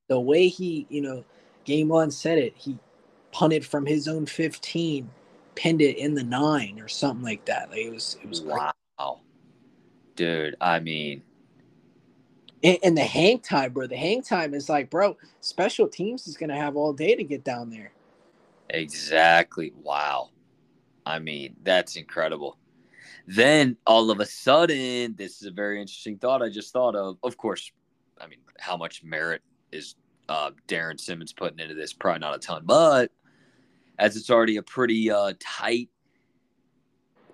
the 0.09 0.21
way 0.21 0.49
he, 0.49 0.87
you 0.89 1.01
know, 1.01 1.25
game 1.65 1.89
one 1.89 2.11
said 2.11 2.39
it. 2.39 2.55
He 2.57 2.79
punted 3.33 3.65
from 3.65 3.87
his 3.87 4.09
own 4.09 4.27
fifteen, 4.27 5.11
pinned 5.55 5.83
it 5.83 5.99
in 5.99 6.15
the 6.15 6.25
nine 6.25 6.81
or 6.81 6.89
something 6.89 7.25
like 7.25 7.45
that. 7.47 7.71
Like 7.71 7.81
it 7.81 7.93
was, 7.93 8.17
it 8.23 8.29
was 8.29 8.43
wow, 8.43 8.73
crazy. 8.99 9.21
dude. 10.17 10.57
I 10.61 10.81
mean, 10.81 11.23
and, 12.63 12.79
and 12.83 12.97
the 12.97 13.05
hang 13.05 13.41
time, 13.41 13.73
bro. 13.73 13.87
The 13.87 13.97
hang 13.97 14.23
time 14.23 14.55
is 14.55 14.69
like, 14.69 14.91
bro, 14.91 15.17
special 15.41 15.89
teams 15.89 16.27
is 16.27 16.37
gonna 16.37 16.57
have 16.57 16.77
all 16.77 16.93
day 16.93 17.15
to 17.15 17.25
get 17.25 17.45
down 17.45 17.71
there. 17.71 17.93
Exactly. 18.71 19.73
Wow. 19.83 20.31
I 21.05 21.21
mean, 21.21 21.55
that's 21.63 21.97
incredible. 21.97 22.59
Then 23.27 23.77
all 23.87 24.11
of 24.11 24.20
a 24.20 24.27
sudden, 24.27 25.16
this 25.16 25.41
is 25.41 25.49
a 25.49 25.51
very 25.51 25.81
interesting 25.81 26.18
thought 26.18 26.43
I 26.43 26.49
just 26.49 26.72
thought 26.72 26.95
of. 26.95 27.18
Of 27.22 27.37
course, 27.37 27.72
I 28.20 28.27
mean, 28.29 28.39
how 28.59 28.77
much 28.77 29.03
merit 29.03 29.43
is 29.72 29.97
uh, 30.29 30.53
Darrin 30.68 30.99
Simmons 30.99 31.33
putting 31.33 31.59
into 31.59 31.74
this? 31.74 31.93
Probably 31.93 32.20
not 32.20 32.37
a 32.37 32.39
ton, 32.39 32.62
but 32.64 33.11
as 33.99 34.16
it's 34.16 34.31
already 34.31 34.59
a 34.59 34.62
pretty 34.62 35.11
uh, 35.11 35.33
tight, 35.41 35.91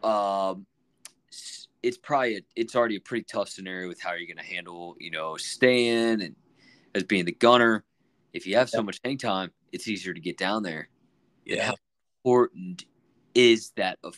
um, 0.03 0.67
it's 1.83 1.99
probably 1.99 2.37
a, 2.37 2.41
it's 2.57 2.75
already 2.75 2.97
a 2.97 3.01
pretty 3.01 3.25
tough 3.25 3.49
scenario 3.49 3.89
with 3.89 4.01
how 4.01 4.15
you're 4.15 4.27
going 4.27 4.37
to 4.37 4.55
handle, 4.55 4.97
you 4.99 5.11
know, 5.11 5.37
Stan 5.37 6.21
and 6.21 6.37
as 6.95 7.03
being 7.05 7.25
the 7.25 7.33
gunner. 7.33 7.85
If 8.33 8.47
you 8.47 8.57
have 8.57 8.71
so 8.71 8.83
much 8.83 8.99
hang 9.05 9.19
time, 9.19 9.51
it's 9.73 9.89
easier 9.89 10.15
to 10.15 10.21
get 10.21 10.39
down 10.39 10.63
there. 10.63 10.89
Yeah. 11.45 11.67
How 11.67 11.75
important 12.25 12.87
is 13.35 13.73
that 13.77 13.99
of 14.03 14.17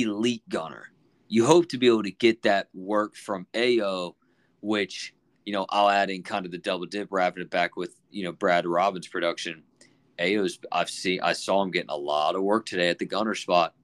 elite 0.00 0.48
gunner? 0.48 0.88
You 1.28 1.46
hope 1.46 1.68
to 1.70 1.78
be 1.78 1.86
able 1.86 2.02
to 2.02 2.10
get 2.10 2.42
that 2.42 2.68
work 2.74 3.16
from 3.16 3.46
Ayo, 3.54 4.14
which, 4.60 5.14
you 5.44 5.52
know, 5.52 5.66
I'll 5.70 5.88
add 5.88 6.10
in 6.10 6.22
kind 6.22 6.44
of 6.44 6.52
the 6.52 6.58
double 6.58 6.86
dip, 6.86 7.08
wrapping 7.10 7.42
it 7.42 7.50
back 7.50 7.76
with, 7.76 7.94
you 8.10 8.24
know, 8.24 8.32
Brad 8.32 8.66
Robbins 8.66 9.08
production. 9.08 9.62
Ayo's, 10.18 10.58
I've 10.70 10.90
seen, 10.90 11.20
I 11.22 11.32
saw 11.32 11.62
him 11.62 11.70
getting 11.70 11.90
a 11.90 11.96
lot 11.96 12.34
of 12.34 12.42
work 12.42 12.66
today 12.66 12.88
at 12.88 12.98
the 12.98 13.06
gunner 13.06 13.34
spot. 13.34 13.74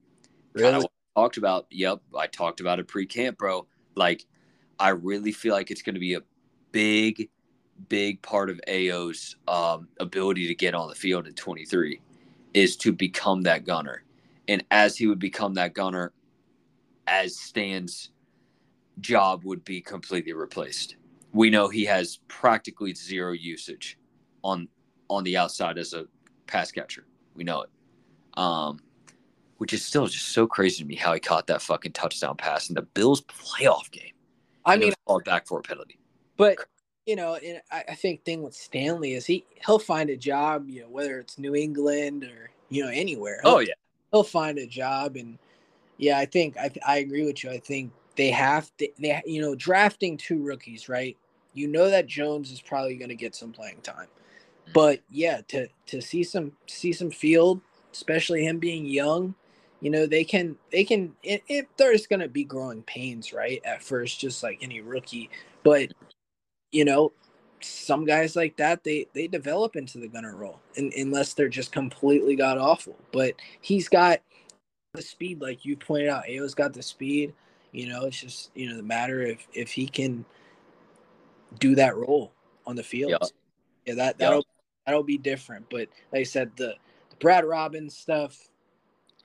Really? 0.53 0.71
Kind 0.71 0.83
of 0.83 0.89
talked 1.15 1.37
about. 1.37 1.67
Yep. 1.71 2.01
I 2.17 2.27
talked 2.27 2.59
about 2.59 2.79
it 2.79 2.87
pre 2.87 3.05
camp, 3.05 3.37
bro. 3.37 3.67
Like, 3.95 4.25
I 4.79 4.89
really 4.89 5.31
feel 5.31 5.53
like 5.53 5.71
it's 5.71 5.81
going 5.81 5.95
to 5.95 5.99
be 5.99 6.13
a 6.13 6.21
big, 6.71 7.29
big 7.89 8.21
part 8.21 8.49
of 8.49 8.59
Ayo's 8.67 9.35
um, 9.47 9.87
ability 9.99 10.47
to 10.47 10.55
get 10.55 10.75
on 10.75 10.87
the 10.87 10.95
field 10.95 11.27
in 11.27 11.33
23 11.33 11.99
is 12.53 12.77
to 12.77 12.91
become 12.91 13.41
that 13.41 13.65
gunner. 13.65 14.03
And 14.49 14.65
as 14.71 14.97
he 14.97 15.05
would 15.05 15.19
become 15.19 15.53
that 15.53 15.75
gunner, 15.75 16.11
as 17.05 17.37
Stan's 17.37 18.09
job 18.99 19.45
would 19.45 19.63
be 19.63 19.79
completely 19.79 20.33
replaced. 20.33 20.95
We 21.31 21.51
know 21.51 21.69
he 21.69 21.85
has 21.85 22.17
practically 22.27 22.93
zero 22.95 23.31
usage 23.31 23.97
on 24.43 24.67
on 25.07 25.23
the 25.23 25.37
outside 25.37 25.77
as 25.77 25.93
a 25.93 26.05
pass 26.47 26.71
catcher. 26.71 27.05
We 27.35 27.43
know 27.43 27.61
it. 27.61 27.69
Um, 28.37 28.79
which 29.57 29.71
is 29.73 29.85
still 29.85 30.07
just 30.07 30.29
so 30.29 30.47
crazy 30.47 30.83
to 30.83 30.85
me 30.87 30.95
how 30.95 31.13
he 31.13 31.19
caught 31.19 31.45
that 31.47 31.61
fucking 31.61 31.91
touchdown 31.91 32.35
pass 32.35 32.69
in 32.69 32.75
the 32.75 32.81
Bills 32.81 33.21
playoff 33.21 33.91
game. 33.91 34.13
I 34.65 34.77
mean, 34.77 34.93
called 35.05 35.25
back 35.25 35.45
for 35.45 35.59
a 35.59 35.61
penalty. 35.61 35.99
But 36.37 36.57
you 37.05 37.15
know, 37.15 37.35
and 37.35 37.61
I, 37.71 37.83
I 37.89 37.95
think 37.95 38.23
thing 38.23 38.41
with 38.41 38.55
Stanley 38.55 39.13
is 39.13 39.27
he 39.27 39.45
he'll 39.63 39.77
find 39.77 40.09
a 40.09 40.17
job, 40.17 40.69
you 40.69 40.81
know, 40.81 40.89
whether 40.89 41.19
it's 41.19 41.37
New 41.37 41.53
England 41.53 42.23
or 42.23 42.49
you 42.69 42.83
know 42.83 42.89
anywhere. 42.89 43.41
He'll, 43.43 43.55
oh 43.55 43.59
yeah, 43.59 43.73
he'll 44.11 44.23
find 44.23 44.57
a 44.57 44.65
job, 44.65 45.15
and 45.15 45.37
yeah, 45.97 46.17
I 46.17 46.25
think 46.25 46.57
I 46.57 46.71
I 46.85 46.97
agree 46.97 47.25
with 47.25 47.43
you. 47.43 47.51
I 47.51 47.59
think 47.59 47.91
they 48.15 48.29
have 48.31 48.75
to, 48.77 48.89
they 48.99 49.21
you 49.25 49.41
know 49.41 49.55
drafting 49.55 50.17
two 50.17 50.41
rookies, 50.41 50.89
right? 50.89 51.17
You 51.53 51.67
know 51.67 51.89
that 51.89 52.07
Jones 52.07 52.51
is 52.51 52.61
probably 52.61 52.95
going 52.95 53.09
to 53.09 53.15
get 53.15 53.35
some 53.35 53.51
playing 53.51 53.81
time, 53.81 54.07
mm-hmm. 54.07 54.71
but 54.73 55.01
yeah, 55.09 55.41
to 55.49 55.67
to 55.87 56.01
see 56.01 56.23
some 56.23 56.53
see 56.67 56.93
some 56.93 57.11
field, 57.11 57.61
especially 57.93 58.45
him 58.45 58.59
being 58.59 58.85
young, 58.85 59.35
you 59.81 59.89
know 59.89 60.05
they 60.05 60.23
can 60.23 60.57
they 60.71 60.83
can 60.83 61.15
it, 61.23 61.43
it 61.47 61.67
there's 61.77 62.07
going 62.07 62.19
to 62.19 62.27
be 62.27 62.43
growing 62.43 62.83
pains, 62.83 63.33
right? 63.33 63.61
At 63.65 63.83
first, 63.83 64.19
just 64.19 64.43
like 64.43 64.59
any 64.61 64.81
rookie, 64.81 65.29
but 65.63 65.91
you 66.71 66.85
know 66.85 67.11
some 67.61 68.05
guys 68.05 68.35
like 68.35 68.55
that 68.57 68.83
they 68.83 69.07
they 69.13 69.27
develop 69.27 69.75
into 69.75 69.97
the 69.97 70.07
gunner 70.07 70.35
role 70.35 70.59
and, 70.77 70.93
unless 70.93 71.33
they're 71.33 71.49
just 71.49 71.71
completely 71.71 72.35
god 72.35 72.57
awful. 72.57 72.95
But 73.11 73.35
he's 73.61 73.89
got 73.89 74.21
the 74.93 75.01
speed 75.01 75.41
like 75.41 75.65
you 75.65 75.75
pointed 75.75 76.09
out 76.09 76.25
Ayo's 76.25 76.55
got 76.55 76.73
the 76.73 76.83
speed. 76.83 77.33
You 77.71 77.89
know 77.89 78.05
it's 78.05 78.19
just 78.19 78.51
you 78.55 78.69
know 78.69 78.77
the 78.77 78.83
matter 78.83 79.21
if 79.21 79.47
if 79.53 79.71
he 79.71 79.87
can 79.87 80.25
do 81.59 81.75
that 81.75 81.95
role 81.95 82.31
on 82.65 82.75
the 82.75 82.83
field. 82.83 83.11
Yep. 83.11 83.23
yeah 83.85 83.93
that 83.95 84.17
that'll 84.17 84.37
yep. 84.37 84.45
that'll 84.85 85.03
be 85.03 85.17
different. 85.17 85.65
But 85.69 85.89
like 86.11 86.21
i 86.21 86.23
said 86.23 86.51
the, 86.55 86.75
the 87.09 87.15
brad 87.19 87.45
robbins 87.45 87.95
stuff 87.95 88.49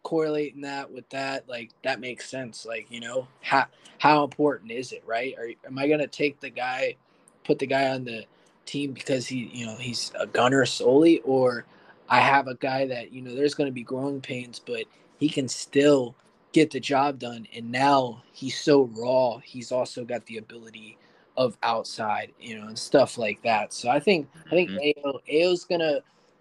correlating 0.02 0.60
that 0.60 0.90
with 0.90 1.08
that 1.10 1.48
like 1.48 1.70
that 1.82 2.00
makes 2.00 2.28
sense. 2.28 2.66
Like 2.66 2.90
you 2.90 3.00
know 3.00 3.28
how 3.40 3.66
how 3.98 4.24
important 4.24 4.70
is 4.70 4.92
it 4.92 5.02
right? 5.06 5.34
Or 5.38 5.48
am 5.66 5.78
i 5.78 5.86
going 5.86 6.00
to 6.00 6.06
take 6.06 6.40
the 6.40 6.50
guy 6.50 6.96
put 7.44 7.58
the 7.58 7.66
guy 7.66 7.88
on 7.88 8.04
the 8.04 8.24
team 8.66 8.92
because 8.92 9.26
he, 9.26 9.50
you 9.52 9.66
know, 9.66 9.76
he's 9.76 10.12
a 10.18 10.26
gunner 10.26 10.64
solely, 10.66 11.20
or 11.20 11.66
I 12.08 12.20
have 12.20 12.48
a 12.48 12.54
guy 12.54 12.86
that, 12.86 13.12
you 13.12 13.22
know, 13.22 13.34
there's 13.34 13.54
going 13.54 13.68
to 13.68 13.72
be 13.72 13.82
growing 13.82 14.20
pains, 14.20 14.58
but 14.58 14.84
he 15.18 15.28
can 15.28 15.48
still 15.48 16.14
get 16.52 16.70
the 16.70 16.80
job 16.80 17.18
done. 17.18 17.46
And 17.54 17.70
now 17.70 18.22
he's 18.32 18.58
so 18.58 18.90
raw. 18.94 19.38
He's 19.38 19.72
also 19.72 20.04
got 20.04 20.24
the 20.26 20.38
ability 20.38 20.98
of 21.36 21.56
outside, 21.62 22.32
you 22.40 22.58
know, 22.58 22.68
and 22.68 22.78
stuff 22.78 23.18
like 23.18 23.42
that. 23.42 23.72
So 23.72 23.90
I 23.90 24.00
think 24.00 24.28
I 24.46 24.50
think 24.50 24.70
mm-hmm. 24.70 25.08
Ayo 25.08 25.20
Ayo's 25.30 25.64
gonna 25.64 26.00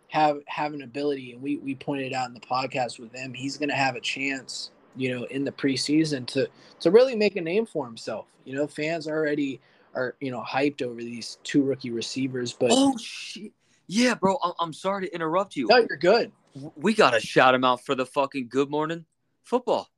have 0.10 0.40
have 0.46 0.74
an 0.74 0.84
ability, 0.84 1.34
and 1.34 1.42
we 1.42 1.58
we 1.58 1.76
pointed 1.76 2.14
out 2.14 2.28
in 2.28 2.34
the 2.34 2.40
podcast 2.40 3.00
with 3.00 3.12
him, 3.14 3.34
he's 3.34 3.58
gonna 3.58 3.76
have 3.76 3.96
a 3.96 4.02
chance, 4.02 4.72
you 4.96 5.16
know, 5.16 5.24
in 5.26 5.44
the 5.44 5.52
preseason 5.52 6.28
to 6.28 6.48
to 6.82 6.92
really 6.92 7.16
make 7.16 7.36
a 7.36 7.42
name 7.42 7.66
for 7.66 7.86
himself. 7.86 8.28
You 8.46 8.56
know, 8.56 8.68
fans 8.68 9.08
already 9.08 9.60
are 9.96 10.16
you 10.20 10.32
know 10.32 10.42
hyped 10.42 10.82
over 10.82 11.02
these 11.02 11.38
two 11.44 11.64
rookie 11.64 11.92
receivers. 11.92 12.54
But 12.54 12.72
oh 12.72 12.98
shit, 12.98 13.52
yeah, 13.88 14.16
bro. 14.16 14.38
I'm 14.60 14.74
sorry 14.74 15.08
to 15.08 15.14
interrupt 15.14 15.56
you. 15.56 15.68
No, 15.68 15.78
you're 15.78 15.98
good. 15.98 16.32
We 16.76 16.94
gotta 16.94 17.20
shout 17.20 17.56
him 17.56 17.64
out 17.64 17.86
for 17.86 17.96
the 17.96 18.06
fucking 18.06 18.48
Good 18.50 18.70
Morning 18.70 19.06
Football. 19.44 19.90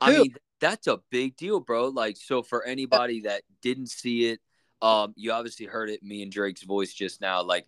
I 0.00 0.18
mean, 0.18 0.34
that's 0.60 0.86
a 0.86 1.00
big 1.10 1.36
deal, 1.36 1.60
bro. 1.60 1.88
Like, 1.88 2.16
so 2.16 2.42
for 2.42 2.64
anybody 2.64 3.22
that 3.22 3.42
didn't 3.62 3.88
see 3.88 4.26
it, 4.26 4.40
um, 4.82 5.14
you 5.16 5.32
obviously 5.32 5.66
heard 5.66 5.90
it 5.90 6.02
me 6.02 6.22
and 6.22 6.30
Drake's 6.30 6.62
voice 6.62 6.92
just 6.92 7.20
now. 7.20 7.42
Like, 7.42 7.66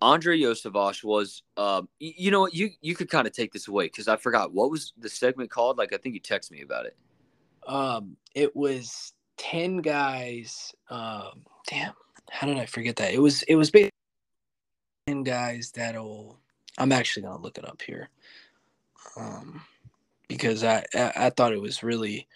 Andre 0.00 0.38
Iosivas 0.38 1.02
was, 1.02 1.42
um, 1.56 1.88
you, 1.98 2.12
you 2.16 2.30
know 2.30 2.40
what? 2.40 2.54
You 2.54 2.70
you 2.80 2.94
could 2.94 3.10
kind 3.10 3.26
of 3.26 3.32
take 3.32 3.52
this 3.52 3.68
away 3.68 3.86
because 3.86 4.08
I 4.08 4.16
forgot 4.16 4.52
what 4.52 4.70
was 4.70 4.92
the 4.98 5.08
segment 5.08 5.50
called. 5.50 5.78
Like, 5.78 5.92
I 5.92 5.96
think 5.96 6.14
you 6.14 6.20
texted 6.20 6.52
me 6.52 6.62
about 6.62 6.86
it. 6.86 6.96
Um, 7.66 8.16
it 8.34 8.54
was 8.54 9.12
10 9.38 9.78
guys 9.78 10.74
um 10.90 11.44
damn 11.66 11.92
how 12.30 12.46
did 12.46 12.58
i 12.58 12.66
forget 12.66 12.96
that? 12.96 13.14
It 13.14 13.20
was 13.20 13.42
it 13.44 13.54
was 13.54 13.70
basically 13.70 13.92
10 15.06 15.22
guys 15.22 15.72
that'll 15.74 16.38
i'm 16.76 16.92
actually 16.92 17.22
gonna 17.22 17.42
look 17.42 17.58
it 17.58 17.66
up 17.66 17.80
here. 17.82 18.08
Um 19.16 19.62
because 20.28 20.62
I, 20.62 20.84
I 20.94 21.12
i 21.16 21.30
thought 21.30 21.52
it 21.52 21.60
was 21.60 21.82
really 21.82 22.28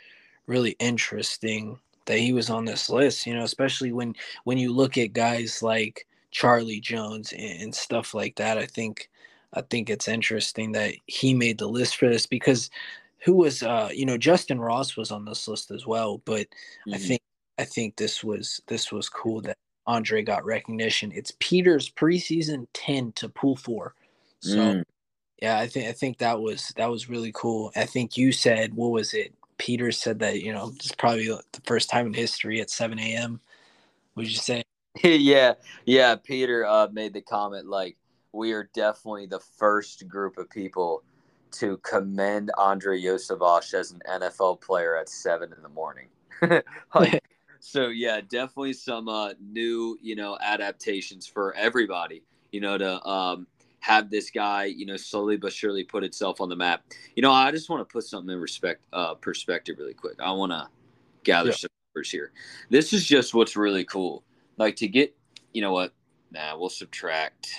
really 0.46 0.76
interesting 0.78 1.78
that 2.06 2.18
he 2.18 2.32
was 2.32 2.50
on 2.50 2.64
this 2.64 2.90
list 2.90 3.26
you 3.26 3.34
know 3.34 3.44
especially 3.44 3.92
when 3.92 4.14
when 4.44 4.58
you 4.58 4.72
look 4.72 4.98
at 4.98 5.12
guys 5.12 5.62
like 5.62 6.06
charlie 6.30 6.80
jones 6.80 7.32
and, 7.32 7.62
and 7.62 7.74
stuff 7.74 8.14
like 8.14 8.34
that 8.36 8.58
i 8.58 8.66
think 8.66 9.08
i 9.54 9.60
think 9.60 9.88
it's 9.88 10.08
interesting 10.08 10.72
that 10.72 10.94
he 11.06 11.34
made 11.34 11.58
the 11.58 11.68
list 11.68 11.96
for 11.96 12.08
this 12.08 12.26
because 12.26 12.70
who 13.24 13.34
was 13.34 13.62
uh 13.62 13.88
you 13.92 14.06
know 14.06 14.18
Justin 14.18 14.60
Ross 14.60 14.96
was 14.96 15.10
on 15.10 15.24
this 15.24 15.46
list 15.48 15.70
as 15.70 15.86
well, 15.86 16.18
but 16.24 16.46
mm-hmm. 16.86 16.94
I 16.94 16.98
think 16.98 17.20
I 17.58 17.64
think 17.64 17.96
this 17.96 18.24
was 18.24 18.60
this 18.66 18.90
was 18.90 19.08
cool 19.08 19.40
that 19.42 19.56
Andre 19.86 20.22
got 20.22 20.44
recognition. 20.44 21.12
It's 21.14 21.32
Peter's 21.38 21.90
preseason 21.90 22.66
10 22.72 23.12
to 23.12 23.28
pool 23.28 23.56
4. 23.56 23.94
So 24.40 24.56
mm. 24.56 24.84
yeah, 25.40 25.58
I 25.58 25.66
think 25.66 25.88
I 25.88 25.92
think 25.92 26.18
that 26.18 26.40
was 26.40 26.72
that 26.76 26.90
was 26.90 27.08
really 27.08 27.32
cool. 27.34 27.72
I 27.76 27.84
think 27.84 28.16
you 28.16 28.32
said 28.32 28.74
what 28.74 28.90
was 28.90 29.14
it? 29.14 29.34
Peter 29.58 29.92
said 29.92 30.18
that, 30.18 30.42
you 30.42 30.52
know, 30.52 30.72
it's 30.74 30.92
probably 30.92 31.28
the 31.28 31.60
first 31.64 31.88
time 31.88 32.06
in 32.08 32.14
history 32.14 32.60
at 32.60 32.68
7 32.68 32.98
a.m. 32.98 33.38
Would 34.16 34.26
you 34.26 34.36
say? 34.36 34.64
yeah, 35.04 35.54
yeah. 35.86 36.16
Peter 36.16 36.66
uh, 36.66 36.88
made 36.92 37.12
the 37.12 37.20
comment 37.20 37.66
like 37.66 37.96
we 38.32 38.52
are 38.52 38.68
definitely 38.74 39.26
the 39.26 39.38
first 39.38 40.08
group 40.08 40.36
of 40.38 40.50
people 40.50 41.04
to 41.52 41.76
commend 41.78 42.50
Andre 42.58 43.00
Iosivas 43.00 43.74
as 43.74 43.92
an 43.92 44.00
NFL 44.08 44.60
player 44.60 44.96
at 44.96 45.08
seven 45.08 45.52
in 45.56 45.62
the 45.62 45.68
morning. 45.68 46.08
like, 46.94 47.22
so 47.60 47.88
yeah, 47.88 48.20
definitely 48.20 48.72
some 48.72 49.08
uh, 49.08 49.32
new, 49.40 49.98
you 50.02 50.16
know, 50.16 50.38
adaptations 50.40 51.26
for 51.26 51.54
everybody. 51.54 52.22
You 52.50 52.60
know, 52.60 52.76
to 52.76 53.06
um, 53.06 53.46
have 53.80 54.10
this 54.10 54.30
guy, 54.30 54.64
you 54.64 54.86
know, 54.86 54.96
slowly 54.96 55.36
but 55.36 55.52
surely 55.52 55.82
put 55.82 56.04
itself 56.04 56.40
on 56.40 56.48
the 56.48 56.56
map. 56.56 56.84
You 57.16 57.22
know, 57.22 57.32
I 57.32 57.50
just 57.50 57.68
want 57.68 57.86
to 57.86 57.92
put 57.92 58.04
something 58.04 58.32
in 58.32 58.40
respect 58.40 58.82
uh, 58.92 59.14
perspective 59.14 59.76
really 59.78 59.94
quick. 59.94 60.14
I 60.20 60.30
want 60.32 60.52
to 60.52 60.68
gather 61.24 61.50
yeah. 61.50 61.56
some 61.56 61.70
numbers 61.88 62.10
here. 62.10 62.32
This 62.70 62.92
is 62.92 63.04
just 63.04 63.34
what's 63.34 63.56
really 63.56 63.84
cool. 63.84 64.22
Like 64.56 64.76
to 64.76 64.88
get, 64.88 65.16
you 65.52 65.62
know 65.62 65.72
what? 65.72 65.92
Nah, 66.30 66.56
we'll 66.56 66.68
subtract. 66.68 67.52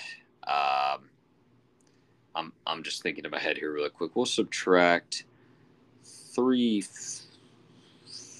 Um, 0.46 1.10
I'm 2.34 2.52
I'm 2.66 2.82
just 2.82 3.02
thinking 3.02 3.24
in 3.24 3.30
my 3.30 3.38
head 3.38 3.58
here 3.58 3.72
really 3.72 3.90
quick. 3.90 4.16
We'll 4.16 4.26
subtract 4.26 5.24
three 6.04 6.84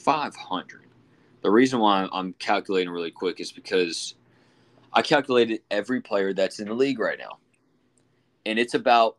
five 0.05 0.37
hundred. 0.37 0.83
The 1.43 1.51
reason 1.51 1.79
why 1.79 2.09
I'm 2.13 2.33
calculating 2.35 2.93
really 2.93 3.11
quick 3.11 3.41
is 3.41 3.53
because 3.53 4.15
I 4.93 5.03
calculated 5.03 5.61
every 5.71 6.01
player 6.01 6.33
that's 6.33 6.59
in 6.59 6.69
the 6.69 6.75
league 6.75 6.99
right 6.99 7.19
now 7.19 7.39
and 8.47 8.59
it's 8.59 8.75
about 8.75 9.17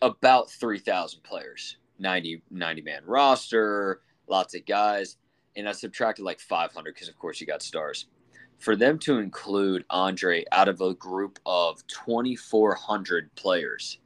about 0.00 0.50
3,000 0.50 1.22
players, 1.22 1.76
90, 1.98 2.42
90 2.50 2.82
man 2.82 3.02
roster, 3.06 4.00
lots 4.26 4.54
of 4.54 4.66
guys. 4.66 5.16
And 5.54 5.68
I 5.68 5.72
subtracted 5.72 6.24
like 6.24 6.40
500 6.40 6.94
because, 6.94 7.08
of 7.08 7.18
course, 7.18 7.40
you 7.40 7.46
got 7.46 7.62
stars. 7.62 8.06
For 8.62 8.76
them 8.76 8.98
to 9.00 9.18
include 9.18 9.84
Andre 9.90 10.44
out 10.52 10.68
of 10.68 10.80
a 10.80 10.94
group 10.94 11.38
of 11.44 11.84
2,400 11.88 13.34
players, 13.34 13.98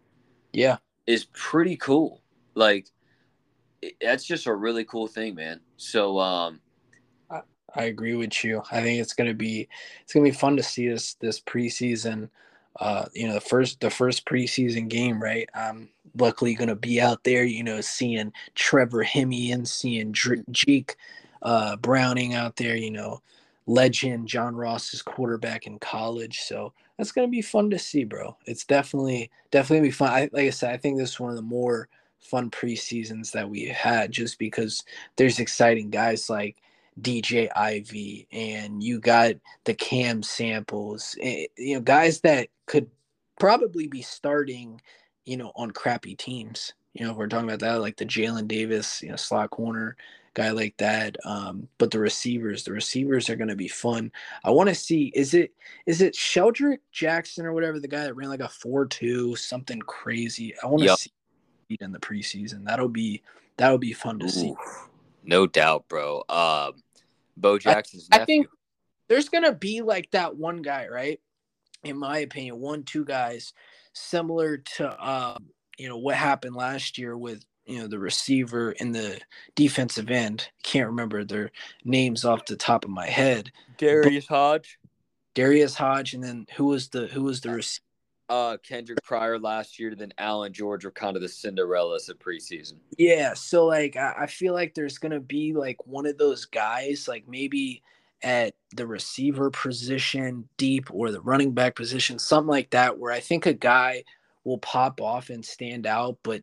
yeah, 0.52 0.78
is 1.06 1.26
pretty 1.32 1.76
cool. 1.76 2.22
Like, 2.54 2.86
that's 4.00 4.24
just 4.24 4.46
a 4.46 4.54
really 4.54 4.84
cool 4.84 5.06
thing, 5.06 5.34
man. 5.34 5.60
So, 5.76 6.18
um, 6.18 6.60
I, 7.30 7.42
I 7.74 7.84
agree 7.84 8.14
with 8.14 8.42
you. 8.44 8.62
I 8.70 8.80
think 8.82 9.00
it's 9.00 9.12
gonna 9.12 9.34
be 9.34 9.68
it's 10.02 10.14
gonna 10.14 10.24
be 10.24 10.30
fun 10.30 10.56
to 10.56 10.62
see 10.62 10.88
this 10.88 11.14
this 11.14 11.40
preseason 11.40 12.30
uh, 12.80 13.06
you 13.14 13.26
know, 13.26 13.34
the 13.34 13.40
first 13.40 13.80
the 13.80 13.90
first 13.90 14.26
preseason 14.26 14.88
game, 14.88 15.22
right? 15.22 15.48
I'm 15.54 15.88
luckily 16.18 16.54
going 16.54 16.68
to 16.68 16.76
be 16.76 17.00
out 17.00 17.24
there, 17.24 17.44
you 17.44 17.62
know, 17.62 17.80
seeing 17.80 18.32
Trevor 18.54 19.04
Siemian, 19.04 19.66
seeing 19.66 20.12
Jake 20.12 20.96
uh, 21.42 21.76
Browning 21.76 22.34
out 22.34 22.56
there, 22.56 22.76
you 22.76 22.90
know, 22.90 23.22
legend 23.66 24.28
John 24.28 24.54
Ross 24.54 24.66
Ross's 24.76 25.02
quarterback 25.02 25.66
in 25.66 25.78
college. 25.78 26.40
So 26.40 26.72
that's 26.96 27.12
to 27.12 27.26
be 27.28 27.42
fun 27.42 27.70
to 27.70 27.78
see, 27.78 28.04
bro. 28.04 28.36
It's 28.46 28.64
definitely 28.64 29.30
definitely 29.50 29.88
be 29.88 29.92
fun. 29.92 30.10
I, 30.10 30.30
like 30.32 30.46
I 30.46 30.50
said, 30.50 30.72
I 30.72 30.76
think 30.76 30.98
this 30.98 31.10
is 31.10 31.20
one 31.20 31.30
of 31.30 31.36
the 31.36 31.42
more 31.42 31.88
fun 32.18 32.50
preseasons 32.50 33.32
that 33.32 33.48
we 33.48 33.66
had, 33.66 34.12
just 34.12 34.38
because 34.38 34.84
there's 35.16 35.38
exciting 35.38 35.90
guys 35.90 36.30
like 36.30 36.56
DJ 37.00 37.48
Ivey, 37.54 38.26
and 38.32 38.82
you 38.82 39.00
got 39.00 39.34
the 39.64 39.74
Cam 39.74 40.22
Samples, 40.22 41.16
eh, 41.20 41.46
you 41.58 41.74
know, 41.74 41.80
guys 41.80 42.20
that 42.20 42.48
could 42.66 42.88
probably 43.38 43.86
be 43.86 44.02
starting, 44.02 44.80
you 45.24 45.36
know, 45.36 45.52
on 45.56 45.70
crappy 45.70 46.14
teams. 46.14 46.72
You 46.94 47.06
know, 47.06 47.12
we're 47.12 47.26
talking 47.26 47.48
about 47.48 47.60
that, 47.60 47.80
like 47.82 47.96
the 47.96 48.06
Jalen 48.06 48.48
Davis, 48.48 49.02
you 49.02 49.10
know, 49.10 49.16
slot 49.16 49.50
corner 49.50 49.96
guy 50.36 50.50
like 50.50 50.76
that. 50.76 51.16
Um, 51.24 51.66
but 51.78 51.90
the 51.90 51.98
receivers, 51.98 52.62
the 52.62 52.72
receivers 52.72 53.30
are 53.30 53.36
going 53.36 53.48
to 53.48 53.56
be 53.56 53.68
fun. 53.68 54.12
I 54.44 54.50
want 54.50 54.68
to 54.68 54.74
see 54.74 55.10
is 55.14 55.34
it 55.34 55.52
is 55.86 56.02
it 56.02 56.14
Shedrick 56.14 56.78
Jackson 56.92 57.46
or 57.46 57.52
whatever 57.52 57.80
the 57.80 57.88
guy 57.88 58.04
that 58.04 58.14
ran 58.14 58.28
like 58.28 58.40
a 58.40 58.48
four 58.48 58.86
two 58.86 59.34
something 59.34 59.80
crazy. 59.80 60.54
I 60.62 60.66
want 60.66 60.80
to 60.80 60.86
yep. 60.86 60.98
see 60.98 61.10
in 61.80 61.90
the 61.90 61.98
preseason. 61.98 62.64
That'll 62.64 62.88
be 62.88 63.22
that'll 63.56 63.78
be 63.78 63.94
fun 63.94 64.18
to 64.20 64.26
Ooh, 64.26 64.30
see. 64.30 64.54
No 65.24 65.46
doubt, 65.46 65.88
bro. 65.88 66.22
Um, 66.28 66.82
Bo 67.36 67.58
Jackson's 67.58 68.08
I, 68.12 68.20
I 68.20 68.24
think 68.24 68.46
there's 69.08 69.30
gonna 69.30 69.54
be 69.54 69.80
like 69.80 70.10
that 70.10 70.36
one 70.36 70.60
guy, 70.60 70.86
right? 70.88 71.18
In 71.82 71.98
my 71.98 72.18
opinion, 72.18 72.60
one, 72.60 72.82
two 72.82 73.04
guys 73.04 73.54
similar 73.94 74.58
to 74.58 75.08
um, 75.08 75.46
you 75.78 75.88
know, 75.88 75.96
what 75.96 76.14
happened 76.14 76.54
last 76.54 76.98
year 76.98 77.16
with 77.16 77.42
you 77.66 77.78
know 77.78 77.86
the 77.86 77.98
receiver 77.98 78.74
and 78.80 78.94
the 78.94 79.20
defensive 79.54 80.10
end. 80.10 80.48
Can't 80.62 80.88
remember 80.88 81.24
their 81.24 81.50
names 81.84 82.24
off 82.24 82.46
the 82.46 82.56
top 82.56 82.84
of 82.84 82.90
my 82.90 83.06
head. 83.06 83.50
Darius 83.78 84.26
Hodge. 84.26 84.78
Darius 85.34 85.74
Hodge, 85.74 86.14
and 86.14 86.24
then 86.24 86.46
who 86.56 86.66
was 86.66 86.88
the 86.88 87.06
who 87.08 87.24
was 87.24 87.40
the 87.40 87.50
receiver? 87.50 87.82
uh 88.28 88.56
Kendric 88.66 88.98
Pryor 89.04 89.38
last 89.38 89.78
year, 89.78 89.94
then 89.94 90.12
Allen 90.18 90.52
George 90.52 90.84
were 90.84 90.90
kind 90.90 91.16
of 91.16 91.22
the 91.22 91.28
Cinderellas 91.28 92.08
of 92.08 92.18
preseason. 92.18 92.74
Yeah, 92.98 93.34
so 93.34 93.66
like 93.66 93.96
I, 93.96 94.14
I 94.20 94.26
feel 94.26 94.52
like 94.52 94.74
there's 94.74 94.98
gonna 94.98 95.20
be 95.20 95.52
like 95.52 95.86
one 95.86 96.06
of 96.06 96.18
those 96.18 96.44
guys, 96.44 97.06
like 97.08 97.28
maybe 97.28 97.82
at 98.22 98.54
the 98.74 98.86
receiver 98.86 99.50
position 99.50 100.48
deep 100.56 100.88
or 100.92 101.10
the 101.10 101.20
running 101.20 101.52
back 101.52 101.76
position, 101.76 102.18
something 102.18 102.48
like 102.48 102.70
that, 102.70 102.98
where 102.98 103.12
I 103.12 103.20
think 103.20 103.46
a 103.46 103.52
guy 103.52 104.02
will 104.44 104.58
pop 104.58 105.00
off 105.00 105.30
and 105.30 105.44
stand 105.44 105.86
out, 105.86 106.18
but 106.22 106.42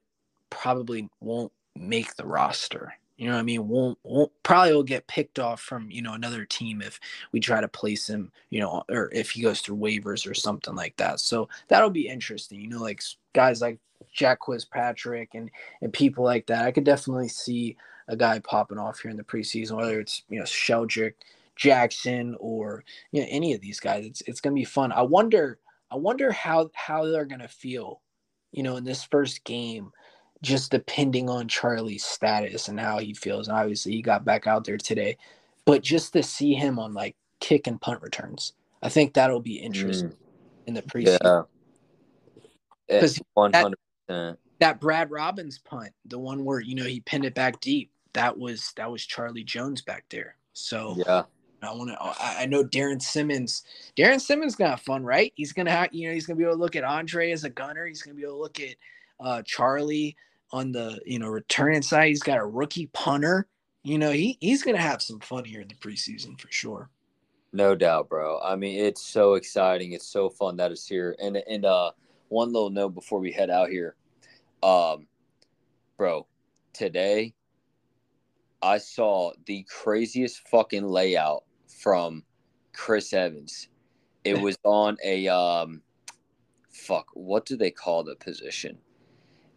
probably 0.54 1.10
won't 1.20 1.51
make 1.76 2.16
the 2.16 2.26
roster. 2.26 2.93
You 3.18 3.28
know 3.28 3.34
what 3.34 3.39
I 3.39 3.43
mean? 3.43 3.68
Won't 3.68 3.97
won't 4.04 4.32
probably 4.43 4.74
will 4.74 4.84
get 4.84 5.08
picked 5.08 5.39
off 5.39 5.62
from 5.62 5.89
you 5.89 6.01
know 6.01 6.14
another 6.14 6.45
team 6.45 6.82
if 6.82 6.99
we 7.32 7.39
try 7.39 7.62
to 7.62 7.68
place 7.68 8.10
him, 8.10 8.32
you 8.49 8.60
know, 8.60 8.84
or 8.89 9.10
if 9.14 9.32
he 9.32 9.41
goes 9.41 9.62
through 9.62 9.78
waivers 9.78 10.30
or 10.30 10.34
something 10.34 10.76
like 10.76 10.95
that. 10.97 11.20
So 11.20 11.49
that'll 11.68 11.89
be 11.89 12.08
interesting. 12.08 12.60
You 12.60 12.70
know, 12.70 12.82
like 12.82 13.01
guys 13.34 13.62
like 13.62 13.80
Jacques 14.16 14.47
Patrick 14.72 15.30
and 15.34 15.49
and 15.82 15.93
people 15.93 16.24
like 16.24 16.47
that. 16.47 16.66
I 16.66 16.72
could 16.72 16.84
definitely 16.84 17.30
see 17.30 17.78
a 18.08 18.16
guy 18.16 18.39
popping 18.39 18.80
off 18.80 18.99
here 18.99 19.12
in 19.12 19.18
the 19.18 19.24
preseason, 19.24 19.78
whether 19.78 19.99
it's 19.99 20.24
you 20.30 20.39
know 20.39 20.45
Shedrick 20.45 21.14
Jackson 21.56 22.36
or 22.39 22.84
you 23.12 23.22
know 23.22 23.28
any 23.30 23.54
of 23.54 23.62
these 23.62 23.80
guys. 23.80 24.06
It's 24.06 24.22
it's 24.22 24.41
gonna 24.41 24.56
be 24.56 24.66
fun. 24.66 24.91
I 24.91 25.04
wonder 25.04 25.60
I 25.91 25.97
wonder 25.97 26.32
how 26.32 26.72
how 26.74 27.06
they're 27.06 27.26
gonna 27.26 27.47
feel, 27.47 28.01
you 28.51 28.64
know, 28.64 28.78
in 28.78 28.84
this 28.84 29.04
first 29.04 29.43
game 29.43 29.91
just 30.44 30.72
depending 30.72 31.30
on 31.30 31.48
Charlie's 31.48 32.04
status 32.06 32.68
and 32.68 32.80
how 32.80 33.00
he 33.00 33.14
feels. 33.14 33.48
And 33.48 33.58
obviously, 33.58 33.94
he 33.94 34.02
got 34.02 34.26
back 34.26 34.46
out 34.46 34.66
there 34.66 34.78
today, 34.78 35.18
but 35.66 35.82
just 35.82 36.14
to 36.14 36.22
see 36.22 36.54
him 36.54 36.78
on 36.78 36.94
like 36.94 37.16
kick 37.39 37.66
and 37.66 37.82
punt 37.82 38.02
returns, 38.02 38.54
I 38.84 38.89
think 38.89 39.14
that'll 39.14 39.39
be 39.39 39.56
interesting 39.56 40.10
mm. 40.10 40.16
in 40.68 40.74
the 40.76 40.84
preseason. 40.84 41.48
Yeah, 42.89 43.00
because 43.00 43.20
hundred 43.36 43.78
percent. 44.08 44.39
That 44.60 44.80
Brad 44.80 45.10
Robbins 45.10 45.58
punt, 45.60 45.94
the 46.06 46.20
one 46.20 46.46
where 46.46 46.60
you 46.60 46.76
know 46.76 46.84
he 46.84 47.00
pinned 47.00 47.26
it 47.26 47.34
back 47.34 47.60
deep, 47.62 47.89
that 48.12 48.38
was 48.38 48.74
that 48.76 48.91
was 48.91 49.04
Charlie 49.06 49.44
Jones 49.44 49.82
back 49.82 50.06
there. 50.10 50.36
So 50.52 50.96
yeah. 50.98 51.24
I 51.62 51.74
want 51.74 51.91
to. 51.91 51.98
I 52.20 52.46
know 52.46 52.62
Darrin 52.62 53.00
Simmons. 53.00 53.64
Darrin 53.96 54.20
Simmons 54.20 54.56
gonna 54.56 54.72
have 54.72 54.82
fun, 54.82 55.06
right? 55.06 55.32
He's 55.36 55.54
gonna 55.54 55.72
have, 55.72 55.94
you 55.94 56.10
know, 56.10 56.14
he's 56.14 56.26
gonna 56.26 56.38
be 56.38 56.44
able 56.44 56.56
to 56.56 56.60
look 56.60 56.76
at 56.76 56.84
Andre 56.84 57.32
as 57.32 57.46
a 57.46 57.50
gunner. 57.50 57.86
He's 57.86 58.02
gonna 58.02 58.16
be 58.16 58.24
able 58.24 58.34
to 58.34 58.41
look 58.41 58.60
at 58.60 58.76
uh, 59.22 59.41
Charlie 59.46 60.18
on 60.54 60.72
the 60.72 61.01
you 61.06 61.20
know 61.20 61.28
returning 61.28 61.82
side. 61.82 62.08
He's 62.08 62.24
got 62.24 62.38
a 62.38 62.45
rookie 62.45 62.88
punter. 62.93 63.47
You 63.84 63.97
know, 63.97 64.12
he 64.12 64.38
he's 64.39 64.64
gonna 64.64 64.78
have 64.78 65.01
some 65.01 65.20
fun 65.20 65.43
here 65.43 65.60
in 65.60 65.68
the 65.68 65.76
preseason 65.76 66.39
for 66.39 66.49
sure. 66.49 66.89
No 67.51 67.76
doubt, 67.76 68.08
bro. 68.08 68.39
I 68.41 68.56
mean, 68.56 68.84
it's 68.84 69.01
so 69.01 69.34
exciting. 69.34 69.91
It's 69.91 70.08
so 70.08 70.30
fun 70.30 70.56
that 70.58 70.72
it's 70.72 70.88
here. 70.88 71.16
And 71.20 71.38
and 71.49 71.66
uh, 71.66 71.91
one 72.30 72.54
little 72.54 72.70
note 72.70 72.93
before 72.93 73.20
we 73.20 73.32
head 73.32 73.49
out 73.49 73.70
here, 73.70 73.95
um, 74.62 75.08
bro. 75.97 76.28
Today, 76.72 77.36
I 78.64 78.78
saw 78.78 79.34
the 79.45 79.64
craziest 79.70 80.47
fucking 80.47 80.86
layout 80.86 81.43
from 81.68 82.24
Chris 82.74 83.14
Evans. 83.14 83.68
It 84.24 84.39
was 84.41 84.58
on 84.64 84.97
a 85.04 85.28
um, 85.28 85.82
fuck. 86.72 87.08
What 87.14 87.45
do 87.45 87.58
they 87.58 87.72
call 87.72 88.04
the 88.04 88.16
position? 88.16 88.78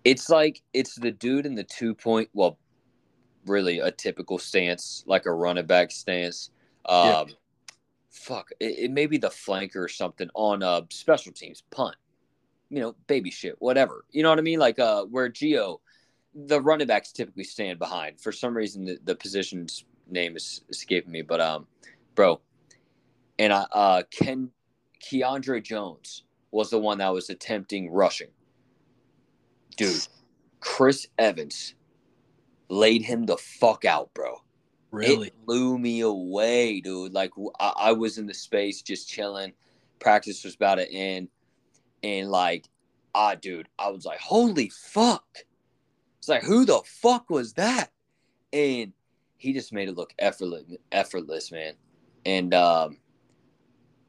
It's 0.07 0.31
like 0.31 0.63
it's 0.73 0.95
the 0.95 1.11
dude 1.11 1.47
in 1.47 1.57
the 1.57 1.65
two 1.65 1.93
point. 1.93 2.29
Well, 2.33 2.61
really 3.45 3.81
a 3.81 3.91
typical 3.91 4.39
stance, 4.39 5.03
like 5.05 5.27
a 5.27 5.33
running 5.33 5.67
back 5.67 5.91
stance. 5.91 6.51
Um, 6.85 7.09
yeah. 7.09 7.25
Fuck, 8.13 8.51
it, 8.61 8.79
it, 8.79 8.91
may 8.93 9.07
be 9.07 9.19
the 9.19 9.31
flanker 9.31 9.77
or 9.77 9.89
something 9.89 10.31
on 10.33 10.63
uh, 10.63 10.83
special 10.91 11.33
teams 11.33 11.65
punt. 11.73 11.97
You 12.71 12.83
know, 12.83 12.95
baby 13.09 13.33
shit, 13.33 13.57
whatever. 13.59 14.05
You 14.13 14.23
know 14.23 14.31
what 14.31 14.39
I 14.39 14.43
mean? 14.43 14.61
Like 14.61 14.79
uh, 14.79 15.07
where 15.07 15.29
Geo, 15.29 15.81
the 16.37 16.61
running 16.61 16.87
backs 16.87 17.11
typically 17.11 17.43
stand 17.43 17.81
behind. 17.81 18.21
For 18.21 18.31
some 18.31 18.57
reason, 18.57 18.85
the, 18.85 19.01
the 19.03 19.17
position's 19.17 19.87
name 20.09 20.37
is 20.37 20.61
escaping 20.69 21.11
me, 21.11 21.23
but 21.23 21.41
um, 21.41 21.67
bro, 22.15 22.41
and 23.41 23.53
I 23.53 23.67
uh, 23.73 24.03
Ken 24.13 24.51
Keandre 25.03 25.65
Jones 25.65 26.23
was 26.53 26.71
the 26.71 26.79
one 26.79 26.99
that 26.99 27.13
was 27.13 27.29
attempting 27.29 27.91
rushing 27.91 28.29
dude, 29.77 30.07
Chris 30.61 31.07
Evans 31.19 31.75
laid 32.69 33.03
him 33.03 33.27
the 33.27 33.37
fuck 33.37 33.85
out, 33.85 34.13
bro. 34.15 34.43
Really? 34.91 35.29
It 35.29 35.47
blew 35.47 35.79
me 35.79 36.01
away, 36.01 36.81
dude. 36.81 37.13
Like 37.13 37.33
I, 37.61 37.73
I 37.77 37.93
was 37.93 38.19
in 38.19 38.27
the 38.27 38.35
space 38.35 38.83
just 38.83 39.09
chilling. 39.09 39.53
Practice 39.99 40.45
was 40.45 40.55
about 40.55 40.77
to 40.77 40.91
end, 40.91 41.29
and 42.03 42.31
like, 42.31 42.69
ah, 43.15 43.35
dude, 43.35 43.69
I 43.79 43.89
was 43.91 44.05
like, 44.05 44.21
holy 44.21 44.71
fuck! 44.71 45.25
It's 46.19 46.29
like, 46.29 46.43
who 46.43 46.65
the 46.65 46.81
fuck 46.85 47.31
was 47.31 47.55
that? 47.55 47.91
And 48.53 48.93
he 49.37 49.53
just 49.53 49.73
made 49.73 49.89
it 49.89 49.97
look 49.97 50.13
effortless, 50.19 50.65
effortless, 50.93 51.53
man. 51.53 51.75
And 52.25 52.53
um, 52.55 52.99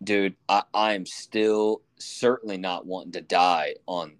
dude, 0.03 0.35
I, 0.49 0.63
I 0.73 0.93
am 0.93 1.05
still 1.05 1.81
certainly 1.97 2.57
not 2.57 2.85
wanting 2.85 3.11
to 3.13 3.21
die 3.21 3.75
on, 3.85 4.15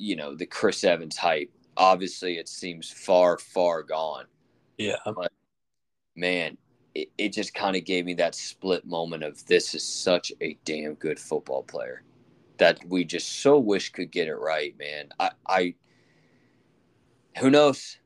you 0.00 0.16
know, 0.16 0.34
the 0.34 0.46
Chris 0.46 0.82
Evans 0.82 1.16
hype. 1.16 1.50
Obviously, 1.76 2.38
it 2.38 2.48
seems 2.48 2.90
far, 2.90 3.36
far 3.38 3.82
gone. 3.82 4.24
Yeah. 4.78 4.96
But 5.04 5.30
man, 6.16 6.56
it, 6.94 7.10
it 7.18 7.32
just 7.34 7.52
kind 7.52 7.76
of 7.76 7.84
gave 7.84 8.06
me 8.06 8.14
that 8.14 8.34
split 8.34 8.86
moment 8.86 9.22
of 9.22 9.44
this 9.46 9.74
is 9.74 9.84
such 9.84 10.32
a 10.40 10.58
damn 10.64 10.94
good 10.94 11.20
football 11.20 11.62
player 11.62 12.02
that 12.56 12.80
we 12.88 13.04
just 13.04 13.40
so 13.40 13.58
wish 13.58 13.90
could 13.92 14.10
get 14.10 14.26
it 14.26 14.34
right, 14.34 14.74
man. 14.78 15.10
I, 15.20 15.30
I 15.46 15.74
who 17.38 17.50
knows? 17.50 17.98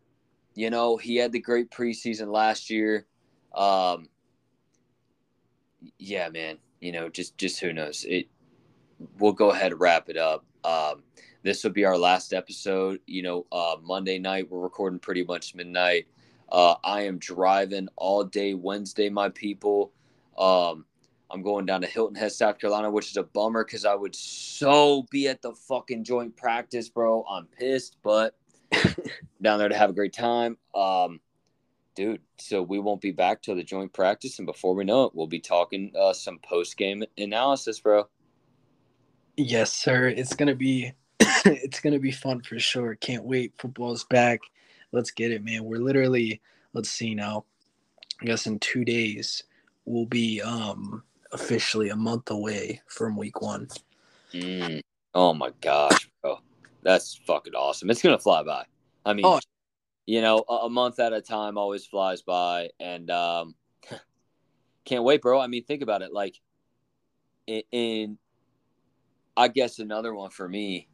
You 0.55 0.71
know, 0.71 0.97
he 0.97 1.17
had 1.17 1.33
the 1.33 1.41
great 1.41 1.71
preseason 1.71 2.33
last 2.33 2.71
year. 2.71 3.07
Um, 3.55 4.09
yeah, 5.99 6.29
man. 6.29 6.59
You 6.81 6.93
know, 6.93 7.09
just 7.09 7.39
just 7.39 7.61
who 7.61 7.73
knows? 7.73 8.05
It. 8.07 8.27
We'll 9.19 9.33
go 9.33 9.51
ahead 9.51 9.73
and 9.73 9.81
wrap 9.81 10.09
it 10.09 10.17
up. 10.17 10.45
Um, 10.65 11.03
this 11.45 11.63
will 11.63 11.71
be 11.71 11.85
our 11.85 11.97
last 11.97 12.33
episode. 12.33 13.01
You 13.07 13.23
know, 13.23 13.47
uh, 13.53 13.77
Monday 13.83 14.19
night 14.19 14.51
we're 14.51 14.61
recording 14.61 14.99
pretty 14.99 15.23
much 15.23 15.55
midnight. 15.55 16.07
Uh, 16.51 16.75
I 16.83 17.03
am 17.03 17.19
driving 17.19 17.89
all 17.97 18.25
day 18.25 18.55
Wednesday, 18.55 19.11
my 19.11 19.29
people. 19.29 19.93
Um, 20.37 20.87
I'm 21.31 21.43
going 21.43 21.67
down 21.67 21.83
to 21.83 21.87
Hilton 21.87 22.17
Head, 22.17 22.33
South 22.33 22.59
Carolina, 22.59 22.91
which 22.91 23.11
is 23.11 23.17
a 23.17 23.23
bummer 23.23 23.65
because 23.65 23.85
I 23.85 23.95
would 23.95 24.15
so 24.15 25.07
be 25.11 25.29
at 25.29 25.43
the 25.43 25.53
fucking 25.53 26.05
joint 26.05 26.37
practice, 26.37 26.89
bro. 26.89 27.25
I'm 27.29 27.47
pissed, 27.47 27.99
but 28.03 28.37
down 29.43 29.59
there 29.59 29.69
to 29.69 29.77
have 29.77 29.91
a 29.91 29.95
great 29.95 30.13
time. 30.15 30.57
Um, 30.75 31.21
dude, 31.95 32.23
so 32.39 32.63
we 32.63 32.79
won't 32.79 33.01
be 33.01 33.13
back 33.13 33.43
till 33.43 33.55
the 33.55 33.63
joint 33.63 33.93
practice, 33.93 34.39
and 34.39 34.47
before 34.47 34.75
we 34.75 34.85
know 34.85 35.05
it, 35.05 35.15
we'll 35.15 35.27
be 35.27 35.41
talking 35.41 35.93
uh, 35.99 36.13
some 36.15 36.39
post 36.39 36.77
game 36.77 37.05
analysis, 37.19 37.81
bro. 37.81 38.09
Yes, 39.37 39.73
sir. 39.73 40.09
It's 40.09 40.35
gonna 40.35 40.55
be 40.55 40.93
it's 41.45 41.81
gonna 41.81 41.99
be 41.99 42.11
fun 42.11 42.41
for 42.43 42.59
sure. 42.59 42.95
Can't 42.97 43.25
wait. 43.25 43.53
Football's 43.59 44.05
back. 44.05 44.41
Let's 44.93 45.11
get 45.11 45.31
it, 45.31 45.45
man. 45.45 45.65
We're 45.65 45.79
literally 45.79 46.41
let's 46.73 46.91
see 46.91 47.15
now. 47.15 47.45
I 48.21 48.27
guess 48.27 48.47
in 48.47 48.59
two 48.59 48.85
days 48.85 49.43
we'll 49.85 50.07
be 50.07 50.41
um 50.41 51.03
officially 51.33 51.91
a 51.91 51.97
month 51.97 52.31
away 52.31 52.81
from 52.87 53.17
week 53.17 53.41
one. 53.41 53.69
Mm. 54.33 54.81
Oh 55.15 55.35
my 55.35 55.51
gosh, 55.61 56.09
bro. 56.23 56.39
That's 56.83 57.15
fucking 57.27 57.55
awesome. 57.55 57.91
It's 57.91 58.03
gonna 58.03 58.19
fly 58.19 58.43
by. 58.43 58.65
I 59.07 59.13
mean, 59.13 59.25
oh. 59.27 59.41
you 60.07 60.21
know, 60.23 60.45
a, 60.49 60.55
a, 60.55 60.71
month 60.71 60.99
at 60.99 61.13
a 61.13 61.21
time 61.21 61.59
always 61.59 61.85
flies 61.85 62.23
by, 62.23 62.71
and 62.81 63.11
um, 63.11 63.55
can't 64.85 65.05
wait, 65.05 65.23
bro. 65.23 65.41
I 65.41 65.47
mean, 65.47 65.65
think 65.65 65.83
about 65.83 66.03
it. 66.03 66.13
Like, 66.13 66.41
in, 67.47 67.63
in 67.71 68.19
I 69.37 69.49
guess 69.49 69.79
another 69.79 70.15
one 70.15 70.31
for 70.31 70.49
me, 70.49 70.89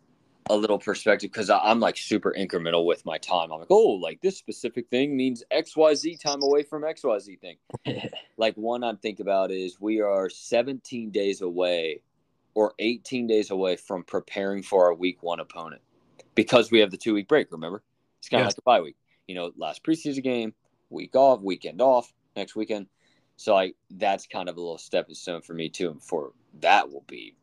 a 0.48 0.56
little 0.56 0.78
perspective 0.78 1.30
because 1.30 1.50
I'm 1.50 1.80
like 1.80 1.96
super 1.96 2.34
incremental 2.36 2.86
with 2.86 3.04
my 3.04 3.18
time. 3.18 3.52
I'm 3.52 3.60
like, 3.60 3.70
oh, 3.70 3.90
like 3.92 4.20
this 4.20 4.38
specific 4.38 4.88
thing 4.88 5.16
means 5.16 5.42
X 5.50 5.76
Y 5.76 5.94
Z 5.94 6.16
time 6.16 6.42
away 6.42 6.62
from 6.62 6.84
X 6.84 7.04
Y 7.04 7.18
Z 7.18 7.36
thing. 7.36 7.56
like 8.36 8.54
one 8.56 8.82
I'm 8.82 8.96
thinking 8.96 9.24
about 9.24 9.50
is 9.50 9.80
we 9.80 10.00
are 10.00 10.28
17 10.28 11.10
days 11.10 11.42
away 11.42 12.00
or 12.54 12.74
18 12.78 13.26
days 13.26 13.50
away 13.50 13.76
from 13.76 14.02
preparing 14.04 14.62
for 14.62 14.86
our 14.86 14.94
week 14.94 15.22
one 15.22 15.40
opponent 15.40 15.82
because 16.34 16.70
we 16.70 16.80
have 16.80 16.90
the 16.90 16.96
two 16.96 17.14
week 17.14 17.28
break. 17.28 17.52
Remember, 17.52 17.82
it's 18.18 18.28
kind 18.28 18.42
of 18.42 18.48
like 18.48 18.58
a 18.58 18.62
bye 18.62 18.80
week. 18.80 18.96
You 19.28 19.34
know, 19.34 19.52
last 19.56 19.84
preseason 19.84 20.22
game, 20.22 20.54
week 20.88 21.14
off, 21.14 21.40
weekend 21.42 21.80
off, 21.80 22.12
next 22.34 22.56
weekend. 22.56 22.86
So 23.36 23.54
like 23.54 23.76
that's 23.90 24.26
kind 24.26 24.48
of 24.48 24.56
a 24.56 24.60
little 24.60 24.78
stepping 24.78 25.14
stone 25.14 25.42
for 25.42 25.54
me 25.54 25.68
too. 25.68 25.90
And 25.90 26.02
for 26.02 26.32
that 26.60 26.90
will 26.90 27.04
be 27.06 27.36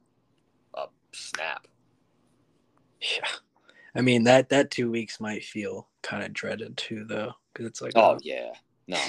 a 0.75 0.85
snap. 1.11 1.67
Yeah, 3.01 3.27
I 3.95 4.01
mean 4.01 4.23
that 4.23 4.49
that 4.49 4.71
two 4.71 4.89
weeks 4.91 5.19
might 5.19 5.43
feel 5.43 5.87
kind 6.01 6.23
of 6.23 6.33
dreaded 6.33 6.77
too, 6.77 7.05
though, 7.05 7.33
because 7.53 7.67
it's 7.67 7.81
like 7.81 7.93
oh 7.95 8.13
uh, 8.13 8.19
yeah, 8.21 8.51
no, 8.87 8.99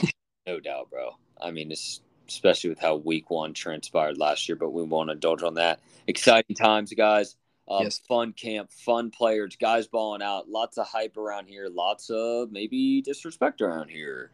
no 0.46 0.60
doubt, 0.60 0.90
bro. 0.90 1.10
I 1.40 1.50
mean, 1.50 1.70
it's 1.70 2.00
especially 2.28 2.70
with 2.70 2.78
how 2.78 2.96
week 2.96 3.30
one 3.30 3.54
transpired 3.54 4.18
last 4.18 4.48
year, 4.48 4.56
but 4.56 4.70
we 4.70 4.82
won't 4.82 5.10
indulge 5.10 5.42
on 5.42 5.54
that. 5.54 5.80
Exciting 6.06 6.56
times, 6.56 6.92
guys. 6.92 7.36
Um, 7.68 7.84
yes. 7.84 8.00
Fun 8.08 8.32
camp, 8.32 8.70
fun 8.72 9.10
players, 9.10 9.56
guys 9.56 9.86
balling 9.86 10.22
out, 10.22 10.48
lots 10.48 10.78
of 10.78 10.86
hype 10.86 11.16
around 11.16 11.46
here, 11.48 11.68
lots 11.68 12.08
of 12.08 12.50
maybe 12.50 13.02
disrespect 13.02 13.60
around 13.60 13.90
here, 13.90 14.30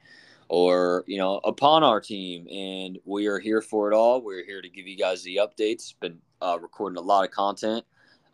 or 0.48 1.05
you 1.09 1.18
know, 1.18 1.40
upon 1.44 1.82
our 1.82 2.00
team, 2.00 2.46
and 2.48 2.98
we 3.05 3.26
are 3.26 3.40
here 3.40 3.61
for 3.61 3.90
it 3.90 3.94
all. 3.94 4.22
We're 4.22 4.44
here 4.44 4.62
to 4.62 4.68
give 4.68 4.86
you 4.86 4.96
guys 4.96 5.22
the 5.24 5.36
updates. 5.36 5.94
Been 5.98 6.18
uh, 6.40 6.59
recording 6.61 6.98
a 6.98 7.00
lot 7.00 7.24
of 7.24 7.32
content. 7.32 7.84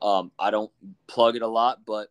Um, 0.03 0.31
I 0.39 0.51
don't 0.51 0.71
plug 1.07 1.37
it 1.37 1.43
a 1.43 1.47
lot, 1.47 1.81
but 1.87 2.09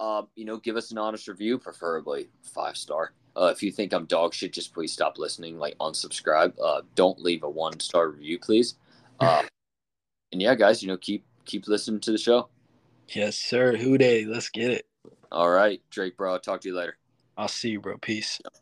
uh, 0.00 0.22
you 0.34 0.44
know, 0.44 0.56
give 0.56 0.76
us 0.76 0.90
an 0.90 0.98
honest 0.98 1.28
review, 1.28 1.58
preferably 1.58 2.28
five 2.42 2.76
star. 2.76 3.12
Uh, 3.36 3.46
if 3.46 3.62
you 3.62 3.70
think 3.70 3.92
I'm 3.92 4.04
dog 4.06 4.34
shit, 4.34 4.52
just 4.52 4.74
please 4.74 4.92
stop 4.92 5.18
listening. 5.18 5.58
Like 5.58 5.78
unsubscribe. 5.78 6.54
Uh, 6.62 6.82
don't 6.94 7.20
leave 7.20 7.44
a 7.44 7.48
one 7.48 7.78
star 7.80 8.08
review, 8.08 8.38
please. 8.38 8.74
Uh, 9.20 9.42
and 10.32 10.42
yeah, 10.42 10.54
guys, 10.54 10.82
you 10.82 10.88
know, 10.88 10.96
keep 10.96 11.24
keep 11.44 11.68
listening 11.68 12.00
to 12.00 12.12
the 12.12 12.18
show. 12.18 12.48
Yes, 13.08 13.36
sir. 13.36 13.76
Who 13.76 13.98
Dey? 13.98 14.24
Let's 14.24 14.48
get 14.48 14.70
it. 14.70 14.86
All 15.30 15.50
right, 15.50 15.80
Drake, 15.90 16.16
bro. 16.16 16.32
I'll 16.32 16.40
talk 16.40 16.60
to 16.62 16.68
you 16.68 16.76
later. 16.76 16.98
I'll 17.36 17.48
see 17.48 17.70
you, 17.70 17.80
bro. 17.80 17.96
Peace. 17.98 18.40
Yep. 18.44 18.54